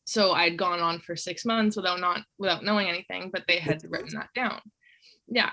So 0.06 0.32
I'd 0.32 0.58
gone 0.58 0.80
on 0.80 1.00
for 1.02 1.18
six 1.18 1.44
months 1.44 1.76
without 1.76 2.00
not 2.00 2.22
without 2.40 2.64
knowing 2.64 2.88
anything, 2.88 3.32
but 3.34 3.44
they 3.50 3.58
had 3.58 3.84
written 3.90 4.16
that 4.16 4.30
down. 4.34 4.62
Yeah. 5.28 5.52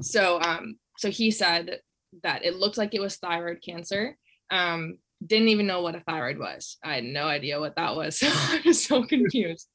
So 0.00 0.40
um, 0.40 0.76
so 0.96 1.10
he 1.10 1.32
said 1.32 1.80
that 2.22 2.44
it 2.44 2.54
looked 2.54 2.78
like 2.78 2.94
it 2.94 3.00
was 3.00 3.16
thyroid 3.16 3.62
cancer. 3.66 4.16
Um, 4.48 4.98
didn't 5.26 5.48
even 5.48 5.66
know 5.66 5.82
what 5.82 5.96
a 5.96 6.00
thyroid 6.00 6.38
was. 6.38 6.76
I 6.84 6.94
had 6.94 7.04
no 7.04 7.26
idea 7.26 7.58
what 7.58 7.74
that 7.74 7.96
was. 7.96 8.20
So 8.20 8.28
I 8.28 8.62
was 8.64 8.84
so 8.84 9.02
confused 9.04 9.68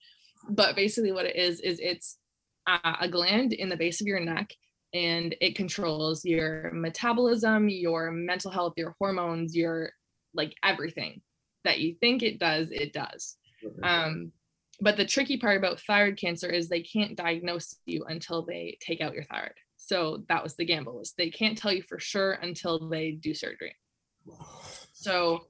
but 0.49 0.75
basically 0.75 1.11
what 1.11 1.25
it 1.25 1.35
is 1.35 1.59
is 1.59 1.79
it's 1.81 2.17
a 2.67 3.07
gland 3.09 3.53
in 3.53 3.69
the 3.69 3.77
base 3.77 3.99
of 3.99 4.07
your 4.07 4.19
neck 4.19 4.49
and 4.93 5.35
it 5.41 5.55
controls 5.55 6.23
your 6.23 6.71
metabolism 6.73 7.67
your 7.67 8.11
mental 8.11 8.51
health 8.51 8.73
your 8.77 8.95
hormones 8.99 9.55
your 9.55 9.91
like 10.33 10.53
everything 10.63 11.21
that 11.63 11.79
you 11.79 11.95
think 11.99 12.23
it 12.23 12.39
does 12.39 12.69
it 12.71 12.93
does. 12.93 13.37
Um, 13.81 14.31
but 14.81 14.97
the 14.97 15.05
tricky 15.05 15.37
part 15.37 15.57
about 15.57 15.79
thyroid 15.79 16.17
cancer 16.17 16.49
is 16.49 16.67
they 16.67 16.81
can't 16.81 17.15
diagnose 17.15 17.75
you 17.85 18.03
until 18.09 18.45
they 18.45 18.77
take 18.81 18.99
out 18.99 19.13
your 19.13 19.23
thyroid. 19.23 19.53
So 19.77 20.23
that 20.27 20.43
was 20.43 20.55
the 20.55 20.65
gamble 20.65 20.99
is 21.01 21.13
they 21.17 21.29
can't 21.29 21.57
tell 21.57 21.71
you 21.71 21.83
for 21.83 21.99
sure 21.99 22.33
until 22.33 22.89
they 22.89 23.11
do 23.11 23.33
surgery. 23.33 23.75
So 24.93 25.45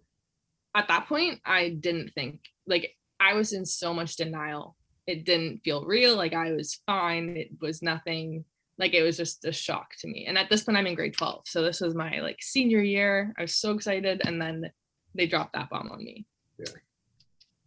at 0.76 0.88
that 0.88 1.08
point 1.08 1.40
i 1.46 1.70
didn't 1.70 2.12
think 2.14 2.40
like 2.68 2.96
i 3.20 3.34
was 3.34 3.54
in 3.54 3.66
so 3.66 3.94
much 3.94 4.16
denial 4.16 4.76
it 5.08 5.26
didn't 5.26 5.62
feel 5.64 5.86
real. 5.86 6.16
Like 6.16 6.34
I 6.34 6.52
was 6.52 6.80
fine. 6.86 7.36
It 7.36 7.50
was 7.62 7.82
nothing 7.82 8.46
like 8.78 8.94
it 8.94 9.04
was 9.04 9.18
just 9.18 9.46
a 9.46 9.52
shock 9.52 9.92
to 10.00 10.08
me. 10.08 10.26
And 10.28 10.38
at 10.38 10.50
this 10.50 10.64
point 10.64 10.78
I'm 10.78 10.88
in 10.88 10.96
grade 10.96 11.14
12. 11.16 11.44
So 11.46 11.62
this 11.62 11.82
was 11.82 11.94
my 11.96 12.20
like 12.20 12.38
senior 12.42 12.82
year. 12.82 13.34
I 13.38 13.44
was 13.44 13.56
so 13.56 13.72
excited 13.72 14.22
and 14.26 14.42
then 14.42 14.72
they 15.16 15.28
dropped 15.28 15.54
that 15.54 15.70
bomb 15.70 15.92
on 15.92 16.04
me. 16.04 16.26
Yeah. 16.58 16.74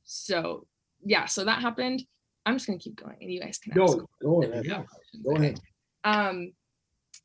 So 0.05 0.67
yeah, 1.05 1.27
so 1.27 1.45
that 1.45 1.61
happened. 1.63 2.03
I'm 2.45 2.55
just 2.57 2.67
gonna 2.67 2.79
keep 2.79 2.97
going 2.97 3.17
and 3.21 3.33
you 3.33 3.41
guys 3.41 3.59
can 3.59 3.73
Go, 3.75 3.85
ask 3.85 3.99
go 4.23 4.43
if 4.43 4.51
ahead. 4.51 4.65
you. 4.65 5.23
Go 5.25 5.37
ahead. 5.37 5.61
Um, 6.05 6.53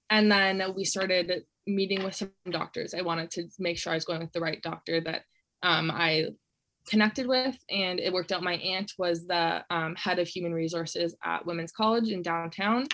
and 0.10 0.32
then 0.32 0.64
we 0.76 0.84
started 0.84 1.44
meeting 1.66 2.04
with 2.04 2.16
some 2.16 2.32
doctors. 2.50 2.94
I 2.94 3.02
wanted 3.02 3.32
to 3.32 3.48
make 3.60 3.78
sure 3.78 3.94
I 3.94 3.96
was 3.96 4.06
going 4.06 4.20
with 4.22 4.34
the 4.34 4.42
right 4.42 4.62
doctor 4.62 5.00
that 5.02 5.24
um, 5.64 5.92
I 5.92 6.30
connected 6.88 7.28
with, 7.28 7.56
and 7.70 8.00
it 8.00 8.12
worked 8.12 8.32
out. 8.32 8.44
My 8.44 8.56
aunt 8.56 8.94
was 8.98 9.26
the 9.28 9.64
um, 9.70 9.96
head 9.96 10.20
of 10.20 10.28
human 10.28 10.54
resources 10.54 11.16
at 11.24 11.46
Women's 11.46 11.72
College 11.72 12.10
in 12.10 12.22
downtown. 12.22 12.88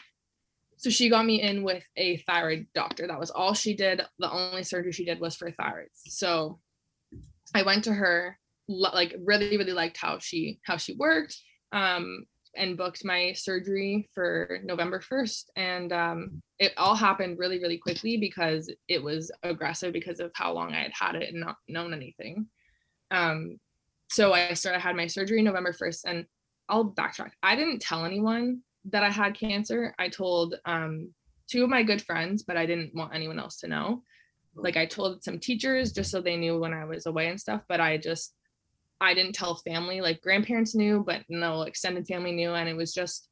So 0.78 0.90
she 0.90 1.10
got 1.10 1.26
me 1.26 1.42
in 1.42 1.64
with 1.64 1.84
a 1.96 2.18
thyroid 2.18 2.68
doctor. 2.76 3.08
That 3.08 3.20
was 3.20 3.32
all 3.32 3.54
she 3.54 3.76
did. 3.76 4.02
The 4.20 4.32
only 4.32 4.64
surgery 4.64 4.92
she 4.92 5.06
did 5.06 5.20
was 5.20 5.36
for 5.36 5.52
thyroids. 5.52 6.02
So 6.08 6.60
I 7.56 7.64
went 7.64 7.86
to 7.86 7.94
her, 7.94 8.38
like 8.68 9.16
really, 9.26 9.58
really 9.58 9.74
liked 9.74 9.98
how 9.98 10.20
she 10.20 10.60
how 10.64 10.78
she 10.78 10.94
worked. 10.94 11.36
Um, 11.72 12.26
and 12.58 12.78
booked 12.78 13.06
my 13.06 13.34
surgery 13.34 14.10
for 14.14 14.60
November 14.64 15.00
1st. 15.00 15.46
And 15.56 15.94
um, 15.94 16.42
it 16.60 16.74
all 16.76 16.96
happened 16.96 17.38
really, 17.38 17.60
really 17.60 17.78
quickly 17.78 18.18
because 18.18 18.74
it 18.88 19.02
was 19.02 19.32
aggressive 19.44 19.94
because 19.94 20.20
of 20.20 20.32
how 20.34 20.54
long 20.54 20.74
I 20.74 20.82
had 20.82 20.92
had 20.94 21.16
it 21.16 21.32
and 21.32 21.42
not 21.42 21.58
known 21.68 21.94
anything. 21.94 22.48
Um, 23.12 23.58
so 24.08 24.34
I 24.34 24.54
started, 24.54 24.78
I 24.78 24.82
had 24.82 24.96
my 24.96 25.08
surgery 25.08 25.42
November 25.42 25.74
1st, 25.74 26.02
and 26.06 26.26
I'll 26.70 26.92
backtrack. 26.92 27.32
I 27.44 27.56
didn't 27.56 27.82
tell 27.82 28.06
anyone 28.06 28.62
that 28.86 29.04
I 29.04 29.10
had 29.10 29.38
cancer. 29.38 29.94
I 30.00 30.10
told 30.10 30.56
um, 30.66 31.14
two 31.50 31.64
of 31.64 31.70
my 31.70 31.84
good 31.84 32.02
friends, 32.02 32.44
but 32.44 32.58
I 32.58 32.66
didn't 32.66 32.96
want 32.96 33.14
anyone 33.14 33.40
else 33.40 33.60
to 33.60 33.68
know. 33.68 34.04
Like 34.56 34.78
I 34.78 34.86
told 34.86 35.24
some 35.24 35.40
teachers 35.40 35.92
just 35.92 36.10
so 36.10 36.20
they 36.20 36.36
knew 36.36 36.60
when 36.60 36.74
I 36.74 36.86
was 36.86 37.06
away 37.06 37.28
and 37.28 37.40
stuff, 37.40 37.62
but 37.68 37.80
I 37.80 37.98
just 37.98 38.34
I 39.00 39.14
didn't 39.14 39.34
tell 39.34 39.56
family, 39.56 40.02
like 40.02 40.22
grandparents 40.22 40.74
knew, 40.74 41.04
but 41.06 41.22
no 41.30 41.64
extended 41.64 42.08
family 42.08 42.32
knew. 42.32 42.54
And 42.54 42.68
it 42.68 42.76
was 42.76 42.94
just, 42.94 43.30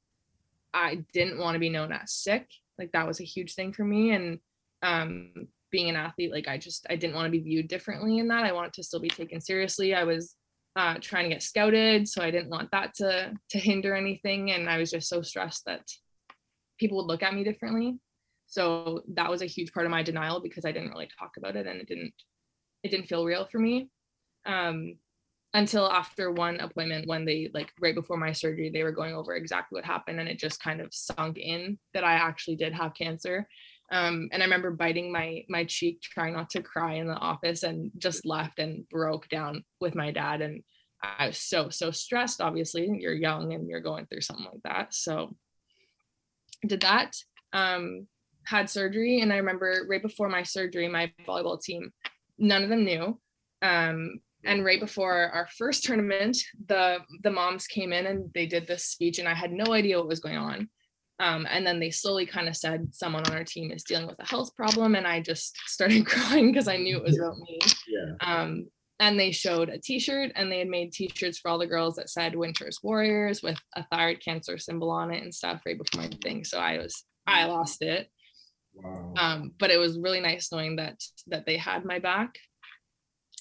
I 0.73 1.03
didn't 1.13 1.39
want 1.39 1.55
to 1.55 1.59
be 1.59 1.69
known 1.69 1.91
as 1.91 2.13
sick. 2.13 2.47
Like 2.77 2.91
that 2.91 3.07
was 3.07 3.19
a 3.19 3.25
huge 3.25 3.55
thing 3.55 3.73
for 3.73 3.83
me. 3.83 4.11
And 4.11 4.39
um, 4.83 5.47
being 5.71 5.89
an 5.89 5.95
athlete, 5.95 6.31
like 6.31 6.47
I 6.47 6.57
just, 6.57 6.85
I 6.89 6.95
didn't 6.95 7.15
want 7.15 7.25
to 7.25 7.31
be 7.31 7.39
viewed 7.39 7.67
differently 7.67 8.19
in 8.19 8.27
that. 8.27 8.45
I 8.45 8.51
wanted 8.51 8.73
to 8.73 8.83
still 8.83 8.99
be 8.99 9.07
taken 9.07 9.41
seriously. 9.41 9.95
I 9.95 10.03
was 10.03 10.35
uh, 10.75 10.95
trying 10.99 11.23
to 11.23 11.29
get 11.29 11.43
scouted. 11.43 12.07
So 12.07 12.21
I 12.21 12.31
didn't 12.31 12.49
want 12.49 12.71
that 12.71 12.93
to, 12.95 13.33
to 13.51 13.57
hinder 13.59 13.95
anything. 13.95 14.51
And 14.51 14.69
I 14.69 14.77
was 14.77 14.91
just 14.91 15.07
so 15.07 15.21
stressed 15.21 15.65
that 15.65 15.81
people 16.79 16.97
would 16.97 17.07
look 17.07 17.23
at 17.23 17.33
me 17.33 17.43
differently. 17.43 17.97
So 18.47 19.01
that 19.13 19.29
was 19.29 19.41
a 19.41 19.47
huge 19.47 19.71
part 19.73 19.85
of 19.85 19.91
my 19.91 20.03
denial 20.03 20.41
because 20.41 20.65
I 20.65 20.71
didn't 20.71 20.91
really 20.91 21.09
talk 21.19 21.31
about 21.38 21.55
it 21.55 21.67
and 21.67 21.79
it 21.79 21.88
didn't, 21.88 22.13
it 22.83 22.89
didn't 22.89 23.07
feel 23.07 23.25
real 23.25 23.47
for 23.51 23.59
me. 23.59 23.89
Um, 24.45 24.97
until 25.55 25.89
after 25.89 26.31
one 26.31 26.59
appointment 26.59 27.07
when 27.07 27.23
they 27.23 27.49
like 27.53 27.71
right 27.79 27.95
before 27.95 28.17
my 28.17 28.33
surgery 28.33 28.69
they 28.69 28.83
were 28.83 28.91
going 28.91 29.15
over 29.15 29.35
exactly 29.35 29.77
what 29.77 29.85
happened 29.85 30.19
and 30.19 30.27
it 30.27 30.38
just 30.38 30.61
kind 30.61 30.81
of 30.81 30.93
sunk 30.93 31.38
in 31.38 31.79
that 31.93 32.03
i 32.03 32.13
actually 32.13 32.57
did 32.57 32.73
have 32.73 32.93
cancer 32.93 33.47
um, 33.91 34.30
and 34.32 34.41
i 34.41 34.45
remember 34.45 34.71
biting 34.71 35.12
my 35.12 35.43
my 35.50 35.63
cheek 35.65 36.02
trying 36.02 36.34
not 36.34 36.50
to 36.50 36.62
cry 36.62 36.95
in 36.95 37.08
the 37.08 37.13
office 37.13 37.63
and 37.63 37.91
just 37.98 38.26
left 38.26 38.60
and 38.60 38.88
broke 38.89 39.28
down 39.30 39.63
with 39.80 39.95
my 39.95 40.12
dad. 40.12 40.41
And 40.41 40.63
i 41.04 41.28
was 41.28 41.38
so 41.38 41.69
so 41.69 41.91
stressed 41.91 42.41
obviously 42.41 42.89
you're 43.00 43.13
young 43.13 43.54
and 43.54 43.67
you're 43.67 43.82
going 43.82 44.06
through 44.08 44.21
something 44.21 44.45
like 44.45 44.63
that. 44.63 44.93
So 44.93 45.36
did 46.65 46.82
that 46.82 47.15
um, 47.54 48.08
had 48.43 48.69
surgery. 48.69 49.21
And 49.21 49.32
i 49.32 49.38
remember 49.38 49.86
right 49.89 50.02
before 50.02 50.30
my 50.30 50.43
surgery 50.43 50.88
my 50.88 51.12
volleyball 51.28 51.62
team 51.62 51.91
none 52.38 52.63
of 52.63 52.69
them 52.69 52.84
knew. 52.84 53.19
Um, 53.62 54.19
and 54.43 54.63
right 54.63 54.80
before 54.80 55.30
our 55.34 55.48
first 55.58 55.84
tournament 55.86 56.38
the 56.67 57.00
the 57.24 57.32
moms 57.32 57.67
came 57.67 57.91
in 57.93 58.06
and 58.06 58.32
they 58.34 58.45
did 58.45 58.67
this 58.67 58.86
speech 58.86 59.19
and 59.19 59.28
i 59.28 59.34
had 59.34 59.52
no 59.52 59.74
idea 59.74 59.98
what 59.98 60.08
was 60.08 60.19
going 60.19 60.38
on 60.38 60.69
um, 61.19 61.47
and 61.49 61.65
then 61.65 61.80
they 61.80 61.91
slowly 61.91 62.25
kind 62.25 62.47
of 62.47 62.58
said 62.58 62.93
someone 62.93 63.23
on 63.28 63.36
our 63.36 63.43
team 63.43 63.71
is 63.71 63.84
dealing 63.84 64.08
with 64.08 64.19
a 64.19 64.25
health 64.25 64.56
problem 64.56 64.95
and 64.95 65.08
i 65.08 65.19
just 65.21 65.58
started 65.65 66.06
crying 66.06 66.51
because 66.51 66.67
i 66.67 66.78
knew 66.78 66.97
it 66.97 67.04
was 67.04 67.17
about 67.17 67.38
me. 67.38 67.60
Yeah. 67.88 68.15
um, 68.21 68.67
and 68.99 69.19
they 69.19 69.32
showed 69.32 69.69
a 69.69 69.78
t-shirt 69.78 70.32
and 70.36 70.51
they 70.51 70.60
had 70.60 70.69
made 70.69 70.91
t-shirts 70.91 71.39
for 71.39 71.49
all 71.49 71.58
the 71.58 71.67
girls 71.67 71.95
that 71.95 72.10
said 72.10 72.36
winters 72.36 72.80
warriors 72.82 73.41
with 73.41 73.58
a 73.75 73.86
thyroid 73.91 74.21
cancer 74.23 74.58
symbol 74.58 74.89
on 74.89 75.12
it 75.12 75.23
and 75.23 75.34
stuff 75.34 75.62
right 75.65 75.78
before 75.78 76.04
my 76.04 76.10
thing 76.23 76.43
so 76.43 76.60
i 76.60 76.78
was 76.78 77.04
i 77.28 77.45
lost 77.45 77.82
it. 77.82 78.10
Wow. 78.73 79.13
um, 79.17 79.51
but 79.58 79.71
it 79.71 79.78
was 79.78 79.97
really 79.97 80.19
nice 80.19 80.51
knowing 80.51 80.75
that 80.75 81.01
that 81.28 81.45
they 81.45 81.56
had 81.56 81.86
my 81.86 81.97
back. 81.99 82.36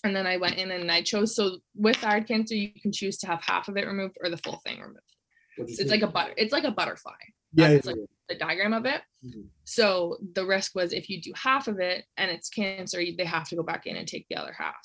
And 0.05 0.15
then 0.15 0.27
i 0.27 0.37
went 0.37 0.57
in 0.57 0.71
and 0.71 0.91
i 0.91 1.03
chose 1.03 1.35
so 1.35 1.59
with 1.75 1.97
thyroid 1.97 2.29
cancer 2.29 2.55
you 2.55 2.71
can 2.81 2.93
choose 2.93 3.17
to 3.19 3.27
have 3.27 3.43
half 3.43 3.69
of 3.69 3.77
it 3.77 3.87
removed 3.87 4.17
or 4.23 4.31
the 4.31 4.37
full 4.39 4.61
thing 4.65 4.81
removed. 4.81 5.01
What'd 5.57 5.79
it's 5.79 5.91
like 5.91 6.03
a 6.03 6.07
butter 6.07 6.35
it's 6.37 6.53
like 6.53 6.65
a 6.65 6.71
butterfly 6.71 7.13
Yeah. 7.55 7.71
yeah, 7.71 7.81
like- 7.85 7.97
the 8.29 8.35
diagram 8.37 8.73
of 8.73 8.87
it. 8.87 9.03
Mhm. 9.25 9.49
so 9.65 10.17
the 10.35 10.45
risk 10.47 10.75
was 10.75 10.93
if 10.95 11.09
you 11.11 11.21
do 11.21 11.33
half 11.37 11.69
of 11.69 11.79
it 11.79 12.05
and 12.17 12.31
it's 12.31 12.49
cancer 12.49 12.99
they 13.19 13.25
have 13.25 13.49
to 13.51 13.57
go 13.57 13.63
back 13.63 13.87
in 13.87 13.97
and 13.97 14.09
take 14.09 14.27
the 14.29 14.37
other 14.37 14.53
half. 14.53 14.77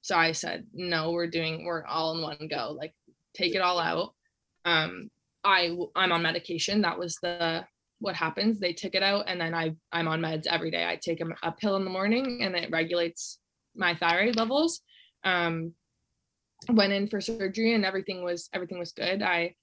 So 0.00 0.16
i 0.16 0.32
said 0.32 0.66
no 0.72 1.10
we're 1.12 1.26
doing 1.26 1.64
we're 1.66 1.84
all 1.84 2.14
in 2.14 2.22
one 2.22 2.48
go 2.48 2.74
like 2.78 2.94
take 3.34 3.54
it 3.54 3.60
all 3.60 3.78
out. 3.78 4.14
Um 4.64 5.10
i 5.44 5.76
i'm 5.96 6.12
on 6.12 6.22
medication. 6.22 6.80
That 6.82 6.98
was 6.98 7.16
the 7.22 7.64
what 8.00 8.14
happens. 8.14 8.58
They 8.58 8.72
took 8.72 8.94
it 8.94 9.02
out 9.02 9.24
and 9.28 9.38
then 9.40 9.54
i 9.54 9.74
i'm 9.92 10.08
on 10.08 10.20
meds 10.20 10.46
every 10.46 10.70
day. 10.70 10.86
I 10.86 10.96
take 10.96 11.20
a, 11.20 11.26
a 11.42 11.52
pill 11.52 11.76
in 11.76 11.84
the 11.84 11.90
morning 11.90 12.40
and 12.42 12.54
it 12.56 12.70
regulates 12.70 13.38
my 13.74 13.94
thyroid 13.94 14.36
levels. 14.36 14.80
Um 15.24 15.74
went 16.70 16.92
in 16.92 17.06
for 17.06 17.20
surgery 17.20 17.74
and 17.74 17.84
everything 17.84 18.24
was 18.24 18.48
everything 18.54 18.78
was 18.78 18.92
good. 18.92 19.22
I 19.22 19.54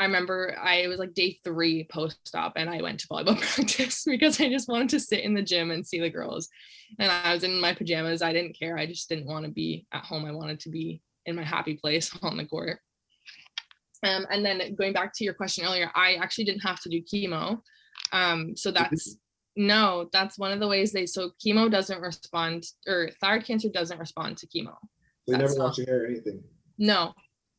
i 0.00 0.04
remember 0.04 0.56
i 0.60 0.86
was 0.88 0.98
like 0.98 1.12
day 1.12 1.38
three 1.44 1.86
post-op 1.90 2.54
and 2.56 2.70
i 2.70 2.80
went 2.80 2.98
to 2.98 3.06
volleyball 3.06 3.38
practice 3.54 4.04
because 4.04 4.40
i 4.40 4.48
just 4.48 4.68
wanted 4.68 4.88
to 4.88 4.98
sit 4.98 5.20
in 5.20 5.34
the 5.34 5.42
gym 5.42 5.70
and 5.70 5.86
see 5.86 6.00
the 6.00 6.10
girls. 6.10 6.48
And 6.98 7.12
i 7.12 7.32
was 7.32 7.44
in 7.44 7.60
my 7.60 7.74
pajamas. 7.74 8.22
I 8.22 8.32
didn't 8.32 8.58
care. 8.58 8.76
I 8.76 8.86
just 8.86 9.08
didn't 9.08 9.26
want 9.26 9.44
to 9.44 9.50
be 9.50 9.86
at 9.92 10.04
home. 10.04 10.24
I 10.24 10.32
wanted 10.32 10.58
to 10.60 10.70
be 10.70 11.02
in 11.26 11.36
my 11.36 11.44
happy 11.44 11.74
place 11.74 12.10
on 12.22 12.36
the 12.36 12.46
court. 12.46 12.80
Um, 14.02 14.26
and 14.30 14.44
then 14.44 14.74
going 14.74 14.94
back 14.94 15.12
to 15.16 15.24
your 15.24 15.34
question 15.34 15.66
earlier 15.66 15.90
i 15.94 16.14
actually 16.14 16.44
didn't 16.44 16.62
have 16.62 16.80
to 16.80 16.88
do 16.88 17.02
chemo. 17.02 17.60
Um, 18.12 18.56
so 18.56 18.70
that's 18.70 19.16
no 19.56 20.08
that's 20.12 20.38
one 20.38 20.52
of 20.52 20.60
the 20.60 20.68
ways 20.68 20.92
they 20.92 21.04
so 21.04 21.32
chemo 21.44 21.70
doesn't 21.70 22.00
respond 22.00 22.64
or 22.86 23.10
thyroid 23.20 23.44
cancer 23.44 23.68
doesn't 23.68 23.98
respond 23.98 24.38
to 24.38 24.46
chemo. 24.46 24.74
You 25.26 25.36
never 25.36 25.54
wash 25.56 25.78
your 25.78 25.86
hair 25.86 26.02
or 26.04 26.06
anything. 26.06 26.42
no. 26.78 27.12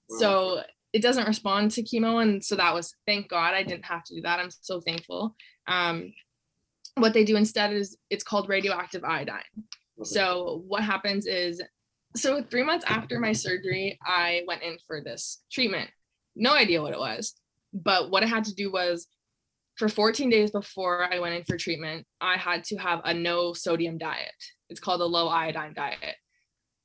Wow. 0.09 0.17
so 0.19 0.63
it 0.93 1.01
doesn't 1.01 1.27
respond 1.27 1.71
to 1.71 1.83
chemo 1.83 2.21
and 2.21 2.43
so 2.43 2.55
that 2.55 2.73
was 2.73 2.93
thank 3.05 3.29
god 3.29 3.53
i 3.53 3.63
didn't 3.63 3.85
have 3.85 4.03
to 4.03 4.15
do 4.15 4.21
that 4.21 4.39
i'm 4.39 4.49
so 4.49 4.81
thankful. 4.81 5.35
Um, 5.67 6.13
what 6.95 7.13
they 7.13 7.23
do 7.23 7.37
instead 7.37 7.71
is 7.71 7.97
it's 8.09 8.23
called 8.23 8.49
radioactive 8.49 9.03
iodine. 9.03 9.41
Okay. 9.99 10.03
so 10.03 10.63
what 10.67 10.83
happens 10.83 11.25
is 11.25 11.61
so 12.15 12.43
three 12.43 12.63
months 12.63 12.85
after 12.87 13.19
my 13.19 13.31
surgery 13.31 13.97
i 14.05 14.41
went 14.47 14.63
in 14.63 14.77
for 14.87 15.01
this 15.01 15.41
treatment. 15.51 15.89
No 16.35 16.53
idea 16.53 16.81
what 16.81 16.93
it 16.93 16.99
was 16.99 17.35
but 17.73 18.09
what 18.09 18.23
i 18.23 18.27
had 18.27 18.45
to 18.45 18.55
do 18.55 18.71
was 18.71 19.07
for 19.77 19.87
14 19.87 20.29
days 20.29 20.51
before 20.51 21.11
i 21.11 21.19
went 21.19 21.35
in 21.35 21.43
for 21.43 21.57
treatment 21.57 22.05
i 22.19 22.37
had 22.37 22.63
to 22.65 22.75
have 22.77 23.01
a 23.05 23.13
no 23.13 23.53
sodium 23.53 23.97
diet. 23.97 24.31
It's 24.69 24.79
called 24.79 25.01
a 25.01 25.05
low 25.05 25.27
iodine 25.27 25.73
diet 25.73 26.15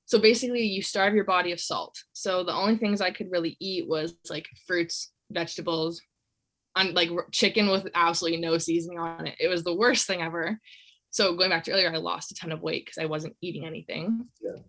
so 0.06 0.18
basically 0.18 0.62
you 0.62 0.82
starve 0.82 1.14
your 1.14 1.24
body 1.24 1.52
of 1.52 1.60
salt. 1.60 1.96
So 2.12 2.42
the 2.42 2.54
only 2.54 2.76
things 2.76 3.00
i 3.00 3.10
could 3.10 3.30
really 3.30 3.56
eat 3.60 3.86
was 3.88 4.14
like 4.30 4.46
fruits 4.66 5.12
vegetables 5.30 6.00
and 6.76 6.94
like 6.94 7.10
chicken 7.32 7.68
with 7.68 7.88
absolutely 7.94 8.40
no 8.40 8.56
seasoning 8.58 8.98
on 8.98 9.26
it. 9.26 9.34
It 9.40 9.48
was 9.48 9.64
the 9.64 9.74
worst 9.74 10.06
thing 10.06 10.22
ever. 10.22 10.58
So 11.10 11.34
going 11.34 11.50
back 11.50 11.64
to 11.64 11.72
earlier 11.72 11.92
i 11.92 11.96
lost 11.96 12.30
a 12.30 12.34
ton 12.34 12.52
of 12.52 12.62
weight 12.62 12.84
because 12.86 12.98
i 13.02 13.06
wasn't 13.06 13.36
eating 13.40 13.66
anything. 13.66 14.26
Yeah. 14.40 14.60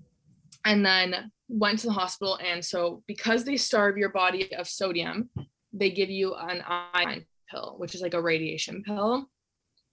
and 0.66 0.86
then 0.86 1.32
went 1.50 1.80
to 1.80 1.88
the 1.88 1.94
hospital 1.94 2.40
and 2.44 2.64
so 2.64 3.04
because 3.08 3.44
they 3.44 3.58
starve 3.58 3.98
your 3.98 4.10
body 4.10 4.54
of 4.56 4.68
sodium 4.68 5.30
they 5.74 5.90
give 5.92 6.10
you 6.10 6.34
an 6.36 6.64
iodine 6.68 7.26
pill 7.50 7.76
which 7.78 7.96
is 7.96 8.02
like 8.02 8.14
a 8.14 8.22
radiation 8.22 8.84
pill 8.84 9.30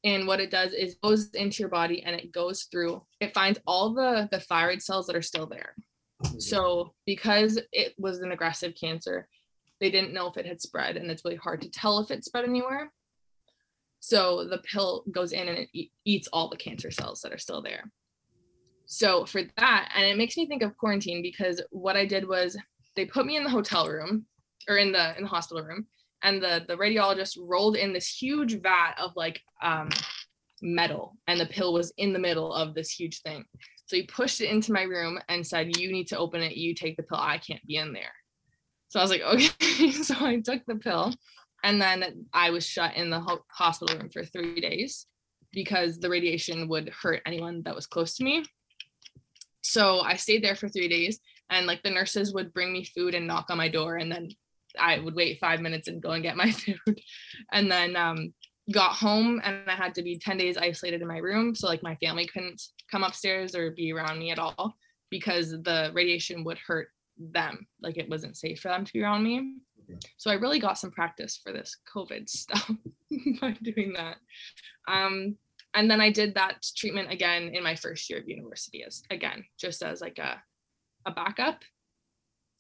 and 0.05 0.27
what 0.27 0.41
it 0.41 0.51
does 0.51 0.73
is 0.73 0.93
it 0.93 1.01
goes 1.03 1.31
into 1.35 1.61
your 1.63 1.69
body 1.71 2.03
and 2.03 2.15
it 2.15 2.31
goes 2.33 2.65
through 2.65 3.03
it 3.21 3.35
finds 3.35 3.59
all 3.67 3.93
the 3.95 4.29
the 4.31 4.41
thyroid 4.41 4.83
cells 4.83 5.07
that 5.07 5.17
are 5.17 5.23
still 5.23 5.47
there. 5.47 5.75
Mhm. 6.23 6.41
so 6.41 6.95
because 7.07 7.59
it 7.73 7.95
was 7.99 8.21
an 8.21 8.31
aggressive 8.33 8.75
cancer 8.81 9.29
they 9.81 9.91
didn't 9.91 10.15
know 10.15 10.29
if 10.29 10.37
it 10.37 10.47
had 10.47 10.63
spread 10.63 10.97
and 10.97 11.11
it's 11.11 11.25
really 11.25 11.37
hard 11.37 11.61
to 11.63 11.69
tell 11.71 11.99
if 11.99 12.11
it 12.11 12.25
spread 12.25 12.45
anywhere. 12.45 12.93
So 14.01 14.45
the 14.45 14.59
pill 14.59 15.03
goes 15.11 15.33
in 15.33 15.49
and 15.49 15.67
it 15.73 15.89
eats 16.05 16.29
all 16.33 16.49
the 16.49 16.57
cancer 16.57 16.91
cells 16.91 17.21
that 17.23 17.33
are 17.33 17.39
still 17.39 17.61
there. 17.63 17.91
So 18.87 19.25
for 19.27 19.43
that 19.59 19.93
and 19.95 20.05
it 20.07 20.17
makes 20.17 20.37
me 20.37 20.47
think 20.47 20.63
of 20.63 20.77
quarantine 20.77 21.23
because 21.23 21.61
what 21.71 21.97
i 21.97 22.05
did 22.07 22.29
was 22.29 22.57
they 22.97 23.05
put 23.07 23.27
me 23.27 23.37
in 23.37 23.45
the 23.45 23.51
hotel 23.51 23.89
room 23.89 24.27
or 24.69 24.77
in 24.77 24.93
the 24.93 25.17
in 25.17 25.25
the 25.25 25.29
hospital 25.29 25.65
room, 25.65 25.87
and 26.25 26.43
the 26.43 26.65
the 26.67 26.77
radiologist 26.77 27.39
rolled 27.41 27.77
in 27.77 27.93
this 27.93 28.09
huge 28.09 28.61
vat 28.61 28.95
of 28.99 29.13
like 29.15 29.41
um, 29.63 29.91
metal, 30.63 31.17
and 31.29 31.39
the 31.39 31.47
pill 31.47 31.73
was 31.73 31.93
in 31.99 32.13
the 32.13 32.19
middle 32.19 32.53
of 32.53 32.75
this 32.75 32.91
huge 32.91 33.21
thing. 33.21 33.45
So 33.87 33.97
he 33.97 34.05
pushed 34.05 34.41
it 34.41 34.51
into 34.51 34.73
my 34.73 34.83
room 34.83 35.21
and 35.29 35.47
said, 35.47 35.77
"You 35.77 35.93
need 35.93 36.09
to 36.09 36.19
open 36.19 36.43
it. 36.43 36.57
You 36.57 36.75
take 36.75 36.97
the 36.97 37.05
pill. 37.05 37.19
I 37.19 37.39
can't 37.39 37.65
be 37.67 37.77
in 37.77 37.93
there." 37.93 38.13
So 38.89 38.99
I 38.99 39.03
was 39.03 39.11
like, 39.11 39.21
"Okay." 39.23 39.93
so 39.93 40.15
I 40.19 40.41
took 40.41 40.63
the 40.67 40.77
pill, 40.77 41.15
and 41.63 41.81
then 41.81 42.27
I 42.33 42.51
was 42.51 42.67
shut 42.67 42.97
in 42.97 43.11
the 43.11 43.21
ho- 43.21 43.45
hospital 43.51 43.97
room 43.99 44.09
for 44.09 44.25
three 44.25 44.61
days 44.61 45.07
because 45.53 46.01
the 46.01 46.11
radiation 46.11 46.69
would 46.69 46.89
hurt 46.89 47.23
anyone 47.27 47.63
that 47.65 47.77
was 47.77 47.87
close 47.87 48.17
to 48.17 48.25
me. 48.25 48.45
So 49.63 50.01
I 50.01 50.17
stayed 50.17 50.43
there 50.43 50.57
for 50.57 50.69
three 50.69 50.89
days, 50.89 51.21
and 51.51 51.67
like 51.67 51.83
the 51.83 51.91
nurses 51.91 52.33
would 52.33 52.55
bring 52.55 52.73
me 52.73 52.85
food 52.85 53.15
and 53.15 53.27
knock 53.27 53.47
on 53.51 53.59
my 53.59 53.69
door, 53.69 53.97
and 53.97 54.11
then 54.11 54.31
I 54.79 54.99
would 54.99 55.15
wait 55.15 55.39
five 55.41 55.61
minutes 55.61 55.89
and 55.89 56.03
go 56.03 56.11
and 56.11 56.23
get 56.23 56.37
my 56.37 56.51
food, 56.51 57.01
and 57.53 57.71
then 57.71 57.97
um, 57.97 58.33
got 58.73 58.93
home 58.93 59.41
and 59.45 59.69
I 59.69 59.75
had 59.75 59.95
to 59.95 60.03
be 60.03 60.19
10 60.19 60.39
days 60.39 60.57
isolated 60.57 61.03
in 61.03 61.09
my 61.09 61.19
room. 61.19 61.55
So 61.55 61.67
like 61.67 61.83
my 61.83 61.97
family 61.97 62.27
couldn't 62.27 62.63
come 62.91 63.05
upstairs 63.05 63.55
or 63.55 63.71
be 63.71 63.93
around 63.93 64.19
me 64.19 64.31
at 64.31 64.39
all 64.39 64.77
because 65.11 65.51
the 65.51 65.91
radiation 65.93 66.45
would 66.45 66.59
hurt 66.59 66.89
them. 67.19 67.67
Like 67.83 67.99
it 67.99 68.09
wasn't 68.09 68.37
safe 68.37 68.61
for 68.61 68.69
them 68.69 68.85
to 68.85 68.93
be 68.93 69.03
around 69.03 69.23
me. 69.23 69.57
Okay. 69.83 69.99
So 70.17 70.31
I 70.31 70.35
really 70.35 70.59
got 70.59 70.79
some 70.79 70.91
practice 70.91 71.39
for 71.43 71.53
this 71.53 71.77
COVID 71.95 72.29
stuff 72.29 72.71
by 73.41 73.53
doing 73.63 73.93
that. 73.97 74.17
Um, 74.89 75.37
and 75.75 75.91
then 75.91 76.01
I 76.01 76.11
did 76.11 76.35
that 76.35 76.65
treatment 76.77 77.13
again 77.13 77.51
in 77.53 77.63
my 77.63 77.75
first 77.75 78.09
year 78.09 78.21
of 78.21 78.29
university 78.29 78.83
as 78.85 79.03
again, 79.11 79.45
just 79.59 79.83
as 79.83 80.01
like 80.01 80.19
a, 80.19 80.41
a 81.05 81.11
backup, 81.11 81.63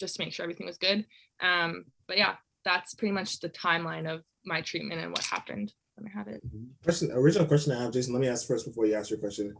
just 0.00 0.16
to 0.16 0.24
make 0.24 0.34
sure 0.34 0.44
everything 0.44 0.66
was 0.66 0.76
good. 0.76 1.06
Um, 1.41 1.85
but 2.07 2.18
yeah, 2.18 2.35
that's 2.64 2.95
pretty 2.95 3.12
much 3.12 3.41
the 3.41 3.51
timeline 3.51 4.12
of 4.12 4.22
my 4.45 4.61
treatment 4.61 5.01
and 5.01 5.11
what 5.11 5.24
happened 5.24 5.72
when 5.97 6.11
I 6.11 6.18
had 6.18 6.28
it. 6.28 6.43
Question, 6.82 7.11
original 7.12 7.47
question 7.47 7.72
I 7.72 7.82
have, 7.82 7.93
Jason. 7.93 8.12
Let 8.12 8.20
me 8.20 8.28
ask 8.28 8.47
first 8.47 8.66
before 8.66 8.87
you 8.87 8.95
ask 8.95 9.11
your 9.11 9.18
question. 9.18 9.55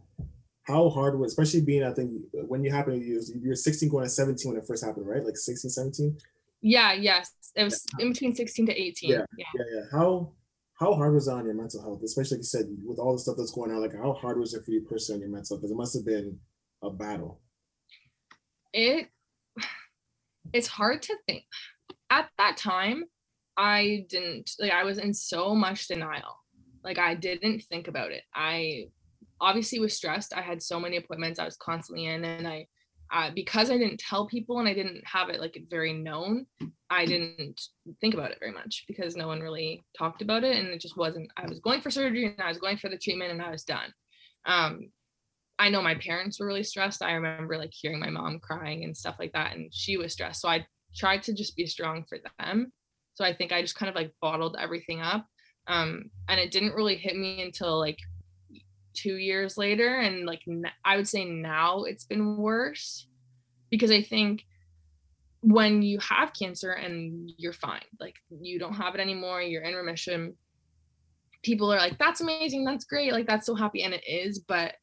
How 0.63 0.89
hard 0.89 1.19
was, 1.19 1.31
especially 1.31 1.61
being, 1.61 1.83
I 1.83 1.93
think, 1.93 2.23
when 2.33 2.63
you 2.63 2.71
happened, 2.71 3.03
you 3.03 3.21
were 3.49 3.55
16 3.55 3.87
going 3.89 4.03
to 4.03 4.09
17 4.09 4.51
when 4.51 4.59
it 4.59 4.67
first 4.67 4.83
happened, 4.83 5.07
right? 5.07 5.23
Like 5.23 5.37
16, 5.37 5.69
17. 5.69 6.17
Yeah, 6.61 6.93
yes. 6.93 7.31
It 7.55 7.63
was 7.63 7.85
in 7.99 8.11
between 8.11 8.33
16 8.33 8.65
to 8.65 8.81
18. 8.81 9.09
Yeah. 9.09 9.17
yeah. 9.37 9.45
Yeah, 9.55 9.65
yeah. 9.75 9.81
How 9.91 10.31
how 10.79 10.93
hard 10.93 11.13
was 11.13 11.27
it 11.27 11.31
on 11.31 11.45
your 11.45 11.53
mental 11.53 11.81
health, 11.81 12.01
especially 12.03 12.37
like 12.37 12.41
you 12.41 12.47
said, 12.47 12.65
with 12.83 12.99
all 12.99 13.13
the 13.13 13.19
stuff 13.19 13.35
that's 13.37 13.51
going 13.51 13.71
on? 13.71 13.81
Like, 13.81 13.95
how 13.95 14.13
hard 14.13 14.37
was 14.37 14.53
it 14.53 14.65
for 14.65 14.71
you 14.71 14.81
personally 14.81 15.17
on 15.17 15.21
your 15.21 15.29
mental? 15.29 15.55
Health? 15.55 15.61
Because 15.61 15.71
it 15.71 15.77
must 15.77 15.95
have 15.95 16.05
been 16.05 16.37
a 16.81 16.89
battle. 16.89 17.39
it 18.73 19.07
it's 20.55 20.67
hard 20.67 21.01
to 21.03 21.15
think. 21.27 21.43
At 22.09 22.29
that 22.37 22.57
time 22.57 23.03
i 23.57 24.05
didn't 24.09 24.51
like 24.59 24.73
i 24.73 24.83
was 24.83 24.97
in 24.97 25.13
so 25.13 25.55
much 25.55 25.87
denial. 25.87 26.35
Like 26.83 26.99
i 26.99 27.15
didn't 27.15 27.61
think 27.63 27.87
about 27.87 28.11
it. 28.11 28.23
I 28.33 28.87
obviously 29.41 29.79
was 29.79 29.95
stressed. 29.95 30.33
I 30.33 30.41
had 30.41 30.61
so 30.61 30.79
many 30.79 30.97
appointments. 30.97 31.39
I 31.39 31.45
was 31.45 31.57
constantly 31.57 32.05
in 32.05 32.23
and 32.23 32.47
i 32.47 32.67
uh, 33.13 33.29
because 33.35 33.69
i 33.69 33.77
didn't 33.77 33.99
tell 33.99 34.25
people 34.25 34.59
and 34.59 34.67
i 34.67 34.73
didn't 34.73 35.03
have 35.05 35.29
it 35.29 35.39
like 35.39 35.55
very 35.69 35.93
known 35.93 36.45
i 36.89 37.05
didn't 37.05 37.61
think 38.01 38.15
about 38.15 38.31
it 38.31 38.39
very 38.39 38.51
much 38.51 38.83
because 38.87 39.15
no 39.15 39.27
one 39.27 39.41
really 39.41 39.85
talked 39.97 40.23
about 40.23 40.43
it 40.43 40.57
and 40.57 40.69
it 40.69 40.81
just 40.81 40.97
wasn't 40.97 41.29
i 41.37 41.45
was 41.47 41.59
going 41.59 41.79
for 41.81 41.91
surgery 41.91 42.25
and 42.25 42.41
i 42.41 42.47
was 42.47 42.57
going 42.57 42.77
for 42.77 42.89
the 42.89 42.97
treatment 42.97 43.31
and 43.31 43.43
i 43.43 43.51
was 43.51 43.63
done. 43.63 43.93
Um 44.47 44.89
I 45.57 45.69
know 45.69 45.81
my 45.81 45.95
parents 45.95 46.39
were 46.39 46.47
really 46.47 46.63
stressed. 46.63 47.01
I 47.01 47.13
remember 47.13 47.57
like 47.57 47.73
hearing 47.73 47.99
my 47.99 48.09
mom 48.09 48.39
crying 48.39 48.83
and 48.83 48.95
stuff 48.95 49.15
like 49.19 49.31
that, 49.33 49.55
and 49.55 49.73
she 49.73 49.97
was 49.97 50.13
stressed. 50.13 50.41
So 50.41 50.49
I 50.49 50.65
tried 50.95 51.23
to 51.23 51.33
just 51.33 51.55
be 51.55 51.65
strong 51.65 52.05
for 52.07 52.17
them. 52.39 52.71
So 53.13 53.23
I 53.23 53.33
think 53.33 53.51
I 53.51 53.61
just 53.61 53.75
kind 53.75 53.89
of 53.89 53.95
like 53.95 54.13
bottled 54.21 54.57
everything 54.59 55.01
up. 55.01 55.25
Um, 55.67 56.11
and 56.27 56.39
it 56.39 56.51
didn't 56.51 56.73
really 56.75 56.95
hit 56.95 57.15
me 57.15 57.41
until 57.41 57.79
like 57.79 57.99
two 58.93 59.15
years 59.17 59.57
later. 59.57 59.99
And 59.99 60.25
like 60.25 60.41
I 60.83 60.97
would 60.97 61.07
say 61.07 61.25
now 61.25 61.83
it's 61.83 62.05
been 62.05 62.37
worse 62.37 63.07
because 63.69 63.91
I 63.91 64.01
think 64.01 64.45
when 65.41 65.81
you 65.81 65.99
have 65.99 66.33
cancer 66.33 66.71
and 66.71 67.31
you're 67.37 67.53
fine, 67.53 67.83
like 67.99 68.15
you 68.29 68.59
don't 68.59 68.73
have 68.73 68.95
it 68.95 69.01
anymore, 69.01 69.41
you're 69.41 69.63
in 69.63 69.75
remission. 69.75 70.35
People 71.43 71.71
are 71.71 71.77
like, 71.77 71.97
that's 71.99 72.21
amazing, 72.21 72.65
that's 72.65 72.85
great, 72.85 73.11
like 73.11 73.27
that's 73.27 73.45
so 73.45 73.53
happy. 73.53 73.83
And 73.83 73.93
it 73.93 74.03
is, 74.07 74.39
but 74.39 74.73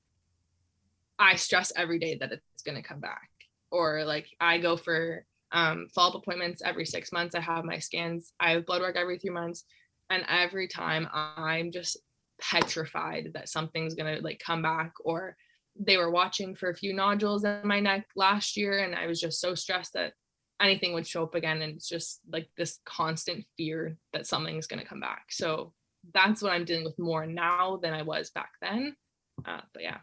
I 1.19 1.37
stress 1.37 1.73
every 1.77 1.99
day 1.99 2.17
that 2.19 2.33
it's 2.33 2.63
going 2.65 2.81
to 2.81 2.87
come 2.87 3.01
back. 3.01 3.29
Or 3.71 4.05
like 4.05 4.29
I 4.41 4.59
go 4.59 4.77
for 4.77 5.25
um, 5.53 5.89
follow 5.95 6.11
up 6.11 6.23
appointments 6.23 6.63
every 6.65 6.87
six 6.87 7.13
months. 7.13 7.35
I 7.35 7.41
have 7.41 7.65
my 7.65 7.79
scans. 7.79 8.33
I 8.41 8.53
have 8.53 8.67
blood 8.67 8.81
work 8.81 8.97
every 8.97 9.19
three 9.19 9.31
months. 9.31 9.65
And 10.11 10.25
every 10.29 10.69
time 10.69 11.09
I'm 11.13 11.73
just 11.73 11.99
petrified 12.41 13.31
that 13.35 13.49
something's 13.49 13.95
going 13.95 14.17
to 14.17 14.23
like 14.23 14.41
come 14.45 14.63
back. 14.63 14.93
Or 15.05 15.37
they 15.79 15.97
were 15.97 16.11
watching 16.11 16.55
for 16.55 16.69
a 16.69 16.77
few 16.77 16.93
nodules 16.93 17.45
in 17.45 17.61
my 17.65 17.81
neck 17.81 18.07
last 18.17 18.57
year. 18.57 18.85
And 18.85 18.95
I 18.95 19.07
was 19.07 19.21
just 19.21 19.41
so 19.41 19.55
stressed 19.55 19.95
that 19.95 20.13
anything 20.61 20.93
would 20.93 21.07
show 21.07 21.23
up 21.23 21.35
again. 21.35 21.63
And 21.63 21.77
it's 21.77 21.89
just 21.89 22.21
like 22.31 22.49
this 22.57 22.79
constant 22.85 23.45
fear 23.57 23.97
that 24.13 24.27
something's 24.27 24.67
going 24.67 24.81
to 24.81 24.89
come 24.89 25.01
back. 25.01 25.25
So 25.31 25.73
that's 26.13 26.43
what 26.43 26.53
I'm 26.53 26.65
dealing 26.65 26.85
with 26.85 26.99
more 26.99 27.27
now 27.27 27.79
than 27.83 27.95
I 27.95 28.03
was 28.03 28.31
back 28.31 28.51
then. 28.61 28.97
Uh, 29.45 29.61
but 29.73 29.83
yeah. 29.83 29.99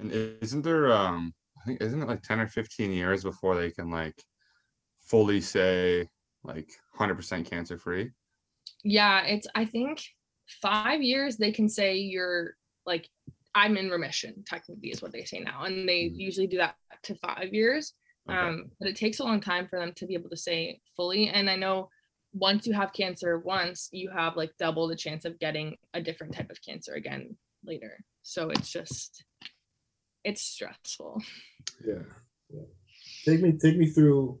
And 0.00 0.12
isn't 0.40 0.62
there 0.62 0.92
um 0.92 1.32
I 1.60 1.64
think 1.66 1.82
isn't 1.82 2.02
it 2.02 2.08
like 2.08 2.22
10 2.22 2.40
or 2.40 2.48
15 2.48 2.90
years 2.90 3.22
before 3.22 3.56
they 3.56 3.70
can 3.70 3.90
like 3.90 4.20
fully 5.00 5.40
say 5.40 6.08
like 6.42 6.70
100% 6.98 7.44
cancer 7.48 7.78
free? 7.78 8.10
Yeah, 8.82 9.24
it's 9.24 9.46
I 9.54 9.66
think 9.66 10.02
five 10.62 11.02
years 11.02 11.36
they 11.36 11.52
can 11.52 11.68
say 11.68 11.96
you're 11.98 12.54
like 12.86 13.08
I'm 13.54 13.76
in 13.76 13.90
remission, 13.90 14.44
technically 14.46 14.90
is 14.90 15.02
what 15.02 15.12
they 15.12 15.24
say 15.24 15.40
now. 15.40 15.64
And 15.64 15.88
they 15.88 16.04
Mhm. 16.04 16.16
usually 16.16 16.46
do 16.46 16.58
that 16.58 16.76
to 17.02 17.14
five 17.16 17.52
years. 17.52 17.94
Okay. 18.28 18.38
Um, 18.38 18.70
but 18.78 18.88
it 18.88 18.96
takes 18.96 19.18
a 19.18 19.24
long 19.24 19.40
time 19.40 19.66
for 19.66 19.78
them 19.78 19.92
to 19.94 20.06
be 20.06 20.14
able 20.14 20.30
to 20.30 20.36
say 20.36 20.80
fully. 20.96 21.28
And 21.28 21.50
I 21.50 21.56
know 21.56 21.90
once 22.32 22.64
you 22.66 22.72
have 22.74 22.92
cancer 22.92 23.40
once, 23.40 23.88
you 23.92 24.08
have 24.10 24.36
like 24.36 24.56
double 24.56 24.86
the 24.86 24.94
chance 24.94 25.24
of 25.24 25.38
getting 25.40 25.76
a 25.94 26.00
different 26.00 26.32
type 26.32 26.48
of 26.48 26.62
cancer 26.62 26.94
again 26.94 27.36
later. 27.64 27.98
So 28.22 28.50
it's 28.50 28.70
just 28.70 29.24
it's 30.24 30.42
stressful. 30.42 31.22
Yeah. 31.86 32.02
yeah. 32.52 32.62
Take 33.24 33.42
me 33.42 33.52
take 33.52 33.76
me 33.76 33.86
through 33.86 34.38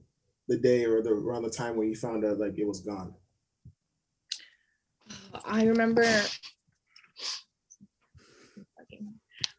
the 0.48 0.58
day 0.58 0.84
or 0.84 1.02
the 1.02 1.10
around 1.10 1.42
the 1.42 1.50
time 1.50 1.76
when 1.76 1.88
you 1.88 1.94
found 1.94 2.24
out 2.24 2.38
like 2.38 2.58
it 2.58 2.66
was 2.66 2.80
gone. 2.80 3.14
I 5.44 5.64
remember. 5.64 6.04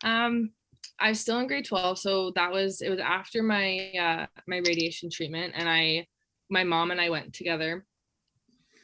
Um, 0.04 0.52
I 1.00 1.10
was 1.10 1.20
still 1.20 1.40
in 1.40 1.48
grade 1.48 1.66
twelve, 1.66 1.98
so 1.98 2.32
that 2.36 2.52
was 2.52 2.82
it 2.82 2.90
was 2.90 3.00
after 3.00 3.42
my 3.42 3.92
uh, 4.00 4.26
my 4.48 4.58
radiation 4.58 5.10
treatment, 5.10 5.54
and 5.56 5.68
I, 5.68 6.08
my 6.50 6.64
mom 6.64 6.92
and 6.92 7.02
I 7.02 7.10
went 7.10 7.34
together, 7.34 7.86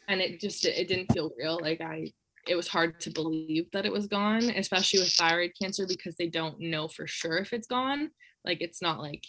and 0.07 0.21
it 0.21 0.39
just 0.39 0.65
it 0.65 0.87
didn't 0.87 1.11
feel 1.13 1.31
real. 1.37 1.59
Like 1.61 1.81
I, 1.81 2.11
it 2.49 2.55
was 2.55 2.67
hard 2.67 2.99
to 3.01 3.09
believe 3.09 3.69
that 3.73 3.85
it 3.85 3.91
was 3.91 4.07
gone, 4.07 4.43
especially 4.43 4.99
with 4.99 5.13
thyroid 5.13 5.51
cancer 5.59 5.85
because 5.87 6.15
they 6.15 6.27
don't 6.27 6.59
know 6.59 6.87
for 6.87 7.07
sure 7.07 7.37
if 7.37 7.53
it's 7.53 7.67
gone. 7.67 8.11
Like 8.45 8.61
it's 8.61 8.81
not 8.81 8.99
like 8.99 9.23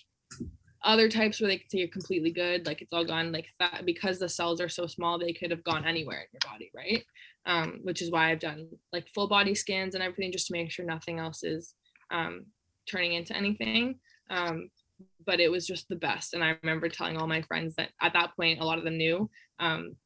other 0.85 1.09
types 1.09 1.41
where 1.41 1.49
they 1.49 1.59
can 1.59 1.69
say 1.69 1.79
you're 1.79 1.89
completely 1.89 2.31
good, 2.31 2.67
like 2.67 2.83
it's 2.83 2.93
all 2.93 3.05
gone. 3.05 3.33
Like 3.33 3.47
that 3.59 3.83
because 3.85 4.19
the 4.19 4.29
cells 4.29 4.61
are 4.61 4.69
so 4.69 4.87
small, 4.87 5.19
they 5.19 5.33
could 5.33 5.51
have 5.51 5.65
gone 5.65 5.85
anywhere 5.85 6.21
in 6.21 6.27
your 6.33 6.53
body, 6.53 6.71
right? 6.75 7.05
um, 7.49 7.81
which 7.83 8.03
is 8.03 8.11
why 8.11 8.31
I've 8.31 8.41
done 8.41 8.69
like 8.93 9.09
full 9.09 9.27
body 9.27 9.55
scans 9.55 9.95
and 9.95 10.05
everything 10.05 10.31
just 10.31 10.47
to 10.49 10.53
make 10.53 10.71
sure 10.71 10.85
nothing 10.85 11.19
else 11.19 11.43
is 11.43 11.75
um, 12.11 12.45
turning 12.89 13.15
into 13.15 13.35
anything. 13.35 13.99
Um, 14.31 14.69
but 15.25 15.41
it 15.41 15.51
was 15.51 15.67
just 15.67 15.89
the 15.89 15.97
best. 15.97 16.35
And 16.35 16.45
I 16.45 16.57
remember 16.63 16.89
telling 16.89 17.17
all 17.17 17.27
my 17.27 17.43
friends 17.43 17.75
that 17.77 17.91
at 18.03 18.13
that 18.13 18.37
point, 18.37 18.61
a 18.61 18.65
lot 18.65 18.79
of 18.79 18.85
them 18.85 18.99
knew 18.99 19.31
um, 19.59 19.97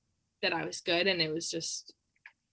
that 0.43 0.53
I 0.53 0.65
was 0.65 0.81
good. 0.81 1.09
And 1.09 1.21
it 1.21 1.33
was 1.33 1.51
just 1.51 1.93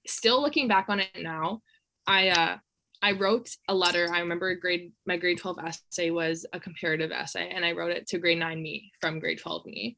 still 0.08 0.42
looking 0.42 0.68
back 0.68 0.86
on 0.90 1.00
it 1.00 1.10
now. 1.20 1.62
I, 2.08 2.30
uh, 2.30 2.58
I 3.02 3.14
wrote 3.14 3.50
a 3.68 3.74
letter. 3.74 4.08
I 4.12 4.20
remember 4.20 4.54
grade 4.56 4.92
my 5.06 5.16
grade 5.16 5.38
12 5.38 5.60
essay 5.60 6.10
was 6.10 6.46
a 6.52 6.60
comparative 6.60 7.12
essay, 7.12 7.50
and 7.50 7.64
I 7.64 7.72
wrote 7.72 7.92
it 7.92 8.08
to 8.08 8.20
grade 8.20 8.40
nine 8.40 8.62
me 8.62 8.92
from 9.00 9.20
grade 9.20 9.40
12 9.40 9.66
me. 9.66 9.96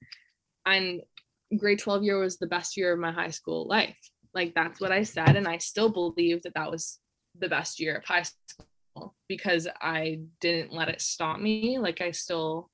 And 0.65 1.01
grade 1.57 1.79
12 1.79 2.03
year 2.03 2.19
was 2.19 2.37
the 2.37 2.47
best 2.47 2.77
year 2.77 2.93
of 2.93 2.99
my 2.99 3.11
high 3.11 3.31
school 3.31 3.67
life 3.67 3.97
like 4.33 4.53
that's 4.55 4.79
what 4.79 4.91
I 4.91 5.03
said, 5.03 5.35
and 5.35 5.47
I 5.47 5.57
still 5.57 5.89
believe 5.89 6.41
that 6.43 6.53
that 6.55 6.71
was 6.71 6.99
the 7.37 7.49
best 7.49 7.79
year 7.79 7.95
of 7.95 8.05
high 8.05 8.23
school 8.23 9.15
because 9.27 9.67
I 9.81 10.21
didn't 10.39 10.73
let 10.73 10.89
it 10.89 11.01
stop 11.01 11.39
me. 11.39 11.79
Like 11.79 12.01
I 12.01 12.11
still 12.11 12.69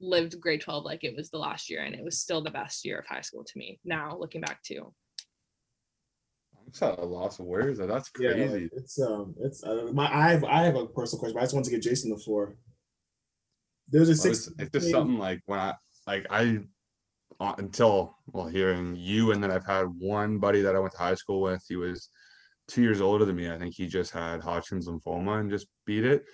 lived 0.00 0.40
grade 0.40 0.60
12 0.60 0.84
like 0.84 1.04
it 1.04 1.16
was 1.16 1.30
the 1.30 1.38
last 1.38 1.70
year, 1.70 1.82
and 1.82 1.94
it 1.94 2.04
was 2.04 2.18
still 2.18 2.42
the 2.42 2.50
best 2.50 2.84
year 2.84 2.98
of 2.98 3.06
high 3.06 3.20
school 3.20 3.44
to 3.44 3.58
me. 3.58 3.78
Now 3.84 4.16
looking 4.18 4.40
back 4.40 4.62
too. 4.62 4.92
Just 6.70 6.82
at 6.82 6.98
a 6.98 7.04
loss 7.04 7.38
of 7.38 7.46
words. 7.46 7.78
That's 7.78 8.08
crazy. 8.10 8.60
Yeah, 8.62 8.68
it's 8.72 9.00
um, 9.00 9.34
it's 9.40 9.62
uh, 9.62 9.88
my 9.92 10.12
I 10.12 10.30
have 10.30 10.44
I 10.44 10.62
have 10.62 10.76
a 10.76 10.86
personal 10.86 11.20
question, 11.20 11.34
but 11.34 11.40
I 11.40 11.44
just 11.44 11.54
want 11.54 11.64
to 11.66 11.70
get 11.70 11.82
Jason 11.82 12.10
the 12.10 12.16
floor. 12.18 12.56
There's 13.88 14.08
a 14.08 14.12
Well, 14.12 14.34
six. 14.34 14.48
it's, 14.48 14.56
it's 14.58 14.70
just 14.72 14.90
something 14.90 15.18
like 15.18 15.40
when 15.46 15.60
I 15.60 15.74
like 16.06 16.26
I 16.30 16.58
uh, 17.38 17.54
until 17.58 18.16
well 18.26 18.46
hearing 18.46 18.96
you 18.96 19.32
and 19.32 19.42
then 19.42 19.50
I've 19.50 19.66
had 19.66 19.86
one 19.98 20.38
buddy 20.38 20.62
that 20.62 20.74
I 20.74 20.78
went 20.78 20.92
to 20.92 20.98
high 20.98 21.14
school 21.14 21.40
with. 21.40 21.62
He 21.68 21.76
was 21.76 22.08
two 22.68 22.82
years 22.82 23.00
older 23.00 23.24
than 23.24 23.36
me. 23.36 23.50
I 23.50 23.58
think 23.58 23.74
he 23.74 23.86
just 23.86 24.12
had 24.12 24.40
Hodgkin's 24.40 24.88
lymphoma 24.88 25.40
and 25.40 25.50
just 25.50 25.66
beat 25.84 26.04
it. 26.04 26.24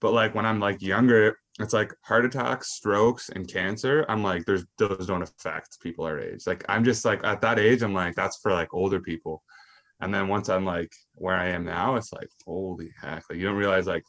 But 0.00 0.12
like 0.12 0.34
when 0.34 0.46
I'm 0.46 0.58
like 0.58 0.82
younger, 0.82 1.36
it's 1.60 1.74
like 1.74 1.92
heart 2.02 2.24
attacks, 2.24 2.72
strokes, 2.72 3.28
and 3.28 3.46
cancer. 3.46 4.06
I'm 4.08 4.22
like, 4.22 4.44
there's 4.46 4.64
those 4.78 5.06
don't 5.06 5.22
affect 5.22 5.80
people 5.80 6.04
our 6.04 6.18
age. 6.18 6.46
Like 6.46 6.64
I'm 6.68 6.84
just 6.84 7.04
like 7.04 7.22
at 7.24 7.40
that 7.42 7.58
age, 7.58 7.82
I'm 7.82 7.92
like, 7.92 8.14
that's 8.14 8.38
for 8.38 8.52
like 8.52 8.72
older 8.72 9.00
people. 9.00 9.42
And 10.00 10.12
then 10.12 10.28
once 10.28 10.48
I'm 10.48 10.64
like 10.64 10.92
where 11.14 11.36
I 11.36 11.48
am 11.48 11.64
now, 11.64 11.96
it's 11.96 12.12
like, 12.12 12.28
holy 12.44 12.90
heck. 13.00 13.24
Like 13.28 13.38
you 13.38 13.46
don't 13.46 13.56
realize 13.56 13.86
like 13.86 14.04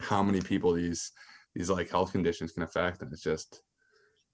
how 0.00 0.22
many 0.22 0.40
people 0.40 0.72
these 0.72 1.12
these 1.54 1.68
like 1.68 1.90
health 1.90 2.12
conditions 2.12 2.52
can 2.52 2.62
affect. 2.62 3.02
And 3.02 3.12
it's 3.12 3.22
just 3.22 3.62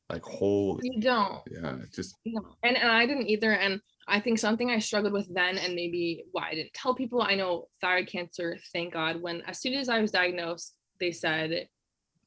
like 0.08 0.22
holy 0.22 0.82
You 0.84 1.00
don't. 1.00 1.42
yeah, 1.50 1.76
just. 1.92 2.14
And 2.62 2.76
and 2.76 2.90
I 2.90 3.06
didn't 3.06 3.28
either. 3.28 3.52
And 3.52 3.80
I 4.06 4.20
think 4.20 4.38
something 4.38 4.70
I 4.70 4.78
struggled 4.78 5.12
with 5.12 5.26
then, 5.34 5.58
and 5.58 5.74
maybe 5.74 6.24
why 6.30 6.50
I 6.50 6.54
didn't 6.54 6.74
tell 6.74 6.94
people. 6.94 7.22
I 7.22 7.34
know 7.34 7.66
thyroid 7.80 8.06
cancer. 8.06 8.56
Thank 8.72 8.92
God. 8.92 9.20
When 9.20 9.42
as 9.42 9.60
soon 9.60 9.74
as 9.74 9.88
I 9.88 10.00
was 10.00 10.12
diagnosed, 10.12 10.74
they 11.00 11.10
said 11.10 11.68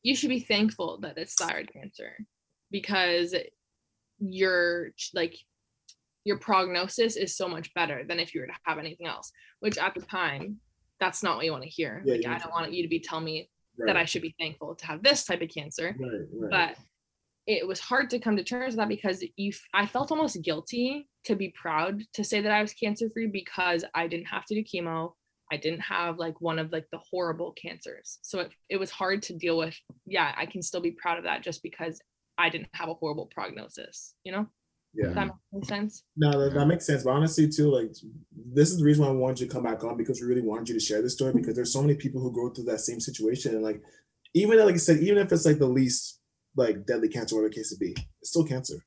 you 0.04 0.16
should 0.16 0.30
be 0.30 0.40
thankful 0.40 1.00
that 1.02 1.18
it's 1.18 1.36
thyroid 1.36 1.70
cancer 1.74 2.14
because 2.72 3.36
your 4.20 4.92
like 5.14 5.36
your 6.26 6.38
prognosis 6.38 7.16
is 7.16 7.36
so 7.36 7.48
much 7.48 7.74
better 7.74 8.04
than 8.08 8.20
if 8.20 8.34
you 8.34 8.42
were 8.42 8.48
to 8.48 8.54
have 8.64 8.78
anything 8.78 9.08
else. 9.08 9.32
Which 9.60 9.78
at 9.78 9.96
the 9.96 10.02
time, 10.02 10.58
that's 11.00 11.24
not 11.24 11.38
what 11.38 11.46
you 11.46 11.52
want 11.52 11.64
to 11.64 11.70
hear. 11.70 12.02
Yeah, 12.06 12.16
like 12.16 12.26
I 12.28 12.38
don't 12.38 12.52
want 12.52 12.74
you 12.74 12.84
to 12.84 12.90
be 12.90 13.00
telling 13.00 13.26
me 13.26 13.50
Right. 13.80 13.88
that 13.88 13.98
I 13.98 14.04
should 14.04 14.24
be 14.24 14.36
thankful 14.38 14.76
to 14.76 14.86
have 14.88 15.04
this 15.04 15.24
type 15.24 15.42
of 15.42 15.48
cancer 15.50 15.96
right, 15.98 16.12
right. 16.34 16.76
but 16.76 16.84
it 17.48 17.66
was 17.66 17.80
hard 17.80 18.10
to 18.10 18.20
come 18.20 18.36
to 18.36 18.44
terms 18.44 18.74
with 18.74 18.78
that 18.78 18.90
because 18.90 19.24
you 19.38 19.54
I 19.74 19.86
felt 19.86 20.12
almost 20.12 20.42
guilty 20.44 21.08
to 21.26 21.36
be 21.36 21.54
proud 21.56 22.02
to 22.14 22.24
say 22.24 22.42
that 22.42 22.52
I 22.52 22.62
was 22.62 22.74
cancer 22.74 23.10
free 23.10 23.28
because 23.28 23.86
I 23.96 24.08
didn't 24.08 24.26
have 24.26 24.44
to 24.46 24.56
do 24.56 24.64
chemo. 24.64 25.14
I 25.52 25.58
didn't 25.58 25.82
have 25.82 26.18
like 26.18 26.40
one 26.42 26.60
of 26.60 26.72
like 26.72 26.88
the 26.92 27.00
horrible 27.10 27.54
cancers. 27.54 28.20
So 28.22 28.42
it, 28.42 28.52
it 28.70 28.78
was 28.78 28.92
hard 28.92 29.24
to 29.24 29.34
deal 29.34 29.58
with. 29.58 29.76
Yeah, 30.06 30.34
I 30.38 30.46
can 30.46 30.62
still 30.62 30.82
be 30.82 30.92
proud 30.92 31.18
of 31.18 31.24
that 31.24 31.44
just 31.44 31.64
because 31.64 32.00
I 32.38 32.50
didn't 32.50 32.70
have 32.74 32.90
a 32.90 32.94
horrible 32.94 33.26
prognosis, 33.26 34.14
you 34.24 34.32
know? 34.32 34.48
yeah. 34.94 35.06
Does 35.06 35.16
that 35.16 35.30
make 35.52 35.66
sense? 35.66 36.04
No, 36.18 36.32
that, 36.40 36.54
that 36.54 36.66
makes 36.66 36.86
sense. 36.86 37.04
But 37.04 37.12
honestly, 37.12 37.48
too, 37.48 37.70
like 37.70 37.92
this 38.54 38.72
is 38.72 38.80
the 38.80 38.86
reason 38.86 39.06
why 39.06 39.12
I 39.12 39.14
wanted 39.14 39.42
you 39.42 39.48
to 39.48 39.54
come 39.54 39.64
back 39.64 39.84
on 39.84 39.98
because 39.98 40.22
we 40.22 40.28
really 40.28 40.42
wanted 40.42 40.70
you 40.70 40.74
to 40.76 40.80
share 40.80 41.02
this 41.02 41.14
story 41.14 41.34
because 41.34 41.56
there's 41.56 41.74
so 41.74 41.82
many 41.82 41.96
people 41.96 42.22
who 42.22 42.32
go 42.32 42.50
through 42.50 42.66
that 42.66 42.80
same 42.80 43.00
situation 43.00 43.54
and 43.54 43.64
like 43.64 43.82
even 44.34 44.60
like 44.60 44.76
I 44.76 44.78
said, 44.78 44.98
even 44.98 45.18
if 45.20 45.32
it's 45.32 45.46
like 45.46 45.60
the 45.60 45.68
least 45.68 46.20
like 46.56 46.86
deadly 46.86 47.10
cancer, 47.10 47.36
whatever 47.36 47.50
the 47.50 47.56
case 47.56 47.72
it 47.72 47.80
be, 47.80 47.96
it's 48.22 48.32
still 48.32 48.46
cancer. 48.46 48.84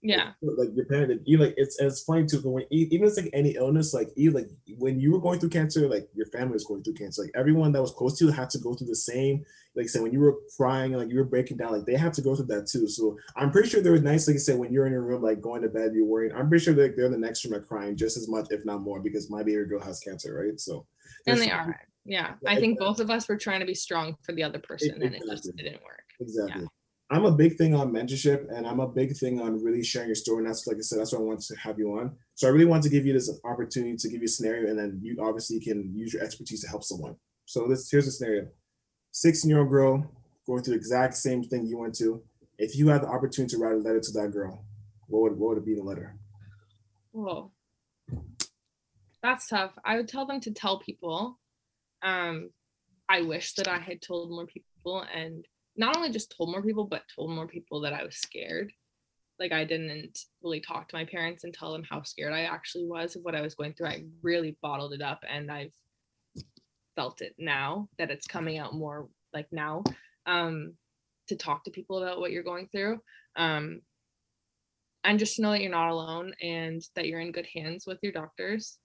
Yeah. 0.00 0.30
Like 0.42 0.68
your 0.74 0.86
parent, 0.86 1.22
you 1.24 1.38
like 1.38 1.54
it's 1.56 1.78
and 1.80 1.88
it's 1.88 2.04
funny 2.04 2.24
too. 2.24 2.40
But 2.40 2.50
when 2.50 2.64
even 2.70 3.08
it's 3.08 3.16
like 3.16 3.30
any 3.32 3.56
illness, 3.56 3.92
like 3.92 4.08
even 4.16 4.34
like 4.34 4.48
when 4.76 5.00
you 5.00 5.12
were 5.12 5.20
going 5.20 5.40
through 5.40 5.48
cancer, 5.50 5.88
like 5.88 6.08
your 6.14 6.26
family 6.26 6.52
was 6.52 6.64
going 6.64 6.84
through 6.84 6.94
cancer. 6.94 7.22
Like 7.22 7.32
everyone 7.34 7.72
that 7.72 7.80
was 7.80 7.90
close 7.90 8.16
to 8.18 8.26
you 8.26 8.30
had 8.30 8.50
to 8.50 8.58
go 8.58 8.74
through 8.74 8.86
the 8.86 8.94
same. 8.94 9.44
Like 9.74 9.84
I 9.84 9.88
said, 9.88 10.02
when 10.02 10.12
you 10.12 10.20
were 10.20 10.36
crying, 10.56 10.92
like 10.92 11.10
you 11.10 11.16
were 11.16 11.24
breaking 11.24 11.56
down, 11.56 11.72
like 11.72 11.84
they 11.84 11.96
had 11.96 12.12
to 12.14 12.22
go 12.22 12.36
through 12.36 12.46
that 12.46 12.68
too. 12.68 12.86
So 12.86 13.18
I'm 13.36 13.50
pretty 13.50 13.68
sure 13.68 13.82
there 13.82 13.92
was 13.92 14.02
nice. 14.02 14.28
Like 14.28 14.36
I 14.36 14.38
said, 14.38 14.58
when 14.58 14.72
you're 14.72 14.86
in 14.86 14.92
your 14.92 15.02
room, 15.02 15.22
like 15.22 15.40
going 15.40 15.62
to 15.62 15.68
bed, 15.68 15.92
you're 15.94 16.06
worried. 16.06 16.32
I'm 16.32 16.48
pretty 16.48 16.64
sure 16.64 16.74
they're, 16.74 16.94
they're 16.94 17.06
in 17.06 17.12
the 17.12 17.18
next 17.18 17.44
room 17.44 17.54
at 17.54 17.66
crying 17.66 17.96
just 17.96 18.16
as 18.16 18.28
much, 18.28 18.46
if 18.50 18.64
not 18.64 18.82
more, 18.82 19.00
because 19.00 19.30
my 19.30 19.42
baby 19.42 19.64
girl 19.64 19.80
has 19.80 19.98
cancer, 20.00 20.34
right? 20.34 20.58
So 20.60 20.86
And 21.26 21.40
they 21.40 21.50
are. 21.50 21.80
Yeah. 22.04 22.34
Yeah, 22.40 22.50
I 22.50 22.56
think 22.56 22.78
both 22.78 23.00
of 23.00 23.10
us 23.10 23.28
were 23.28 23.36
trying 23.36 23.60
to 23.60 23.66
be 23.66 23.74
strong 23.74 24.16
for 24.22 24.32
the 24.32 24.42
other 24.42 24.58
person 24.58 25.02
and 25.02 25.14
it 25.14 25.20
just 25.28 25.46
Exactly. 25.46 25.62
didn't 25.64 25.82
work. 25.82 26.04
Exactly. 26.20 26.66
I'm 27.10 27.24
a 27.24 27.32
big 27.32 27.56
thing 27.56 27.74
on 27.74 27.90
mentorship 27.90 28.54
and 28.54 28.66
I'm 28.66 28.80
a 28.80 28.88
big 28.88 29.16
thing 29.16 29.40
on 29.40 29.62
really 29.62 29.82
sharing 29.82 30.08
your 30.08 30.14
story. 30.14 30.38
And 30.38 30.48
that's 30.48 30.66
like 30.66 30.76
I 30.76 30.80
said, 30.80 30.98
that's 30.98 31.12
why 31.12 31.20
I 31.20 31.22
want 31.22 31.40
to 31.40 31.56
have 31.56 31.78
you 31.78 31.98
on. 31.98 32.14
So 32.34 32.46
I 32.46 32.50
really 32.50 32.66
want 32.66 32.82
to 32.82 32.90
give 32.90 33.06
you 33.06 33.14
this 33.14 33.30
opportunity 33.44 33.96
to 33.96 34.08
give 34.08 34.20
you 34.20 34.26
a 34.26 34.28
scenario 34.28 34.68
and 34.68 34.78
then 34.78 35.00
you 35.02 35.16
obviously 35.20 35.58
can 35.58 35.90
use 35.94 36.12
your 36.12 36.22
expertise 36.22 36.60
to 36.62 36.68
help 36.68 36.84
someone. 36.84 37.16
So 37.46 37.66
this 37.66 37.90
here's 37.90 38.06
a 38.06 38.12
scenario. 38.12 38.48
16 39.12 39.48
year 39.48 39.60
old 39.60 39.70
girl 39.70 40.06
going 40.46 40.62
through 40.62 40.74
the 40.74 40.78
exact 40.78 41.14
same 41.14 41.42
thing 41.42 41.66
you 41.66 41.78
went 41.78 41.94
to. 41.96 42.22
If 42.58 42.76
you 42.76 42.88
had 42.88 43.02
the 43.02 43.08
opportunity 43.08 43.56
to 43.56 43.62
write 43.62 43.74
a 43.74 43.78
letter 43.78 44.00
to 44.00 44.12
that 44.12 44.32
girl, 44.32 44.64
what 45.06 45.22
would 45.22 45.38
what 45.38 45.48
would 45.50 45.58
it 45.58 45.66
be 45.66 45.74
the 45.74 45.82
letter? 45.82 46.14
Whoa. 47.12 47.52
That's 49.22 49.48
tough. 49.48 49.72
I 49.84 49.96
would 49.96 50.08
tell 50.08 50.26
them 50.26 50.40
to 50.40 50.50
tell 50.50 50.78
people. 50.78 51.38
Um, 52.02 52.50
I 53.08 53.22
wish 53.22 53.54
that 53.54 53.66
I 53.66 53.78
had 53.78 54.02
told 54.02 54.30
more 54.30 54.46
people 54.46 55.04
and 55.12 55.46
not 55.78 55.96
only 55.96 56.10
just 56.10 56.34
told 56.36 56.50
more 56.50 56.62
people, 56.62 56.84
but 56.84 57.04
told 57.14 57.30
more 57.30 57.46
people 57.46 57.80
that 57.80 57.92
I 57.92 58.04
was 58.04 58.16
scared. 58.16 58.72
Like 59.38 59.52
I 59.52 59.64
didn't 59.64 60.18
really 60.42 60.60
talk 60.60 60.88
to 60.88 60.96
my 60.96 61.04
parents 61.04 61.44
and 61.44 61.54
tell 61.54 61.72
them 61.72 61.84
how 61.88 62.02
scared 62.02 62.32
I 62.32 62.42
actually 62.42 62.86
was 62.86 63.14
of 63.14 63.22
what 63.22 63.36
I 63.36 63.40
was 63.40 63.54
going 63.54 63.72
through. 63.74 63.86
I 63.86 64.04
really 64.22 64.58
bottled 64.60 64.92
it 64.92 65.00
up 65.00 65.22
and 65.28 65.50
I've 65.50 65.72
felt 66.96 67.22
it 67.22 67.34
now 67.38 67.88
that 67.98 68.10
it's 68.10 68.26
coming 68.26 68.58
out 68.58 68.74
more 68.74 69.08
like 69.32 69.46
now. 69.52 69.84
Um, 70.26 70.74
to 71.28 71.36
talk 71.36 71.62
to 71.64 71.70
people 71.70 72.02
about 72.02 72.20
what 72.20 72.32
you're 72.32 72.42
going 72.42 72.68
through. 72.72 73.00
Um, 73.36 73.82
and 75.04 75.18
just 75.18 75.36
to 75.36 75.42
know 75.42 75.52
that 75.52 75.62
you're 75.62 75.70
not 75.70 75.90
alone 75.90 76.32
and 76.42 76.82
that 76.94 77.06
you're 77.06 77.20
in 77.20 77.32
good 77.32 77.46
hands 77.54 77.86
with 77.86 77.98
your 78.02 78.12
doctors 78.12 78.78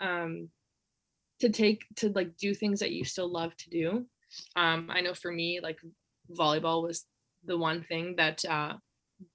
um 0.00 0.48
to 1.40 1.48
take 1.48 1.84
to 1.96 2.10
like 2.10 2.36
do 2.36 2.54
things 2.54 2.80
that 2.80 2.92
you 2.92 3.04
still 3.04 3.30
love 3.30 3.56
to 3.56 3.70
do 3.70 4.04
um 4.56 4.90
i 4.90 5.00
know 5.00 5.14
for 5.14 5.32
me 5.32 5.60
like 5.62 5.78
volleyball 6.36 6.82
was 6.82 7.04
the 7.44 7.58
one 7.58 7.82
thing 7.82 8.14
that 8.16 8.44
uh 8.44 8.74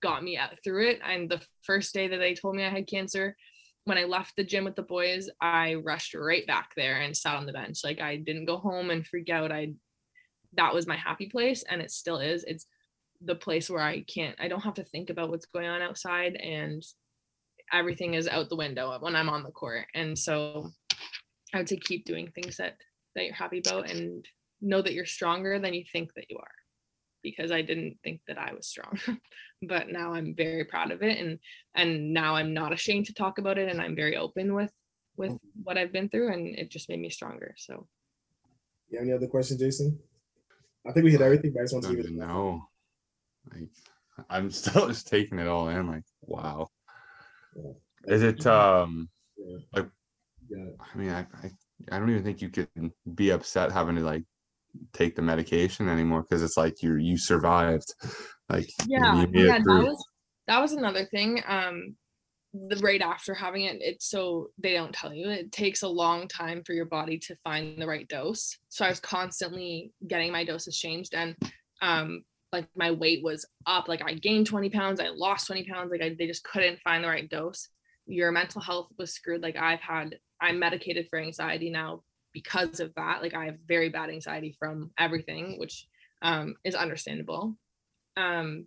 got 0.01 0.23
me 0.23 0.37
out 0.37 0.51
through 0.63 0.89
it. 0.89 0.99
And 1.03 1.29
the 1.29 1.41
first 1.63 1.93
day 1.93 2.07
that 2.07 2.17
they 2.17 2.33
told 2.33 2.55
me 2.55 2.65
i 2.65 2.69
had 2.69 2.87
cancer 2.87 3.35
when 3.85 3.97
i 3.97 4.03
left 4.03 4.35
the 4.35 4.43
gym 4.43 4.65
with 4.65 4.75
the 4.75 4.81
boys 4.81 5.29
i 5.39 5.75
rushed 5.75 6.13
right 6.13 6.45
back 6.45 6.71
there 6.75 6.99
and 6.99 7.15
sat 7.15 7.35
on 7.35 7.45
the 7.45 7.53
bench. 7.53 7.79
Like 7.83 8.01
i 8.01 8.17
didn't 8.17 8.45
go 8.45 8.57
home 8.57 8.89
and 8.89 9.05
freak 9.05 9.29
out. 9.29 9.51
I 9.51 9.73
that 10.53 10.73
was 10.73 10.87
my 10.87 10.95
happy 10.95 11.27
place 11.27 11.63
and 11.69 11.81
it 11.81 11.91
still 11.91 12.19
is. 12.19 12.43
It's 12.43 12.65
the 13.21 13.35
place 13.35 13.69
where 13.69 13.81
I 13.81 14.01
can't, 14.01 14.35
I 14.39 14.47
don't 14.47 14.63
have 14.63 14.75
to 14.75 14.83
think 14.83 15.09
about 15.09 15.29
what's 15.29 15.45
going 15.45 15.67
on 15.67 15.81
outside 15.81 16.35
and 16.35 16.83
everything 17.73 18.13
is 18.13 18.27
out 18.27 18.49
the 18.49 18.55
window 18.55 18.97
when 18.99 19.15
I'm 19.15 19.29
on 19.29 19.43
the 19.43 19.51
court. 19.51 19.85
And 19.93 20.17
so 20.17 20.69
I 21.53 21.57
would 21.57 21.69
say 21.69 21.77
keep 21.77 22.05
doing 22.05 22.31
things 22.31 22.57
that, 22.57 22.77
that 23.15 23.25
you're 23.25 23.33
happy 23.33 23.61
about 23.65 23.89
and 23.89 24.25
know 24.61 24.81
that 24.81 24.93
you're 24.93 25.05
stronger 25.05 25.59
than 25.59 25.73
you 25.73 25.83
think 25.91 26.13
that 26.15 26.25
you 26.29 26.37
are 26.37 26.51
because 27.23 27.51
I 27.51 27.61
didn't 27.61 27.97
think 28.03 28.21
that 28.27 28.37
I 28.37 28.53
was 28.53 28.67
strong, 28.67 28.99
but 29.61 29.89
now 29.89 30.13
I'm 30.13 30.35
very 30.35 30.65
proud 30.65 30.91
of 30.91 31.01
it. 31.03 31.17
And, 31.19 31.39
and 31.75 32.13
now 32.13 32.35
I'm 32.35 32.53
not 32.53 32.73
ashamed 32.73 33.05
to 33.07 33.13
talk 33.13 33.37
about 33.37 33.57
it. 33.57 33.69
And 33.69 33.81
I'm 33.81 33.95
very 33.95 34.17
open 34.17 34.53
with, 34.53 34.71
with 35.17 35.33
what 35.63 35.77
I've 35.77 35.91
been 35.91 36.09
through 36.09 36.31
and 36.33 36.47
it 36.57 36.69
just 36.69 36.89
made 36.89 36.99
me 36.99 37.09
stronger. 37.09 37.55
So 37.57 37.87
You 38.89 38.99
have 38.99 39.07
any 39.07 39.13
other 39.15 39.27
questions, 39.27 39.59
Jason? 39.59 39.97
I 40.87 40.91
think 40.91 41.03
we 41.03 41.11
hit 41.11 41.21
everything, 41.21 41.51
but 41.53 41.61
I 41.61 41.63
just 41.63 41.73
want 41.73 41.83
to 41.85 41.89
don't 41.89 41.97
give 41.97 42.05
it 42.05 42.11
even 42.13 42.19
know. 42.27 42.61
Like 43.53 43.69
I'm 44.29 44.49
still 44.61 44.87
just 44.87 45.07
taking 45.07 45.39
it 45.39 45.47
all 45.47 45.69
in, 45.69 45.87
like, 45.87 46.03
wow. 46.21 46.67
Is 48.05 48.23
it 48.23 48.45
um 48.45 49.09
Yeah. 49.37 49.57
like- 49.73 49.89
yeah. 50.49 50.69
I 50.79 50.97
mean 50.97 51.09
I, 51.09 51.21
I 51.43 51.51
I 51.91 51.99
don't 51.99 52.09
even 52.09 52.23
think 52.23 52.41
you 52.41 52.49
can 52.49 52.93
be 53.15 53.31
upset 53.31 53.71
having 53.71 53.95
to 53.95 54.01
like 54.01 54.23
take 54.93 55.15
the 55.15 55.21
medication 55.21 55.89
anymore 55.89 56.23
because 56.23 56.43
it's 56.43 56.57
like 56.57 56.81
you 56.81 56.95
you 56.95 57.17
survived. 57.17 57.93
Like 58.49 58.69
yeah 58.87 59.25
yeah 59.33 59.59
that 59.59 59.83
was 59.83 60.05
that 60.47 60.61
was 60.61 60.71
another 60.71 61.05
thing 61.05 61.41
um 61.47 61.95
the 62.53 62.77
right 62.77 63.01
after 63.01 63.33
having 63.33 63.63
it 63.63 63.77
it's 63.81 64.09
so 64.09 64.47
they 64.57 64.73
don't 64.73 64.93
tell 64.93 65.13
you 65.13 65.29
it 65.29 65.51
takes 65.51 65.83
a 65.83 65.87
long 65.87 66.27
time 66.27 66.63
for 66.65 66.73
your 66.73 66.85
body 66.85 67.19
to 67.19 67.35
find 67.43 67.79
the 67.79 67.87
right 67.87 68.07
dose. 68.07 68.57
So 68.69 68.85
i 68.85 68.89
was 68.89 68.99
constantly 68.99 69.91
getting 70.07 70.31
my 70.31 70.43
doses 70.43 70.77
changed 70.77 71.13
and 71.13 71.35
um 71.81 72.23
like 72.53 72.67
my 72.75 72.91
weight 72.91 73.23
was 73.23 73.45
up 73.65 73.87
like 73.87 74.01
i 74.03 74.13
gained 74.13 74.47
20 74.47 74.69
pounds 74.69 74.99
i 74.99 75.09
lost 75.09 75.47
20 75.47 75.65
pounds 75.65 75.91
like 75.91 76.01
I, 76.01 76.15
they 76.17 76.27
just 76.27 76.43
couldn't 76.43 76.79
find 76.83 77.03
the 77.03 77.09
right 77.09 77.29
dose. 77.29 77.69
Your 78.07 78.31
mental 78.31 78.61
health 78.61 78.87
was 78.97 79.13
screwed 79.13 79.41
like 79.41 79.57
i've 79.57 79.81
had 79.81 80.17
i'm 80.41 80.57
medicated 80.57 81.07
for 81.09 81.19
anxiety 81.19 81.69
now 81.69 82.03
because 82.37 82.79
of 82.79 82.93
that 82.95 83.21
like 83.23 83.33
i 83.33 83.45
have 83.45 83.57
very 83.67 83.89
bad 83.89 84.09
anxiety 84.09 84.55
from 84.59 84.91
everything 84.99 85.57
which 85.57 85.87
um 86.21 86.55
is 86.63 86.75
understandable. 86.75 87.55
Um 88.15 88.65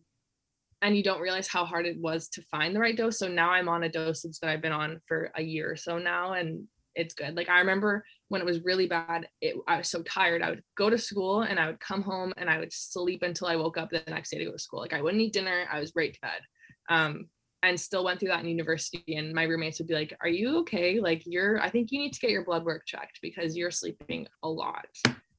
and 0.82 0.96
you 0.96 1.02
don't 1.02 1.20
realize 1.20 1.46
how 1.46 1.64
hard 1.66 1.84
it 1.84 2.00
was 2.00 2.28
to 2.30 2.42
find 2.50 2.74
the 2.74 2.80
right 2.80 2.96
dose. 2.96 3.18
So 3.18 3.28
now 3.28 3.50
i'm 3.50 3.68
on 3.68 3.84
a 3.84 3.88
dosage 3.88 4.38
that 4.38 4.50
i've 4.50 4.62
been 4.66 4.80
on 4.82 5.00
for 5.06 5.30
a 5.36 5.42
year 5.42 5.70
or 5.70 5.76
so 5.76 5.98
now 5.98 6.32
and 6.32 6.64
it's 6.96 7.14
good. 7.14 7.36
Like 7.36 7.48
i 7.48 7.60
remember 7.60 8.04
when 8.28 8.40
it 8.40 8.50
was 8.50 8.64
really 8.64 8.86
bad 8.86 9.28
it, 9.40 9.54
i 9.68 9.76
was 9.78 9.88
so 9.88 10.02
tired 10.02 10.42
i 10.42 10.50
would 10.50 10.62
go 10.76 10.88
to 10.90 10.98
school 10.98 11.42
and 11.42 11.58
i 11.60 11.66
would 11.66 11.80
come 11.80 12.02
home 12.02 12.32
and 12.36 12.48
i 12.48 12.58
would 12.58 12.72
sleep 12.72 13.22
until 13.22 13.48
i 13.48 13.56
woke 13.56 13.76
up 13.76 13.90
the 13.90 14.02
next 14.08 14.30
day 14.30 14.38
to 14.38 14.44
go 14.44 14.52
to 14.52 14.66
school. 14.66 14.80
Like 14.80 14.96
i 14.98 15.02
wouldn't 15.02 15.22
eat 15.22 15.32
dinner 15.32 15.58
i 15.72 15.78
was 15.78 15.92
right 15.94 16.12
to 16.14 16.20
bed. 16.20 16.40
Um 16.88 17.28
and 17.62 17.78
still 17.78 18.04
went 18.04 18.18
through 18.18 18.28
that 18.28 18.40
in 18.40 18.48
university 18.48 19.16
and 19.16 19.32
my 19.34 19.42
roommates 19.44 19.78
would 19.78 19.88
be 19.88 19.94
like 19.94 20.16
are 20.22 20.28
you 20.28 20.58
okay 20.58 21.00
like 21.00 21.22
you're 21.26 21.60
i 21.60 21.68
think 21.68 21.90
you 21.90 21.98
need 21.98 22.12
to 22.12 22.20
get 22.20 22.30
your 22.30 22.44
blood 22.44 22.64
work 22.64 22.82
checked 22.86 23.18
because 23.22 23.56
you're 23.56 23.70
sleeping 23.70 24.26
a 24.42 24.48
lot 24.48 24.86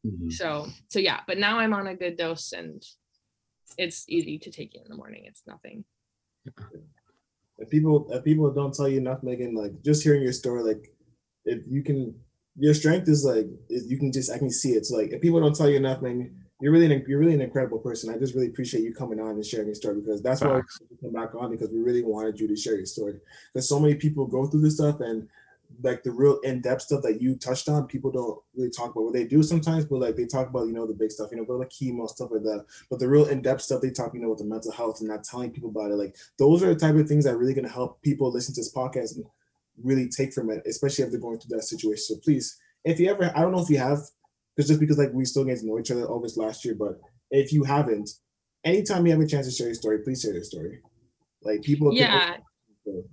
Mhm. 0.06 0.32
so 0.32 0.66
so 0.88 0.98
yeah 0.98 1.20
but 1.28 1.38
now 1.38 1.60
i'm 1.60 1.74
on 1.74 1.88
a 1.88 1.96
good 1.96 2.18
dose 2.18 2.54
and 2.54 2.84
it's 3.78 4.04
easy 4.10 4.40
to 4.40 4.50
take 4.50 4.74
it 4.74 4.82
in 4.84 4.90
the 4.90 4.96
morning 4.96 5.24
it's 5.26 5.44
nothing 5.46 5.84
If 7.60 7.70
people 7.70 8.08
if 8.12 8.24
people 8.24 8.50
don't 8.52 8.74
tell 8.74 8.90
you 8.90 8.98
enough, 8.98 9.22
Megan, 9.22 9.54
like 9.54 9.74
just 9.84 10.02
hearing 10.02 10.24
your 10.24 10.34
story, 10.34 10.64
like 10.64 10.84
if 11.46 11.60
you 11.68 11.84
can, 11.84 12.16
your 12.58 12.74
strength 12.74 13.08
is 13.08 13.24
like 13.24 13.46
is 13.70 13.86
you 13.92 14.00
can 14.00 14.12
just 14.12 14.32
I 14.32 14.40
can 14.40 14.50
see 14.50 14.72
it. 14.72 14.88
So 14.88 14.98
like 14.98 15.12
if 15.12 15.22
people 15.22 15.40
don't 15.40 15.56
tell 15.56 15.70
you 15.70 15.78
enough, 15.78 16.02
man, 16.02 16.18
you're 16.62 16.72
really 16.72 16.94
an, 16.94 17.04
you're 17.08 17.20
really 17.20 17.34
an 17.34 17.42
incredible 17.42 17.80
person. 17.80 18.14
I 18.14 18.18
just 18.18 18.36
really 18.36 18.48
appreciate 18.48 18.84
you 18.84 18.94
coming 18.94 19.20
on 19.20 19.32
and 19.32 19.46
sharing 19.46 19.68
your 19.68 19.76
story 19.76 20.00
because 20.02 20.22
that's 20.22 20.42
why 20.42 20.62
we 20.90 20.98
come 21.02 21.14
back 21.14 21.36
on 21.36 21.52
because 21.52 21.70
we 21.70 21.80
really 21.80 22.04
wanted 22.04 22.40
you 22.40 22.48
to 22.48 22.56
share 22.56 22.76
your 22.76 22.86
story. 22.86 23.20
Because 23.54 23.68
so 23.68 23.80
many 23.80 23.96
people 23.96 24.26
go 24.26 24.46
through 24.46 24.62
this 24.62 24.76
stuff 24.76 25.00
and 25.00 25.28
like 25.84 26.04
the 26.04 26.12
real 26.12 26.40
in-depth 26.42 26.82
stuff 26.82 27.02
that 27.02 27.22
you 27.22 27.36
touched 27.36 27.70
on, 27.70 27.88
people 27.88 28.12
don't 28.12 28.40
really 28.56 28.70
talk 28.70 28.92
about 28.92 29.06
what 29.06 29.14
they 29.14 29.24
do 29.24 29.42
sometimes, 29.42 29.86
but 29.86 30.00
like 30.00 30.16
they 30.16 30.26
talk 30.26 30.50
about, 30.50 30.68
you 30.68 30.74
know, 30.74 30.86
the 30.86 30.94
big 30.94 31.12
stuff, 31.12 31.30
you 31.32 31.38
know, 31.38 31.46
but 31.46 31.60
like 31.60 31.70
chemo, 31.70 32.08
stuff 32.08 32.30
like 32.32 32.44
that. 32.44 32.66
But 32.90 33.00
the 33.00 33.08
real 33.08 33.26
in-depth 33.26 33.62
stuff 33.62 33.82
they 33.82 33.90
talk, 33.90 34.14
you 34.14 34.20
know, 34.20 34.30
with 34.30 34.40
the 34.40 34.46
mental 34.46 34.72
health 34.72 35.00
and 35.00 35.10
not 35.10 35.24
telling 35.24 35.52
people 35.52 35.70
about 35.70 35.92
it. 35.92 35.96
Like 35.96 36.16
those 36.38 36.62
are 36.62 36.74
the 36.74 36.80
type 36.80 36.96
of 36.96 37.08
things 37.08 37.24
that 37.24 37.34
are 37.34 37.38
really 37.38 37.54
gonna 37.54 37.70
help 37.70 38.02
people 38.02 38.32
listen 38.32 38.54
to 38.56 38.62
this 38.62 38.74
podcast 38.74 39.16
and 39.16 39.26
really 39.82 40.10
take 40.10 40.34
from 40.34 40.50
it, 40.52 40.62
especially 40.66 41.06
if 41.06 41.12
they're 41.12 41.20
going 41.20 41.40
through 41.40 41.56
that 41.56 41.64
situation. 41.64 42.04
So 42.04 42.16
please, 42.18 42.60
if 42.84 43.00
you 43.00 43.10
ever, 43.10 43.32
I 43.36 43.42
don't 43.42 43.52
know 43.52 43.62
if 43.62 43.70
you 43.70 43.78
have, 43.78 44.00
because 44.56 44.68
just 44.70 44.80
because 44.80 44.98
like 44.98 45.14
we 45.14 45.26
still 45.26 45.46
get 45.46 45.60
to 45.60 45.66
know 45.66 45.80
each 45.80 45.92
other 45.92 46.10
over 46.10 46.26
this 46.26 46.38
last 46.38 46.66
year, 46.66 46.76
but 46.78 47.00
if 47.30 47.54
you 47.54 47.64
haven't, 47.64 48.10
anytime 48.64 49.06
you 49.06 49.12
have 49.14 49.22
a 49.22 49.28
chance 49.28 49.48
to 49.48 49.52
share 49.52 49.68
your 49.68 49.76
story, 49.76 50.00
please 50.04 50.22
share 50.22 50.34
your 50.34 50.44
story. 50.44 50.80
Like 51.44 51.62
people, 51.62 51.94
yeah. 51.94 52.36
and 52.86 53.04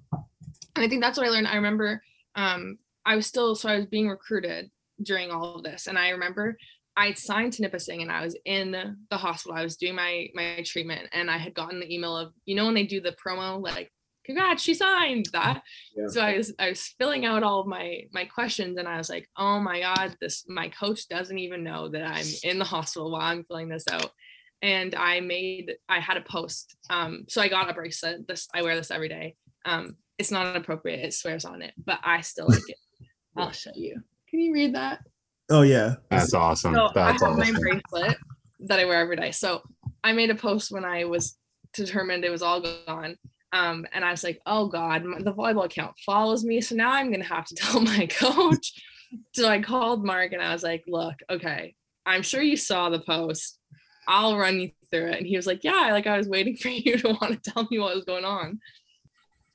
I 0.77 0.89
think 0.89 1.03
that's 1.03 1.17
what 1.17 1.27
I 1.27 1.31
learned. 1.31 1.49
I 1.49 1.57
remember 1.57 2.03
um, 2.35 2.79
I 3.07 3.17
was 3.17 3.27
still 3.27 3.55
so 3.55 3.69
I 3.69 3.77
was 3.77 3.87
being 3.87 4.09
recruited 4.09 4.71
during 5.03 5.31
all 5.31 5.57
of 5.57 5.63
this, 5.63 5.87
and 5.87 5.99
I 5.99 6.11
remember 6.11 6.57
I 6.97 7.09
would 7.09 7.19
signed 7.19 7.53
to 7.55 7.63
Nipissing 7.63 8.03
and 8.03 8.11
I 8.11 8.25
was 8.25 8.37
in 8.45 8.73
the 8.73 9.17
hospital. 9.17 9.57
I 9.57 9.63
was 9.63 9.77
doing 9.77 9.95
my 9.95 10.29
my 10.35 10.63
treatment, 10.65 11.09
and 11.13 11.31
I 11.31 11.39
had 11.39 11.55
gotten 11.55 11.81
the 11.81 11.93
email 11.93 12.17
of 12.17 12.33
you 12.45 12.57
know 12.57 12.67
when 12.67 12.75
they 12.75 12.87
do 12.87 13.01
the 13.01 13.17
promo 13.25 13.63
like 13.63 13.91
congrats 14.29 14.63
she 14.63 14.75
signed 14.75 15.27
that 15.33 15.63
yeah. 15.97 16.07
so 16.09 16.21
i 16.21 16.37
was 16.37 16.53
i 16.59 16.69
was 16.69 16.95
filling 16.99 17.25
out 17.25 17.43
all 17.43 17.61
of 17.61 17.67
my 17.67 18.03
my 18.13 18.25
questions 18.25 18.77
and 18.79 18.87
i 18.87 18.97
was 18.97 19.09
like 19.09 19.29
oh 19.37 19.59
my 19.59 19.81
god 19.81 20.15
this 20.21 20.45
my 20.49 20.69
coach 20.69 21.09
doesn't 21.09 21.39
even 21.39 21.65
know 21.65 21.89
that 21.89 22.03
i'm 22.03 22.27
in 22.45 22.59
the 22.59 22.65
hospital 22.65 23.11
while 23.11 23.23
i'm 23.23 23.45
filling 23.45 23.69
this 23.69 23.85
out 23.91 24.11
and 24.63 24.95
i 24.95 25.19
made 25.21 25.75
i 25.89 25.99
had 25.99 26.17
a 26.17 26.23
post 26.23 26.77
um 26.91 27.25
so 27.29 27.41
i 27.41 27.49
got 27.49 27.71
a 27.71 27.75
bracelet 27.75 28.27
this 28.29 28.47
i 28.55 28.63
wear 28.63 28.77
this 28.77 28.91
every 28.91 29.09
day 29.09 29.35
um 29.65 29.97
it's 30.19 30.33
not 30.33 30.57
appropriate. 30.57 31.05
It 31.05 31.15
swears 31.15 31.45
on 31.45 31.63
it, 31.63 31.73
but 31.85 32.01
I 32.03 32.21
still 32.21 32.49
like 32.49 32.69
it. 32.69 32.77
I'll 33.37 33.53
show 33.53 33.71
you. 33.75 34.03
Can 34.29 34.41
you 34.41 34.53
read 34.53 34.75
that? 34.75 35.01
Oh 35.49 35.63
yeah, 35.63 35.95
that's 36.11 36.35
awesome. 36.35 36.75
So 36.75 36.91
that's 36.95 37.23
I 37.23 37.27
have 37.27 37.39
awesome. 37.39 37.55
my 37.55 37.59
bracelet 37.59 38.17
that 38.67 38.81
I 38.81 38.85
wear 38.85 39.01
every 39.01 39.17
day. 39.17 39.31
So 39.31 39.63
I 40.03 40.13
made 40.13 40.31
a 40.31 40.35
post 40.35 40.73
when 40.73 40.85
I 40.85 41.05
was 41.05 41.39
determined 41.73 42.25
it 42.25 42.31
was 42.31 42.43
all 42.43 42.61
gone. 42.61 43.17
Um, 43.53 43.87
and 43.93 44.05
I 44.05 44.11
was 44.11 44.25
like, 44.25 44.41
oh 44.47 44.69
God, 44.69 45.05
the 45.05 45.33
volleyball 45.33 45.65
account 45.65 45.95
follows 46.05 46.45
me. 46.45 46.61
So 46.61 46.75
now 46.75 46.93
I'm 46.93 47.11
gonna 47.11 47.25
have 47.25 47.47
to 47.47 47.55
tell 47.57 47.81
my 47.81 48.07
coach. 48.07 48.73
so 49.33 49.49
I 49.49 49.61
called 49.61 50.05
Mark 50.05 50.33
and 50.33 50.43
I 50.43 50.53
was 50.53 50.63
like, 50.63 50.85
look, 50.87 51.15
okay, 51.31 51.75
I'm 52.05 52.23
sure 52.23 52.43
you 52.43 52.57
saw 52.57 52.91
the 52.91 53.01
post. 53.01 53.59
I'll 54.07 54.39
run 54.39 54.59
you 54.59 54.71
through 54.91 55.09
it. 55.09 55.19
And 55.19 55.27
he 55.27 55.37
was 55.37 55.47
like, 55.47 55.65
yeah, 55.65 55.91
like 55.93 56.07
I 56.07 56.17
was 56.17 56.29
waiting 56.29 56.57
for 56.61 56.69
you 56.69 56.97
to 56.99 57.09
want 57.21 57.43
to 57.43 57.51
tell 57.51 57.67
me 57.71 57.79
what 57.79 57.95
was 57.95 58.05
going 58.05 58.25
on 58.25 58.61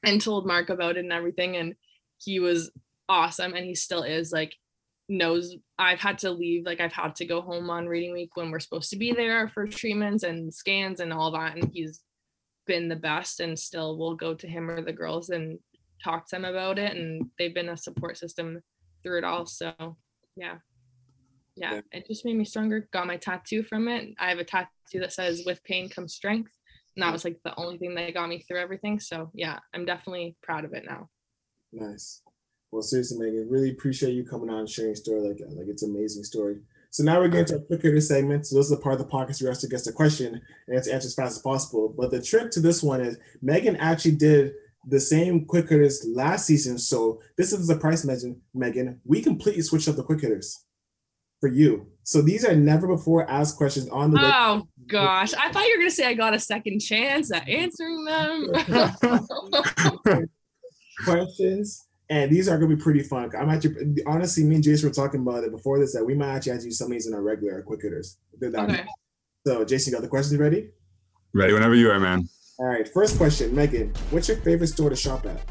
and 0.04 0.22
told 0.22 0.46
Mark 0.46 0.70
about 0.70 0.98
it 0.98 1.04
and 1.04 1.14
everything. 1.14 1.56
And 1.56 1.76
he 2.18 2.39
was 2.39 2.72
awesome. 3.10 3.54
And 3.54 3.66
he 3.66 3.76
still 3.76 4.04
is 4.04 4.32
like, 4.32 4.54
knows 5.10 5.56
I've 5.78 6.00
had 6.00 6.20
to 6.20 6.32
leave, 6.32 6.66
like, 6.66 6.80
I've 6.80 6.94
had 6.94 7.16
to 7.16 7.26
go 7.26 7.41
home 7.41 7.70
on 7.70 7.88
reading 7.88 8.14
week 8.14 8.36
when 8.36 8.52
we're 8.52 8.60
supposed 8.60 8.89
to 8.91 8.98
be 8.98 9.12
there 9.12 9.50
for 9.50 9.68
treatments 9.68 10.24
and 10.24 10.54
scans 10.54 11.00
and 11.00 11.12
all 11.12 11.32
that. 11.32 11.56
And 11.56 11.70
he's 11.74 12.02
been 12.66 12.88
the 12.88 12.95
best 12.95 13.39
and 13.39 13.57
still 13.57 13.97
will 13.97 14.16
go 14.16 14.34
to 14.34 14.47
him 14.47 14.70
or 14.70 14.82
the 14.82 14.93
girls 14.93 15.30
and 15.30 15.59
talk 16.03 16.28
to 16.30 16.36
them 16.36 16.45
about 16.45 16.80
it. 16.80 16.95
And 16.95 17.30
they've 17.38 17.53
been 17.53 17.70
a 17.70 17.78
support 17.78 18.18
system 18.18 18.61
through 19.01 19.20
it 19.20 19.24
all. 19.24 19.45
So, 19.45 19.74
yeah. 20.36 20.55
Yeah, 21.55 21.82
it 21.91 22.07
just 22.07 22.26
made 22.26 22.36
me 22.36 22.45
stronger. 22.45 22.89
Got 22.91 23.05
my 23.05 23.18
tattoo 23.18 23.61
from 23.61 23.88
it. 23.88 24.16
I 24.20 24.30
have 24.30 24.39
a 24.39 24.43
tattoo 24.43 24.70
that 24.95 25.14
says, 25.14 25.43
with 25.45 25.64
pain 25.64 25.88
comes 25.88 26.16
strength 26.16 26.51
and 26.95 27.03
that 27.03 27.11
was 27.11 27.24
like 27.24 27.39
the 27.43 27.57
only 27.57 27.78
thing 27.78 27.95
that 27.95 28.14
got 28.14 28.30
me 28.30 28.39
through 28.39 28.59
everything 28.59 28.99
so 28.99 29.30
yeah 29.34 29.59
i'm 29.74 29.86
definitely 29.86 30.36
proud 30.41 30.66
of 30.66 30.74
it 30.74 30.84
now 30.86 31.09
nice 31.72 32.22
well 32.72 32.82
seriously 32.82 33.18
megan 33.18 33.49
really 33.49 33.72
appreciate 33.72 34.14
you 34.14 34.26
coming 34.26 34.49
on 34.49 34.59
and 34.59 34.70
sharing 34.70 34.89
your 34.89 34.95
story 34.95 35.22
like 35.22 35.39
like 35.49 35.68
it's 35.68 35.84
an 35.84 35.95
amazing 35.95 36.24
story 36.24 36.57
so 36.94 37.04
now 37.04 37.20
we're 37.20 37.28
getting 37.28 37.46
to 37.46 37.56
a 37.56 37.62
quick 37.62 37.82
hitter 37.82 38.00
segment 38.00 38.46
so 38.46 38.56
this 38.56 38.66
is 38.66 38.72
the 38.72 38.78
part 38.78 38.94
of 38.94 39.00
the 39.00 39.12
podcast 39.12 39.41
where 39.41 39.54
to 39.54 39.68
guess 39.68 39.86
the 39.86 39.91
question 39.91 40.39
and 40.68 40.78
it's 40.78 40.88
answer 40.88 41.08
as 41.08 41.16
fast 41.16 41.38
as 41.38 41.41
possible 41.41 41.94
but 41.98 42.12
the 42.12 42.22
trick 42.22 42.52
to 42.52 42.60
this 42.60 42.84
one 42.84 43.02
is 43.02 43.18
megan 43.41 43.76
actually 43.78 44.16
did 44.16 44.54
the 44.88 45.00
same 45.00 45.46
quick 45.46 45.70
hitters 45.70 46.06
last 46.14 46.46
season 46.46 46.78
so 46.78 47.20
this 47.38 47.52
is 47.52 47.68
the 47.68 47.78
price 47.78 48.06
megan 48.06 48.39
megan 48.54 49.00
we 49.06 49.22
completely 49.22 49.62
switched 49.62 49.88
up 49.88 49.96
the 49.96 50.04
quick 50.04 50.22
hitters 50.22 50.66
for 51.44 51.50
you. 51.50 51.86
So 52.04 52.22
these 52.22 52.46
are 52.46 52.56
never 52.56 52.88
before 52.88 53.30
asked 53.30 53.58
questions 53.58 53.89
on 53.89 54.12
the. 54.12 54.22
Oh 54.24 54.66
gosh, 54.88 55.34
I 55.34 55.52
thought 55.52 55.66
you 55.66 55.76
were 55.76 55.82
gonna 55.82 55.91
say 55.91 56.06
I 56.06 56.14
got 56.14 56.34
a 56.34 56.39
second 56.39 56.80
chance 56.80 57.34
at 57.34 57.50
answering 57.50 58.06
them. 58.06 58.48
questions, 61.04 61.86
and 62.10 62.32
these 62.32 62.47
are 62.47 62.58
gonna 62.58 62.76
be 62.76 62.82
pretty 62.82 63.04
fun. 63.04 63.30
I'm 63.38 63.49
actually 63.49 63.95
honestly, 64.06 64.43
me 64.43 64.56
and 64.56 64.64
Jason 64.64 64.89
were 64.89 64.93
talking 64.93 65.22
about 65.22 65.43
it 65.43 65.51
before 65.51 65.80
this 65.80 65.93
that 65.93 66.04
we 66.04 66.14
might 66.14 66.36
actually 66.36 66.54
have 66.54 66.62
to 66.62 66.66
use 66.66 66.78
some 66.78 66.88
of 66.88 66.91
these 66.91 67.08
in 67.08 67.14
our 67.14 67.22
regular 67.22 67.62
quick 67.62 67.82
hitters. 67.82 68.18
Okay. 68.41 68.86
So 69.45 69.66
Jason, 69.66 69.93
got 69.93 70.01
the 70.01 70.08
questions 70.08 70.39
ready? 70.39 70.70
Ready 71.34 71.54
whenever 71.54 71.76
you 71.76 71.89
are, 71.91 71.99
man. 71.99 72.28
All 72.60 72.68
right. 72.68 72.88
First 72.88 73.18
question, 73.18 73.54
Megan. 73.56 73.93
What's 74.12 74.28
your 74.28 74.38
favorite 74.38 74.68
store 74.68 74.89
to 74.89 74.95
shop 74.95 75.26
at? 75.26 75.41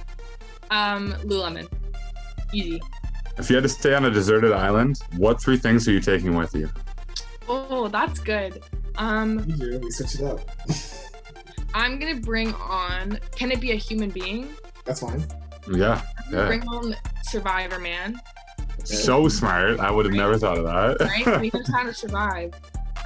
Um, 0.71 1.13
Lululemon. 1.25 1.69
Easy. 2.53 2.81
If 3.39 3.51
you 3.51 3.57
had 3.57 3.63
to 3.63 3.69
stay 3.69 3.95
on 3.95 4.05
a 4.05 4.11
deserted 4.11 4.53
island, 4.53 5.01
what 5.17 5.41
three 5.41 5.57
things 5.57 5.89
are 5.89 5.93
you 5.93 6.01
taking 6.01 6.35
with 6.35 6.55
you? 6.55 6.71
Oh, 7.49 7.89
that's 7.89 8.21
good. 8.21 8.63
Um, 8.97 9.45
you 9.49 9.81
we 9.83 9.91
switch 9.91 10.17
it 10.17 10.23
up. 10.23 10.41
I'm 11.75 11.99
gonna 11.99 12.21
bring 12.21 12.55
on. 12.55 13.19
Can 13.35 13.51
it 13.51 13.61
be 13.61 13.73
a 13.73 13.77
human 13.77 14.11
being? 14.11 14.55
That's 14.85 15.01
fine. 15.01 15.27
Yeah. 15.71 16.03
yeah. 16.31 16.47
Bring 16.47 16.67
on 16.69 16.97
Survivor 17.25 17.79
Man. 17.79 18.21
So 18.85 19.29
smart. 19.29 19.79
I 19.81 19.91
would 19.91 20.07
have 20.07 20.13
right? 20.13 20.19
never 20.19 20.39
thought 20.39 20.59
of 20.59 20.65
that. 20.65 21.07
right? 21.07 21.41
We 21.41 21.51
know 21.55 21.63
how 21.73 21.85
to 21.85 21.95
survive. 21.95 22.53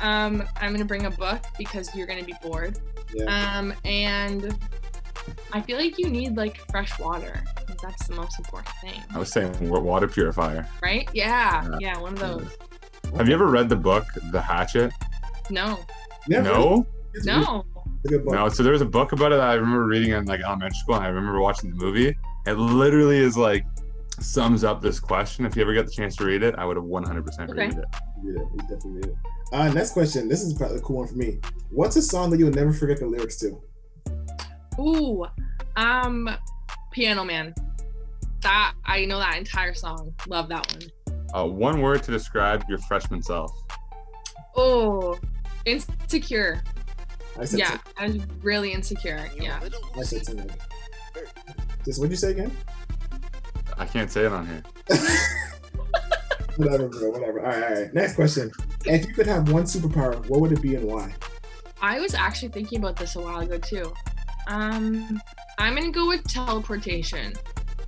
Um, 0.01 0.43
I'm 0.61 0.73
gonna 0.73 0.85
bring 0.85 1.07
a 1.07 1.11
book 1.11 1.43
because 1.59 1.95
you're 1.95 2.07
gonna 2.07 2.25
be 2.25 2.35
bored. 2.43 2.79
Yeah. 3.15 3.59
Um, 3.59 3.75
and 3.85 4.57
I 5.53 5.61
feel 5.61 5.79
like 5.79 5.99
you 5.99 6.09
need 6.09 6.37
like 6.37 6.71
fresh 6.71 6.99
water 6.99 7.43
that's 7.87 8.07
the 8.07 8.15
most 8.15 8.39
important 8.39 8.75
thing. 8.81 9.03
I 9.15 9.19
was 9.19 9.31
saying 9.31 9.55
water 9.71 10.09
purifier. 10.09 10.69
Right? 10.83 11.09
Yeah. 11.13 11.69
Yeah, 11.71 11.79
yeah 11.81 11.99
one 11.99 12.15
of 12.15 12.19
those. 12.19 12.57
Have 13.17 13.29
you 13.29 13.35
ever 13.35 13.47
read 13.47 13.69
the 13.69 13.77
book 13.77 14.05
The 14.31 14.41
Hatchet? 14.41 14.93
No. 15.51 15.79
Never. 16.29 16.49
No? 16.49 16.87
No. 17.25 17.65
No, 18.05 18.49
so 18.49 18.63
there 18.63 18.73
was 18.73 18.83
a 18.83 18.87
book 18.87 19.13
about 19.13 19.33
it 19.33 19.41
I 19.41 19.55
remember 19.55 19.85
reading 19.85 20.13
in 20.13 20.27
like 20.27 20.41
elementary 20.41 20.77
school 20.77 20.97
and 20.97 21.05
I 21.05 21.09
remember 21.09 21.41
watching 21.41 21.71
the 21.71 21.77
movie. 21.77 22.17
It 22.47 22.55
literally 22.55 23.19
is 23.19 23.37
like 23.37 23.65
sums 24.21 24.65
up 24.65 24.81
this 24.81 25.01
question. 25.01 25.45
If 25.45 25.57
you 25.57 25.63
ever 25.63 25.75
get 25.75 25.87
the 25.87 25.93
chance 25.93 26.17
to 26.17 26.25
read 26.25 26.43
it, 26.43 26.55
I 26.57 26.65
would 26.65 26.77
have 26.77 26.85
100% 26.85 27.51
okay. 27.51 27.53
read 27.53 27.79
it. 27.79 27.85
Read 28.23 28.37
it. 28.37 28.59
definitely 28.61 28.93
read 28.93 29.05
it. 29.07 29.17
Uh, 29.53 29.73
next 29.73 29.93
question. 29.93 30.29
This 30.29 30.43
is 30.43 30.55
probably 30.55 30.79
a 30.79 30.81
cool 30.81 30.99
one 30.99 31.09
for 31.09 31.17
me. 31.17 31.39
What's 31.71 31.97
a 31.97 32.03
song 32.03 32.31
that 32.31 32.39
you'll 32.39 32.51
never 32.51 32.73
forget 32.73 32.99
the 32.99 33.07
lyrics 33.07 33.37
to? 33.39 33.61
Ooh, 34.79 35.27
um, 35.77 36.29
Piano 36.93 37.25
Man 37.25 37.55
that 38.47 38.75
I 38.85 39.05
know 39.05 39.19
that 39.19 39.37
entire 39.37 39.75
song. 39.75 40.15
Love 40.29 40.49
that 40.49 40.73
one. 40.73 41.17
Uh, 41.35 41.49
one 41.49 41.81
word 41.81 42.03
to 42.05 42.13
describe 42.13 42.65
your 42.69 42.79
freshman 42.79 43.23
self. 43.23 43.53
Oh, 44.55 45.19
insecure. 45.65 46.63
I 47.39 47.45
said 47.45 47.59
yeah, 47.59 47.79
I 47.99 48.07
was 48.07 48.27
really 48.43 48.73
insecure. 48.73 49.29
Yeah. 49.37 49.61
I 51.17 51.21
said 51.21 51.29
something. 51.47 51.65
Just 51.85 51.99
what'd 51.99 52.11
you 52.11 52.17
say 52.17 52.31
again? 52.33 52.53
I 53.79 53.87
can't 53.87 54.11
say 54.11 54.25
it 54.25 54.33
on 54.33 54.47
here. 54.47 54.63
whatever, 56.57 56.89
bro. 56.89 57.11
Whatever. 57.11 57.41
All 57.41 57.47
right, 57.47 57.63
all 57.63 57.83
right. 57.83 57.95
Next 57.95 58.15
question. 58.15 58.51
If 58.85 59.07
you 59.07 59.15
could 59.15 59.27
have 59.27 59.51
one 59.51 59.65
superpower, 59.65 60.25
what 60.29 60.41
would 60.41 60.53
it 60.53 60.63
be 60.63 60.75
and 60.77 60.85
why? 60.85 61.15
I 61.83 62.01
was 62.01 62.15
actually 62.15 62.49
thinking 62.49 62.79
about 62.79 62.97
this 62.97 63.17
a 63.17 63.21
while 63.21 63.41
ago 63.41 63.59
too. 63.59 63.93
Um, 64.49 65.21
I'm 65.59 65.75
gonna 65.75 65.91
go 65.91 66.07
with 66.07 66.25
teleportation. 66.25 67.35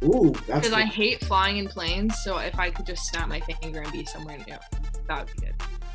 Ooh, 0.05 0.33
because 0.47 0.73
I 0.73 0.83
hate 0.83 1.25
flying 1.25 1.57
in 1.59 1.69
planes. 1.69 2.23
So 2.23 2.39
if 2.39 2.59
I 2.59 2.71
could 2.71 2.87
just 2.87 3.07
snap 3.07 3.29
my 3.29 3.41
finger 3.41 3.81
and 3.81 3.93
be 3.93 4.05
somewhere 4.05 4.39
new, 4.39 4.57
that 5.09 5.27
would 5.27 5.37
be 5.37 5.47
good. 5.47 5.55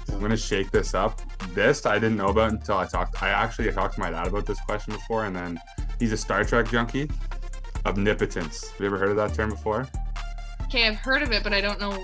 I'm 0.10 0.20
gonna 0.20 0.38
shake 0.38 0.72
this 0.72 0.94
up. 0.94 1.22
This 1.54 1.86
I 1.86 1.96
didn't 1.96 2.18
know 2.18 2.28
about 2.28 2.52
until 2.52 2.78
I 2.78 2.86
talked. 2.86 3.22
I 3.22 3.30
actually 3.30 3.72
talked 3.72 3.96
to 3.96 4.00
my 4.00 4.10
dad 4.10 4.28
about 4.28 4.46
this 4.46 4.60
question 4.62 4.94
before, 4.94 5.26
and 5.26 5.36
then 5.36 5.60
he's 6.04 6.12
a 6.12 6.18
Star 6.18 6.44
Trek 6.44 6.70
junkie. 6.70 7.10
Omnipotence. 7.86 8.70
Have 8.72 8.80
you 8.82 8.88
ever 8.88 8.98
heard 8.98 9.12
of 9.12 9.16
that 9.16 9.34
term 9.34 9.52
before? 9.52 9.88
Okay, 10.64 10.86
I've 10.86 10.98
heard 10.98 11.24
of 11.24 11.32
it, 11.32 11.44
but 11.44 11.54
I 11.54 11.62
don't 11.62 11.80
know. 11.80 11.98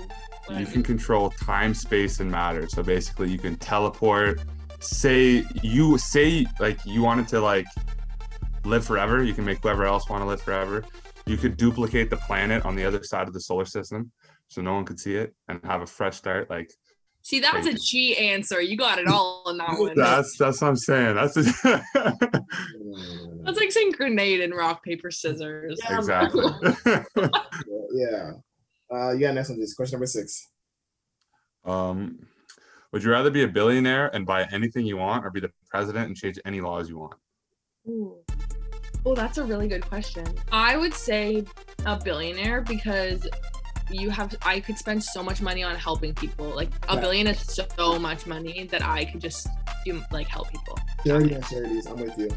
You 0.50 0.64
can 0.64 0.82
control 0.82 1.28
time, 1.28 1.74
space, 1.74 2.18
and 2.20 2.30
matter. 2.30 2.66
So 2.66 2.82
basically, 2.82 3.30
you 3.30 3.38
can 3.38 3.56
teleport. 3.56 4.40
Say 4.80 5.44
you 5.62 5.98
say 5.98 6.46
like 6.58 6.78
you 6.86 7.02
wanted 7.02 7.28
to 7.28 7.40
like 7.40 7.66
live 8.64 8.86
forever. 8.86 9.22
You 9.22 9.34
can 9.34 9.44
make 9.44 9.58
whoever 9.62 9.84
else 9.84 10.08
want 10.08 10.22
to 10.22 10.26
live 10.26 10.40
forever. 10.40 10.82
You 11.26 11.36
could 11.36 11.58
duplicate 11.58 12.08
the 12.08 12.16
planet 12.16 12.64
on 12.64 12.76
the 12.76 12.84
other 12.86 13.04
side 13.04 13.28
of 13.28 13.34
the 13.34 13.40
solar 13.40 13.66
system, 13.66 14.10
so 14.48 14.62
no 14.62 14.72
one 14.72 14.86
could 14.86 14.98
see 14.98 15.16
it, 15.16 15.34
and 15.48 15.60
have 15.64 15.82
a 15.82 15.86
fresh 15.86 16.16
start. 16.16 16.48
Like 16.48 16.72
See, 17.30 17.38
that's 17.38 17.64
a 17.64 17.78
cheat 17.78 18.18
answer. 18.18 18.60
You 18.60 18.76
got 18.76 18.98
it 18.98 19.06
all 19.08 19.44
in 19.50 19.58
that 19.58 19.78
one. 19.78 19.92
that's 19.94 20.36
that's 20.36 20.60
what 20.60 20.66
I'm 20.66 20.74
saying. 20.74 21.14
That's 21.14 21.36
a, 21.36 21.42
That's 23.44 23.56
like 23.56 23.70
saying 23.70 23.92
grenade 23.92 24.40
and 24.40 24.52
rock, 24.52 24.82
paper, 24.82 25.12
scissors. 25.12 25.78
Yeah. 25.84 25.98
exactly. 25.98 26.44
yeah. 27.92 28.32
Uh, 28.92 29.12
yeah. 29.12 29.30
Next 29.30 29.48
one 29.48 29.60
is 29.60 29.74
question 29.74 29.94
number 29.94 30.06
six. 30.06 30.48
um, 31.64 32.18
would 32.90 33.04
you 33.04 33.12
rather 33.12 33.30
be 33.30 33.44
a 33.44 33.48
billionaire 33.48 34.12
and 34.12 34.26
buy 34.26 34.48
anything 34.50 34.84
you 34.84 34.96
want, 34.96 35.24
or 35.24 35.30
be 35.30 35.38
the 35.38 35.52
president 35.70 36.08
and 36.08 36.16
change 36.16 36.36
any 36.44 36.60
laws 36.60 36.88
you 36.88 36.98
want? 36.98 37.14
Ooh. 37.88 38.16
Oh, 39.06 39.14
that's 39.14 39.38
a 39.38 39.44
really 39.44 39.68
good 39.68 39.86
question. 39.86 40.26
I 40.50 40.76
would 40.76 40.94
say 40.94 41.44
a 41.86 41.96
billionaire 41.96 42.62
because 42.62 43.28
you 43.90 44.10
have 44.10 44.34
I 44.42 44.60
could 44.60 44.78
spend 44.78 45.02
so 45.02 45.22
much 45.22 45.40
money 45.42 45.62
on 45.62 45.74
helping 45.76 46.14
people. 46.14 46.46
Like 46.54 46.70
a 46.88 46.94
Yeah. 46.94 47.00
billion 47.00 47.26
is 47.26 47.40
so 47.76 47.98
much 47.98 48.26
money 48.26 48.64
that 48.70 48.82
I 48.82 49.04
could 49.04 49.20
just 49.20 49.48
do 49.84 50.02
like 50.12 50.26
help 50.28 50.50
people. 50.50 50.78
Charity 51.06 51.34
and 51.34 51.44
charities. 51.46 51.86
I'm 51.86 51.96
with 52.00 52.16
you. 52.18 52.30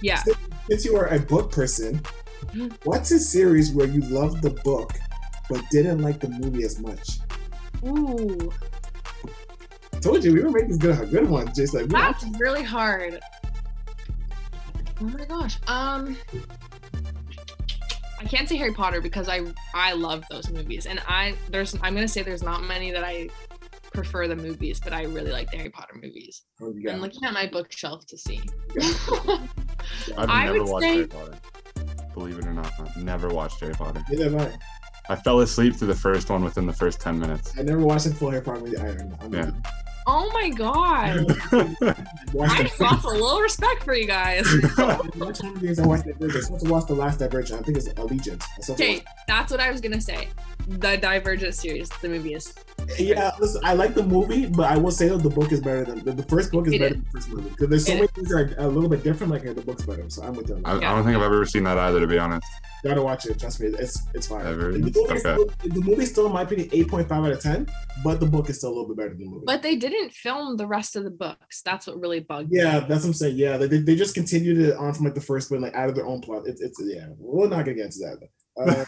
Yeah. 0.00 0.22
Since 0.68 0.84
you 0.84 0.96
are 0.96 1.06
a 1.08 1.18
book 1.18 1.50
person, 1.52 2.00
Mhm. 2.46 2.72
what's 2.84 3.10
a 3.12 3.18
series 3.20 3.72
where 3.72 3.86
you 3.86 4.00
loved 4.02 4.42
the 4.42 4.50
book 4.50 4.92
but 5.48 5.62
didn't 5.70 5.98
like 6.00 6.18
the 6.20 6.28
movie 6.28 6.64
as 6.64 6.78
much? 6.78 7.18
Ooh, 7.84 8.52
Told 10.00 10.24
you 10.24 10.32
we 10.32 10.42
were 10.42 10.50
making 10.50 10.78
good 10.78 11.10
good 11.10 11.28
ones. 11.30 11.56
Just 11.56 11.74
like 11.74 11.86
that's 11.88 12.24
really 12.40 12.62
hard. 12.64 13.20
Oh 15.00 15.04
my 15.04 15.24
gosh. 15.24 15.58
Um 15.68 16.16
I 18.22 18.24
can't 18.26 18.48
say 18.48 18.56
Harry 18.56 18.72
Potter 18.72 19.00
because 19.00 19.28
I 19.28 19.40
I 19.74 19.92
love 19.94 20.24
those 20.30 20.48
movies 20.48 20.86
and 20.86 21.00
I 21.08 21.34
there's 21.50 21.74
I'm 21.82 21.94
gonna 21.94 22.06
say 22.06 22.22
there's 22.22 22.42
not 22.42 22.62
many 22.62 22.92
that 22.92 23.02
I 23.02 23.28
prefer 23.92 24.28
the 24.28 24.36
movies, 24.36 24.80
but 24.82 24.92
I 24.92 25.02
really 25.02 25.32
like 25.32 25.50
the 25.50 25.56
Harry 25.56 25.70
Potter 25.70 25.94
movies. 26.00 26.42
Oh, 26.60 26.72
you 26.72 26.84
got 26.84 26.94
I'm 26.94 27.00
looking 27.00 27.24
at 27.24 27.32
my 27.34 27.46
bookshelf 27.46 28.06
to 28.06 28.16
see. 28.16 28.40
You. 28.74 28.82
I've 30.16 30.30
I 30.30 30.44
never 30.46 30.60
would 30.60 30.68
watched 30.70 30.82
say- 30.84 30.94
Harry 30.94 31.06
Potter. 31.08 31.38
Believe 32.14 32.38
it 32.38 32.46
or 32.46 32.52
not, 32.52 32.70
I've 32.78 32.96
never 32.98 33.28
watched 33.28 33.58
Harry 33.60 33.74
Potter. 33.74 34.04
Neither 34.08 34.30
have 34.38 34.54
I. 35.08 35.12
I 35.14 35.16
fell 35.16 35.40
asleep 35.40 35.74
through 35.74 35.88
the 35.88 35.94
first 35.94 36.30
one 36.30 36.44
within 36.44 36.66
the 36.66 36.72
first 36.72 37.00
ten 37.00 37.18
minutes. 37.18 37.52
I 37.58 37.62
never 37.62 37.80
watched 37.80 38.04
the 38.04 38.14
full 38.14 38.30
Harry 38.30 38.42
Potter 38.44 38.60
movie 38.60 38.76
either. 38.78 39.10
I'm 39.20 39.34
Yeah. 39.34 39.50
Oh 40.06 40.30
my 40.32 40.50
god. 40.50 41.26
I 42.40 42.62
just 42.62 42.80
lost 42.80 43.04
a 43.04 43.08
little 43.08 43.40
respect 43.40 43.82
for 43.82 43.94
you 43.94 44.06
guys. 44.06 44.46
Watch 45.16 45.40
Hunger 45.40 45.60
Games, 45.60 45.78
I 45.80 45.86
watched 45.86 46.04
Divergent. 46.04 46.36
I'm 46.36 46.42
supposed 46.42 46.64
to 46.64 46.70
watch 46.70 46.86
the 46.86 46.94
last 46.94 47.18
Divergent. 47.18 47.60
I 47.60 47.62
think 47.62 47.76
it's 47.78 47.88
Allegiance. 47.98 48.44
I'm 48.56 48.62
supposed 48.62 48.78
to 48.78 48.84
Okay, 48.84 49.04
that's 49.26 49.50
what 49.50 49.60
I 49.60 49.70
was 49.70 49.80
gonna 49.80 50.00
say. 50.00 50.28
The 50.66 50.96
Divergent 50.96 51.54
series, 51.54 51.88
the 52.00 52.08
movie 52.08 52.34
is 52.34 52.54
Yeah, 52.98 53.30
listen, 53.40 53.60
I 53.64 53.72
like 53.74 53.94
the 53.94 54.02
movie, 54.02 54.46
but 54.46 54.70
I 54.70 54.76
will 54.76 54.90
say 54.90 55.08
that 55.08 55.22
the 55.22 55.30
book 55.30 55.50
is 55.52 55.60
better 55.60 55.84
than 55.84 56.04
the, 56.04 56.12
the 56.12 56.22
first 56.24 56.52
book 56.52 56.66
is 56.66 56.74
It 56.74 56.80
better 56.80 56.94
is. 56.94 57.00
than 57.00 57.04
the 57.04 57.10
first 57.10 57.28
movie 57.30 57.48
because 57.50 57.68
there's 57.68 57.86
so 57.86 57.92
It 57.92 57.96
many 57.96 58.06
things 58.08 58.28
that 58.28 58.36
are 58.58 58.64
a 58.64 58.68
little 58.68 58.88
bit 58.88 59.02
different. 59.02 59.32
Like 59.32 59.42
the 59.44 59.54
book's 59.62 59.84
better, 59.84 60.08
so 60.10 60.22
I'm 60.22 60.34
with 60.34 60.46
them. 60.46 60.62
I, 60.64 60.76
I 60.76 60.80
don't 60.80 61.04
think 61.04 61.16
I've 61.16 61.22
ever 61.22 61.44
seen 61.46 61.64
that 61.64 61.78
either, 61.78 62.00
to 62.00 62.06
be 62.06 62.18
honest. 62.18 62.46
You 62.84 62.90
Gotta 62.90 63.02
watch 63.02 63.26
it. 63.26 63.38
Trust 63.38 63.60
me, 63.60 63.68
it's 63.68 63.96
it's 64.14 64.26
fine. 64.26 64.44
Ever? 64.46 64.72
The 64.72 64.78
movie, 64.80 64.98
Okay. 65.00 65.18
still, 65.18 65.46
the 65.64 65.80
movie 65.80 66.04
still, 66.06 66.26
in 66.26 66.32
my 66.32 66.42
opinion, 66.42 66.68
eight 66.72 66.88
point 66.88 67.08
five 67.08 67.24
out 67.24 67.30
of 67.32 67.40
ten, 67.40 67.66
but 68.02 68.18
the 68.20 68.26
book 68.26 68.50
is 68.50 68.58
still 68.58 68.70
a 68.70 68.74
little 68.74 68.88
bit 68.88 68.96
better 68.96 69.08
than 69.10 69.18
the 69.20 69.26
movie. 69.26 69.44
but 69.46 69.62
they 69.62 69.76
didn't 69.76 70.12
film 70.12 70.56
the 70.56 70.66
rest 70.66 70.96
of 70.96 71.04
the 71.04 71.10
books. 71.10 71.62
That's 71.62 71.86
what 71.86 72.00
really 72.00 72.20
bugged 72.20 72.50
me. 72.50 72.58
yeah, 72.58 72.80
that's 72.80 73.02
what 73.04 73.08
I'm 73.10 73.14
saying. 73.14 73.36
Yeah, 73.36 73.56
they, 73.56 73.66
they 73.78 73.94
just 73.94 74.14
continued 74.14 74.58
it 74.58 74.76
on 74.76 74.92
from 74.94 75.04
like 75.04 75.14
the 75.14 75.20
first 75.20 75.50
one, 75.50 75.60
like 75.60 75.74
out 75.74 75.88
of 75.88 75.94
their 75.94 76.06
own 76.06 76.20
plot. 76.20 76.42
It's 76.46 76.60
it's 76.60 76.80
yeah, 76.84 77.06
we're 77.18 77.48
not 77.48 77.64
gonna 77.64 77.74
get 77.74 77.86
into 77.86 77.98
that. 78.00 78.18
Uh, 78.54 78.84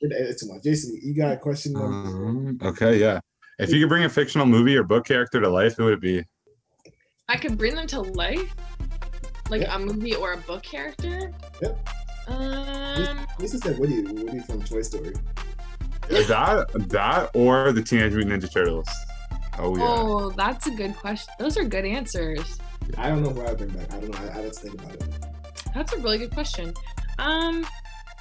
it- 0.00 0.10
it's 0.12 0.42
too 0.42 0.50
much. 0.52 0.62
Jason, 0.62 0.98
you 1.02 1.14
got 1.14 1.32
a 1.32 1.36
question? 1.36 1.76
Um, 1.76 2.58
okay, 2.62 2.98
yeah. 2.98 3.20
If 3.58 3.70
you 3.70 3.80
could 3.80 3.88
bring 3.88 4.04
a 4.04 4.08
fictional 4.08 4.46
movie 4.46 4.76
or 4.76 4.82
book 4.82 5.04
character 5.06 5.40
to 5.40 5.48
life, 5.48 5.76
who 5.76 5.84
would 5.84 5.94
it 5.94 6.00
be? 6.00 6.24
I 7.28 7.36
could 7.36 7.56
bring 7.56 7.74
them 7.74 7.86
to 7.88 8.00
life, 8.00 8.52
like 9.50 9.62
Yeah. 9.62 9.76
a 9.76 9.78
movie 9.78 10.14
or 10.14 10.32
a 10.32 10.36
book 10.38 10.62
character. 10.62 11.32
Yep. 11.60 11.88
Um, 12.28 13.26
Jason 13.40 13.60
said 13.60 13.78
Woody, 13.78 14.02
Woody 14.02 14.40
from 14.40 14.62
Toy 14.62 14.82
Story. 14.82 15.12
that 16.08 16.66
that 16.88 17.30
or 17.34 17.72
the 17.72 17.82
Teenage 17.82 18.12
Mutant 18.14 18.42
Ninja 18.42 18.52
Turtles? 18.52 18.88
Oh 19.58 19.76
yeah. 19.76 19.84
oh, 19.86 20.30
that's 20.30 20.66
a 20.66 20.70
good 20.70 20.94
question. 20.96 21.32
Those 21.38 21.56
are 21.56 21.64
good 21.64 21.84
answers. 21.84 22.58
I 22.96 23.08
don't 23.08 23.22
know 23.22 23.30
who 23.30 23.46
I 23.46 23.54
bring 23.54 23.70
back. 23.70 23.92
I 23.92 24.00
don't 24.00 24.10
know. 24.10 24.18
I, 24.18 24.38
I 24.38 24.42
have 24.42 24.52
to 24.52 24.60
think 24.60 24.74
about 24.74 24.94
it. 24.94 25.04
That's 25.74 25.92
a 25.92 25.98
really 25.98 26.18
good 26.18 26.32
question. 26.32 26.74
Um, 27.18 27.66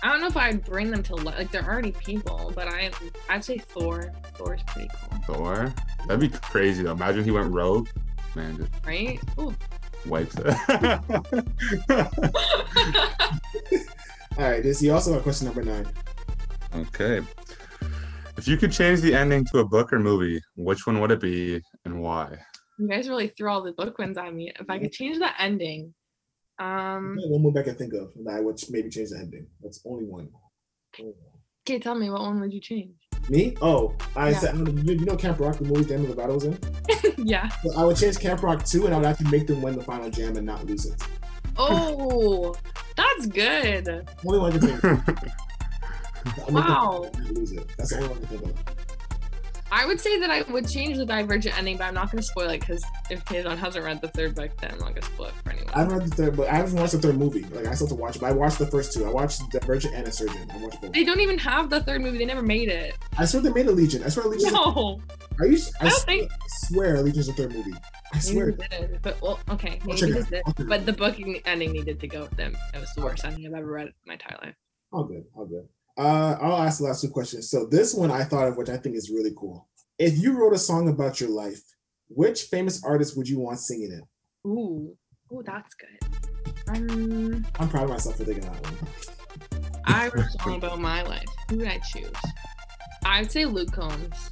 I 0.03 0.11
don't 0.11 0.21
know 0.21 0.27
if 0.27 0.37
I'd 0.37 0.63
bring 0.65 0.89
them 0.89 1.03
to 1.03 1.15
li- 1.15 1.23
like 1.25 1.51
they're 1.51 1.63
already 1.63 1.91
people, 1.91 2.51
but 2.55 2.67
I 2.67 2.91
I'd 3.29 3.43
say 3.45 3.57
Thor. 3.59 4.11
Thor 4.35 4.55
is 4.55 4.63
pretty 4.67 4.89
cool, 4.93 5.35
Thor. 5.35 5.73
That'd 6.07 6.19
be 6.19 6.29
crazy 6.37 6.83
though. 6.83 6.93
Imagine 6.93 7.23
he 7.23 7.31
went 7.31 7.53
rogue. 7.53 7.87
Man, 8.35 8.57
just 8.57 8.71
right? 8.85 9.19
Ooh. 9.39 9.53
wipes 10.05 10.35
it. 10.37 10.45
All 14.37 14.49
right, 14.49 14.63
this 14.63 14.81
you 14.81 14.93
also 14.93 15.13
got 15.13 15.23
question 15.23 15.45
number 15.45 15.63
nine. 15.63 15.85
okay. 16.75 17.21
If 18.37 18.47
you 18.47 18.57
could 18.57 18.71
change 18.71 19.01
the 19.01 19.13
ending 19.13 19.45
to 19.51 19.59
a 19.59 19.65
book 19.67 19.91
or 19.93 19.99
movie, 19.99 20.41
which 20.55 20.87
one 20.87 20.99
would 21.01 21.11
it 21.11 21.19
be 21.19 21.61
and 21.85 22.01
why? 22.01 22.37
you 22.79 22.87
guys 22.87 23.07
really 23.07 23.27
threw 23.27 23.47
all 23.51 23.61
the 23.61 23.73
book 23.73 23.99
ones 23.99 24.17
at 24.17 24.33
me. 24.33 24.51
If 24.59 24.67
I 24.69 24.79
could 24.79 24.91
change 24.91 25.19
the 25.19 25.29
ending, 25.39 25.93
um, 26.61 27.17
One 27.29 27.41
movie 27.41 27.59
I 27.59 27.63
can 27.63 27.75
think 27.75 27.93
of 27.93 28.11
that 28.23 28.35
I 28.35 28.39
would 28.41 28.59
maybe 28.69 28.89
change 28.89 29.09
the 29.09 29.17
ending. 29.19 29.47
That's 29.61 29.81
only 29.85 30.05
one. 30.05 30.29
Only 30.99 31.11
one. 31.13 31.39
okay, 31.67 31.79
tell 31.79 31.95
me 31.95 32.09
what 32.09 32.21
one 32.21 32.39
would 32.41 32.53
you 32.53 32.61
change? 32.61 32.93
Me? 33.29 33.55
Oh, 33.61 33.93
I 34.15 34.29
Yeah. 34.31 34.39
said 34.39 34.57
you, 34.57 34.93
you 34.95 35.05
know 35.05 35.15
Camp 35.15 35.39
Rock, 35.39 35.57
the 35.57 35.63
movie 35.65 35.85
Demi 35.85 36.07
Lovato 36.07 36.33
was 36.35 36.43
in. 36.45 36.57
yeah. 37.27 37.49
So 37.63 37.73
I 37.77 37.85
would 37.85 37.97
change 37.97 38.19
Camp 38.19 38.41
Rock 38.43 38.65
two, 38.65 38.85
and 38.85 38.93
I 38.93 38.97
would 38.97 39.05
actually 39.07 39.29
make 39.31 39.47
them 39.47 39.61
win 39.61 39.75
the 39.75 39.83
final 39.83 40.09
jam 40.09 40.35
and 40.37 40.45
not 40.45 40.65
lose 40.65 40.85
it. 40.85 41.01
Oh, 41.57 42.55
that's 42.95 43.25
good. 43.27 43.87
Only 44.25 44.39
one 44.39 44.53
I 44.53 44.57
can 44.57 44.61
think. 44.61 44.83
of. 44.83 44.99
I'll 46.25 46.33
make 46.33 46.45
them 46.47 46.53
Wow. 46.55 46.99
win 47.01 47.09
and 47.15 47.23
not 47.25 47.33
lose 47.33 47.51
it. 47.51 47.67
That's 47.77 47.89
the 47.91 47.97
only 47.97 48.09
one 48.09 48.17
I 48.17 48.27
can 48.27 48.39
think 48.39 48.43
of. 48.51 48.80
I 49.71 49.85
would 49.85 49.99
say 50.01 50.19
that 50.19 50.29
I 50.29 50.41
would 50.51 50.67
change 50.67 50.97
the 50.97 51.05
Divergent 51.05 51.57
ending, 51.57 51.77
but 51.77 51.85
I'm 51.85 51.93
not 51.93 52.11
going 52.11 52.17
to 52.21 52.27
spoil 52.27 52.49
it 52.49 52.59
because 52.59 52.83
if 53.09 53.23
Taylor 53.25 53.55
hasn't 53.55 53.85
read 53.85 54.01
the 54.01 54.09
third 54.09 54.35
book, 54.35 54.51
then 54.59 54.71
I'm 54.71 54.79
not 54.79 54.89
going 54.89 55.01
to 55.01 55.05
spoil 55.07 55.27
it 55.27 55.33
for 55.43 55.49
anyone. 55.51 55.69
I 55.73 55.79
haven't 55.79 55.97
read 55.99 56.09
the 56.11 56.15
third, 56.15 56.35
book. 56.35 56.47
I 56.49 56.55
haven't 56.55 56.75
watched 56.77 56.91
the 56.91 56.99
third 56.99 57.17
movie. 57.17 57.43
Like 57.43 57.67
I 57.67 57.73
still 57.73 57.87
have 57.87 57.95
to 57.97 58.01
watch 58.01 58.15
it. 58.17 58.19
But 58.19 58.27
I 58.27 58.33
watched 58.33 58.59
the 58.59 58.67
first 58.67 58.91
two. 58.93 59.05
I 59.05 59.09
watched 59.09 59.41
Divergent 59.51 59.95
and 59.95 60.05
Insurgent. 60.05 60.53
I 60.53 60.57
watched 60.57 60.81
both. 60.81 60.91
They 60.91 61.03
don't 61.05 61.21
even 61.21 61.37
have 61.37 61.69
the 61.69 61.81
third 61.81 62.01
movie. 62.01 62.17
They 62.17 62.25
never 62.25 62.41
made 62.41 62.67
it. 62.69 62.95
I 63.17 63.25
swear 63.25 63.41
they 63.41 63.51
made 63.53 63.67
a 63.67 63.71
Legion. 63.71 64.03
I 64.03 64.09
swear 64.09 64.25
Legion. 64.27 64.51
No, 64.53 64.99
Are 65.39 65.45
you? 65.47 65.57
I, 65.79 65.85
I 65.85 65.89
don't 65.89 65.99
swear, 65.99 66.17
think- 66.17 66.31
swear 66.47 67.01
Legion's 67.01 67.27
the 67.27 67.33
third 67.33 67.53
movie. 67.53 67.73
I 68.13 68.19
swear. 68.19 68.51
did. 68.51 68.99
But 69.01 69.21
well, 69.21 69.39
okay, 69.51 69.79
maybe 69.85 69.97
check 69.97 70.09
it 70.09 70.13
they 70.13 70.19
out. 70.19 70.29
did. 70.29 70.41
I'll 70.47 70.53
check 70.53 70.59
it 70.65 70.67
But 70.69 70.85
the 70.85 70.93
book 70.93 71.15
ending 71.45 71.71
needed 71.71 71.99
to 72.01 72.07
go 72.07 72.21
with 72.23 72.31
them. 72.35 72.57
It 72.73 72.79
was 72.79 72.93
the 72.95 73.01
worst 73.03 73.23
ending 73.23 73.45
I've 73.47 73.53
ever 73.53 73.71
read 73.71 73.87
in 73.87 73.93
my 74.05 74.13
entire 74.13 74.37
life. 74.43 74.55
All 74.91 75.05
good. 75.05 75.23
All 75.33 75.45
good. 75.45 75.67
Uh, 76.01 76.35
I'll 76.41 76.63
ask 76.63 76.79
the 76.79 76.85
last 76.85 77.01
two 77.01 77.09
questions. 77.09 77.51
So 77.51 77.67
this 77.67 77.93
one 77.93 78.09
I 78.09 78.23
thought 78.23 78.47
of, 78.47 78.57
which 78.57 78.69
I 78.69 78.77
think 78.77 78.95
is 78.95 79.11
really 79.11 79.29
cool. 79.37 79.69
If 79.99 80.17
you 80.17 80.35
wrote 80.35 80.53
a 80.53 80.57
song 80.57 80.89
about 80.89 81.21
your 81.21 81.29
life, 81.29 81.61
which 82.09 82.45
famous 82.45 82.83
artist 82.83 83.15
would 83.15 83.29
you 83.29 83.39
want 83.39 83.59
singing 83.59 83.91
it? 83.91 84.49
Ooh, 84.49 84.95
ooh, 85.31 85.43
that's 85.45 85.75
good. 85.75 86.75
Um, 86.75 87.45
I'm 87.59 87.69
proud 87.69 87.83
of 87.83 87.89
myself 87.91 88.17
for 88.17 88.23
thinking 88.23 88.45
that 88.45 88.63
one. 88.63 88.77
I 89.85 90.05
wrote 90.05 90.25
a 90.25 90.29
song 90.41 90.55
about 90.55 90.79
my 90.79 91.03
life. 91.03 91.27
Who 91.51 91.57
would 91.57 91.67
I 91.67 91.77
choose? 91.93 92.11
I'd 93.05 93.31
say 93.31 93.45
Luke 93.45 93.71
Combs. 93.71 94.31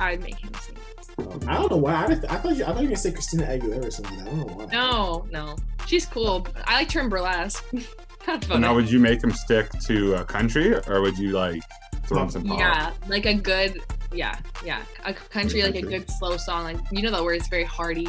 I'd 0.00 0.20
make 0.24 0.38
him 0.38 0.50
sing. 0.54 0.76
Um, 1.18 1.40
I 1.46 1.54
don't 1.54 1.70
know 1.70 1.76
why. 1.76 1.92
I, 1.92 2.06
I 2.06 2.16
thought 2.16 2.56
you. 2.56 2.64
I 2.64 2.68
thought 2.68 2.78
you 2.78 2.88
were 2.88 2.94
gonna 2.94 2.96
say 2.96 3.12
Christina 3.12 3.44
Aguilera 3.44 3.86
or 3.86 3.90
something. 3.92 4.20
I 4.22 4.24
don't 4.24 4.38
know 4.38 4.54
why. 4.54 4.64
No, 4.72 5.24
no, 5.30 5.56
she's 5.86 6.06
cool. 6.06 6.48
I 6.64 6.80
like 6.80 6.90
her 6.92 7.00
in 7.00 7.08
burlesque. 7.08 7.64
That's 8.26 8.46
funny. 8.46 8.60
now, 8.60 8.74
would 8.74 8.90
you 8.90 8.98
make 9.00 9.22
him 9.22 9.32
stick 9.32 9.70
to 9.86 10.14
a 10.16 10.24
country, 10.24 10.74
or 10.88 11.00
would 11.00 11.18
you 11.18 11.30
like 11.32 11.62
throw 12.06 12.22
in 12.22 12.30
some 12.30 12.44
pop? 12.44 12.58
Yeah, 12.58 12.92
like 13.08 13.26
a 13.26 13.34
good, 13.34 13.80
yeah, 14.12 14.38
yeah, 14.64 14.82
a 15.04 15.14
country 15.14 15.62
like 15.62 15.74
a 15.76 15.82
good 15.82 16.08
slow 16.10 16.36
song, 16.36 16.64
like 16.64 16.76
you 16.92 17.02
know 17.02 17.10
that 17.10 17.22
word 17.24 17.34
it's 17.34 17.48
very 17.48 17.64
hearty, 17.64 18.08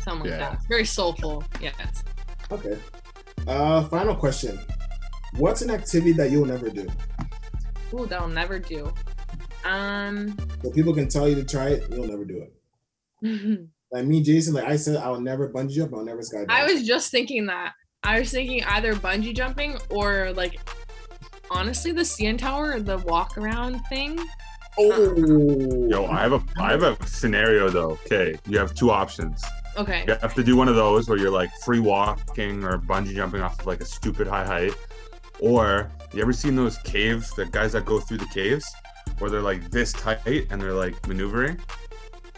something 0.00 0.30
like 0.30 0.30
Yeah. 0.30 0.50
that. 0.50 0.54
It's 0.54 0.66
very 0.66 0.84
soulful. 0.84 1.44
Yes. 1.60 2.02
Okay. 2.50 2.78
Uh, 3.46 3.84
final 3.84 4.14
question. 4.16 4.58
What's 5.36 5.62
an 5.62 5.70
activity 5.70 6.12
that 6.12 6.30
you'll 6.30 6.46
never 6.46 6.70
do? 6.70 6.86
Ooh, 7.92 8.06
that 8.06 8.20
I'll 8.20 8.28
never 8.28 8.58
do. 8.58 8.92
Um, 9.64 10.36
So 10.62 10.70
people 10.70 10.94
can 10.94 11.08
tell 11.08 11.28
you 11.28 11.34
to 11.36 11.44
try 11.44 11.68
it, 11.68 11.84
you'll 11.90 12.06
never 12.06 12.24
do 12.24 12.44
it. 13.22 13.68
Like 13.92 14.06
me, 14.06 14.20
Jason, 14.24 14.54
like 14.54 14.64
I 14.64 14.74
said, 14.74 14.96
I 14.96 15.08
will 15.08 15.20
never 15.20 15.48
bungee 15.48 15.74
jump. 15.74 15.94
I'll 15.94 16.04
never 16.04 16.18
skydive. 16.20 16.46
I 16.48 16.64
was 16.64 16.84
just 16.84 17.12
thinking 17.12 17.46
that. 17.46 17.74
I 18.04 18.20
was 18.20 18.30
thinking 18.30 18.62
either 18.64 18.94
bungee 18.94 19.34
jumping 19.34 19.78
or 19.88 20.32
like, 20.34 20.60
honestly, 21.50 21.90
the 21.92 22.02
CN 22.02 22.38
Tower, 22.38 22.80
the 22.80 22.98
walk 22.98 23.38
around 23.38 23.80
thing. 23.86 24.18
Oh. 24.78 25.88
Yo, 25.88 26.06
I 26.06 26.20
have 26.20 26.32
a 26.32 26.42
I 26.58 26.72
have 26.72 26.82
a 26.82 27.06
scenario 27.06 27.68
though. 27.68 27.92
Okay, 28.06 28.36
you 28.46 28.58
have 28.58 28.74
two 28.74 28.90
options. 28.90 29.42
Okay. 29.76 30.04
You 30.06 30.16
have 30.20 30.34
to 30.34 30.44
do 30.44 30.56
one 30.56 30.68
of 30.68 30.76
those 30.76 31.08
where 31.08 31.18
you're 31.18 31.30
like 31.30 31.50
free 31.64 31.80
walking 31.80 32.62
or 32.64 32.78
bungee 32.78 33.14
jumping 33.14 33.40
off 33.40 33.60
of 33.60 33.66
like 33.66 33.80
a 33.80 33.84
stupid 33.84 34.26
high 34.26 34.44
height. 34.44 34.74
Or 35.40 35.90
you 36.12 36.22
ever 36.22 36.32
seen 36.32 36.54
those 36.56 36.78
caves, 36.78 37.34
the 37.34 37.46
guys 37.46 37.72
that 37.72 37.84
go 37.84 38.00
through 38.00 38.18
the 38.18 38.26
caves 38.26 38.72
where 39.18 39.30
they're 39.30 39.40
like 39.40 39.70
this 39.70 39.92
tight 39.92 40.46
and 40.50 40.60
they're 40.60 40.72
like 40.72 41.06
maneuvering? 41.08 41.58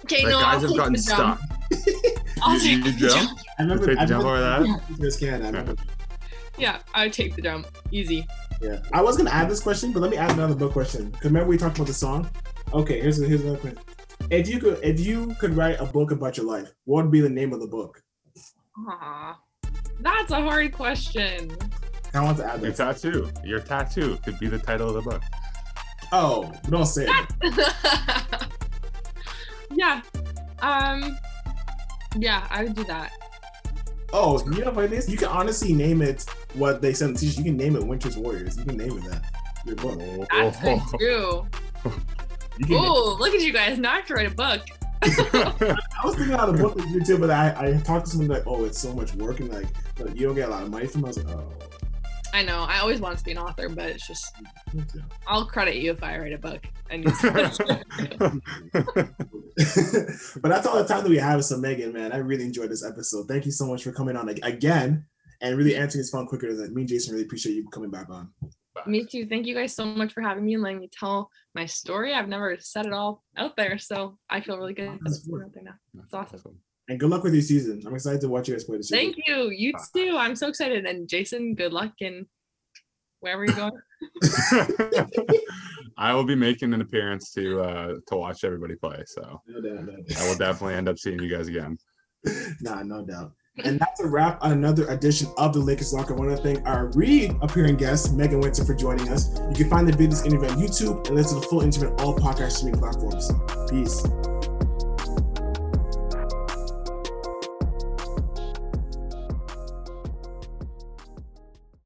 Okay, 0.04 0.24
Like 0.24 0.32
no, 0.32 0.40
guys 0.40 0.44
I'll 0.44 0.60
have 0.60 0.70
take 0.70 0.78
gotten 0.78 0.96
stuck. 0.96 1.40
I'll 2.42 2.54
You- 2.58 2.82
take 2.82 2.84
you 2.84 2.92
the 2.92 3.08
jump? 3.14 3.28
jump. 3.28 3.40
I 3.58 3.62
remember. 3.62 3.86
take 3.86 3.96
the 3.96 4.02
I 4.02 4.06
jump 4.06 4.24
remember- 4.24 4.64
over 4.64 4.78
that? 4.78 4.98
Miss 5.00 5.16
Canada, 5.16 5.44
I 5.44 5.46
remember. 5.50 5.82
Yeah, 6.58 6.78
I 6.94 7.04
would 7.04 7.12
take 7.12 7.34
the 7.36 7.42
jump. 7.42 7.66
Easy. 7.90 8.26
Yeah, 8.62 8.78
I 8.92 9.02
was 9.02 9.16
gonna 9.18 9.30
add 9.30 9.50
this 9.50 9.60
question, 9.60 9.92
but 9.92 10.00
let 10.00 10.10
me 10.10 10.16
add 10.16 10.30
another 10.30 10.54
book 10.54 10.72
question. 10.72 11.12
'Cause 11.12 11.24
remember 11.24 11.48
we 11.48 11.58
talked 11.58 11.76
about 11.76 11.86
the 11.88 11.92
song? 11.94 12.30
Okay, 12.72 13.00
here's 13.00 13.18
here's 13.18 13.42
another 13.42 13.58
question. 13.58 13.78
If 14.30 14.48
you 14.48 14.58
could 14.58 14.80
if 14.82 14.98
you 14.98 15.34
could 15.38 15.54
write 15.54 15.78
a 15.80 15.84
book 15.84 16.10
about 16.12 16.36
your 16.38 16.46
life, 16.46 16.72
what 16.84 17.04
would 17.04 17.12
be 17.12 17.20
the 17.20 17.28
name 17.28 17.52
of 17.52 17.60
the 17.60 17.66
book? 17.66 18.02
Aw, 18.88 19.38
that's 20.00 20.32
a 20.32 20.40
hard 20.40 20.72
question. 20.72 21.50
I 22.14 22.22
want 22.24 22.38
to 22.38 22.44
add 22.50 22.62
Your 22.62 22.72
tattoo. 22.72 23.30
Your 23.44 23.60
tattoo 23.60 24.18
could 24.24 24.38
be 24.38 24.46
the 24.48 24.58
title 24.58 24.88
of 24.88 24.94
the 25.04 25.10
book. 25.10 25.22
Oh, 26.12 26.50
don't 26.70 26.86
say 26.86 27.06
it. 27.42 28.46
yeah. 29.74 30.00
Um. 30.60 31.18
Yeah, 32.18 32.46
I 32.50 32.64
would 32.64 32.74
do 32.74 32.84
that. 32.84 33.12
Oh, 34.12 34.42
you 34.50 34.64
know 34.64 34.70
what 34.70 34.84
it 34.86 34.92
is? 34.92 35.08
You 35.10 35.16
can 35.18 35.28
honestly 35.28 35.72
name 35.72 36.00
it 36.00 36.24
what 36.54 36.80
they 36.80 36.92
said 36.94 37.08
in 37.10 37.14
the. 37.16 37.36
You 37.36 37.44
can 37.44 37.56
name 37.56 37.76
it 37.76 37.84
Winter's 37.84 38.16
Warriors. 38.16 38.56
You 38.56 38.64
can 38.64 38.76
name 38.76 38.98
it 38.98 39.04
that. 39.10 39.22
Your 39.66 39.76
book. 39.76 40.00
That's 40.30 40.60
good 40.60 40.80
too. 41.00 41.46
You 42.58 42.66
can 42.66 42.76
Oh, 42.76 43.16
look 43.18 43.34
at 43.34 43.40
you 43.42 43.52
guys! 43.52 43.78
Now 43.78 43.92
I 43.92 43.96
have 43.96 44.06
to 44.06 44.14
write 44.14 44.32
a 44.32 44.34
book. 44.34 44.62
I 45.02 45.76
was 46.04 46.14
thinking 46.14 46.32
about 46.34 46.48
a 46.48 46.52
book 46.52 46.76
to 46.78 46.82
do 46.88 47.00
too, 47.04 47.18
but 47.18 47.30
I, 47.30 47.54
I 47.58 47.80
talked 47.82 48.06
to 48.06 48.12
someone 48.12 48.28
like, 48.28 48.46
oh, 48.46 48.64
it's 48.64 48.78
so 48.78 48.94
much 48.94 49.12
work 49.14 49.40
and 49.40 49.52
like, 49.52 49.66
but 49.96 50.16
you 50.16 50.26
don't 50.26 50.34
get 50.36 50.48
a 50.48 50.52
lot 50.52 50.62
of 50.62 50.70
money 50.70 50.86
from. 50.86 51.02
it. 51.02 51.04
I 51.04 51.08
was 51.08 51.18
like, 51.24 51.36
oh. 51.36 51.52
I 52.32 52.42
know. 52.42 52.66
I 52.68 52.78
always 52.78 53.00
wanted 53.00 53.18
to 53.18 53.24
be 53.24 53.32
an 53.32 53.38
author, 53.38 53.68
but 53.68 53.86
it's 53.86 54.06
just 54.06 54.34
me 54.74 54.82
too. 54.92 55.00
I'll 55.26 55.46
credit 55.46 55.76
you 55.76 55.90
if 55.92 56.02
I 56.02 56.18
write 56.18 56.32
a 56.32 56.38
book. 56.38 56.66
And 56.90 57.04
but 60.42 60.48
that's 60.48 60.66
all 60.66 60.76
the 60.76 60.86
time 60.86 61.02
that 61.02 61.08
we 61.08 61.18
have. 61.18 61.44
So 61.44 61.56
Megan, 61.56 61.92
man, 61.92 62.12
I 62.12 62.18
really 62.18 62.44
enjoyed 62.44 62.70
this 62.70 62.84
episode. 62.84 63.26
Thank 63.28 63.46
you 63.46 63.52
so 63.52 63.66
much 63.66 63.82
for 63.84 63.92
coming 63.92 64.16
on 64.16 64.28
again 64.28 65.06
and 65.40 65.56
really 65.56 65.76
answering 65.76 66.00
this 66.00 66.10
phone 66.10 66.26
quicker 66.26 66.54
than 66.54 66.74
me 66.74 66.82
and 66.82 66.88
Jason 66.88 67.12
really 67.12 67.24
appreciate 67.24 67.54
you 67.54 67.68
coming 67.68 67.90
back 67.90 68.08
on. 68.10 68.30
me 68.86 69.04
too. 69.04 69.26
Thank 69.26 69.46
you 69.46 69.54
guys 69.54 69.74
so 69.74 69.84
much 69.84 70.12
for 70.12 70.20
having 70.20 70.44
me 70.44 70.54
and 70.54 70.62
letting 70.62 70.80
me 70.80 70.90
tell 70.92 71.30
my 71.54 71.66
story. 71.66 72.14
I've 72.14 72.28
never 72.28 72.56
said 72.60 72.86
it 72.86 72.92
all 72.92 73.22
out 73.36 73.56
there, 73.56 73.78
so 73.78 74.18
I 74.30 74.40
feel 74.40 74.58
really 74.58 74.74
good. 74.74 74.98
That's 75.02 75.22
That's 75.22 75.42
out 75.44 75.52
there 75.54 75.64
now. 75.64 76.02
It's 76.02 76.14
awesome. 76.14 76.58
And 76.88 77.00
good 77.00 77.10
luck 77.10 77.24
with 77.24 77.34
your 77.34 77.42
season. 77.42 77.82
I'm 77.86 77.94
excited 77.94 78.20
to 78.20 78.28
watch 78.28 78.48
you 78.48 78.54
guys 78.54 78.64
play 78.64 78.76
this 78.76 78.88
season. 78.88 79.12
Thank 79.12 79.16
you. 79.26 79.50
You 79.50 79.72
too. 79.94 80.16
I'm 80.16 80.36
so 80.36 80.48
excited. 80.48 80.86
And 80.86 81.08
Jason, 81.08 81.54
good 81.54 81.72
luck 81.72 81.92
in 82.00 82.26
wherever 83.20 83.44
you're 83.44 83.56
going. 83.56 83.72
I 85.98 86.14
will 86.14 86.24
be 86.24 86.34
making 86.34 86.74
an 86.74 86.80
appearance 86.80 87.32
to 87.32 87.60
uh 87.60 87.94
to 88.06 88.16
watch 88.16 88.44
everybody 88.44 88.76
play. 88.76 89.02
So 89.06 89.40
No 89.46 89.60
doubt, 89.60 89.84
no 89.84 89.96
doubt. 89.96 90.20
I 90.20 90.28
will 90.28 90.36
definitely 90.36 90.74
end 90.74 90.88
up 90.88 90.98
seeing 90.98 91.20
you 91.20 91.28
guys 91.28 91.48
again. 91.48 91.78
nah, 92.60 92.82
no 92.82 93.04
doubt. 93.04 93.32
And 93.64 93.80
that's 93.80 94.00
a 94.00 94.06
wrap 94.06 94.38
on 94.42 94.52
another 94.52 94.86
edition 94.88 95.28
of 95.38 95.54
the 95.54 95.60
Lakers 95.60 95.94
Locker. 95.94 96.14
I 96.14 96.18
want 96.18 96.30
to 96.30 96.36
thank 96.36 96.66
our 96.66 96.90
re-appearing 96.94 97.76
guest, 97.76 98.12
Megan 98.12 98.40
Winter, 98.40 98.66
for 98.66 98.74
joining 98.74 99.08
us. 99.08 99.34
You 99.48 99.54
can 99.56 99.70
find 99.70 99.88
the 99.88 99.92
videos 99.92 100.26
interview 100.26 100.50
on 100.50 100.58
YouTube 100.58 101.06
and 101.06 101.16
listen 101.16 101.36
to 101.36 101.40
the 101.40 101.46
full 101.46 101.62
interview 101.62 101.88
on 101.88 102.00
all 102.00 102.14
podcast 102.14 102.52
streaming 102.52 102.78
platforms. 102.78 103.32
Peace. 103.70 104.04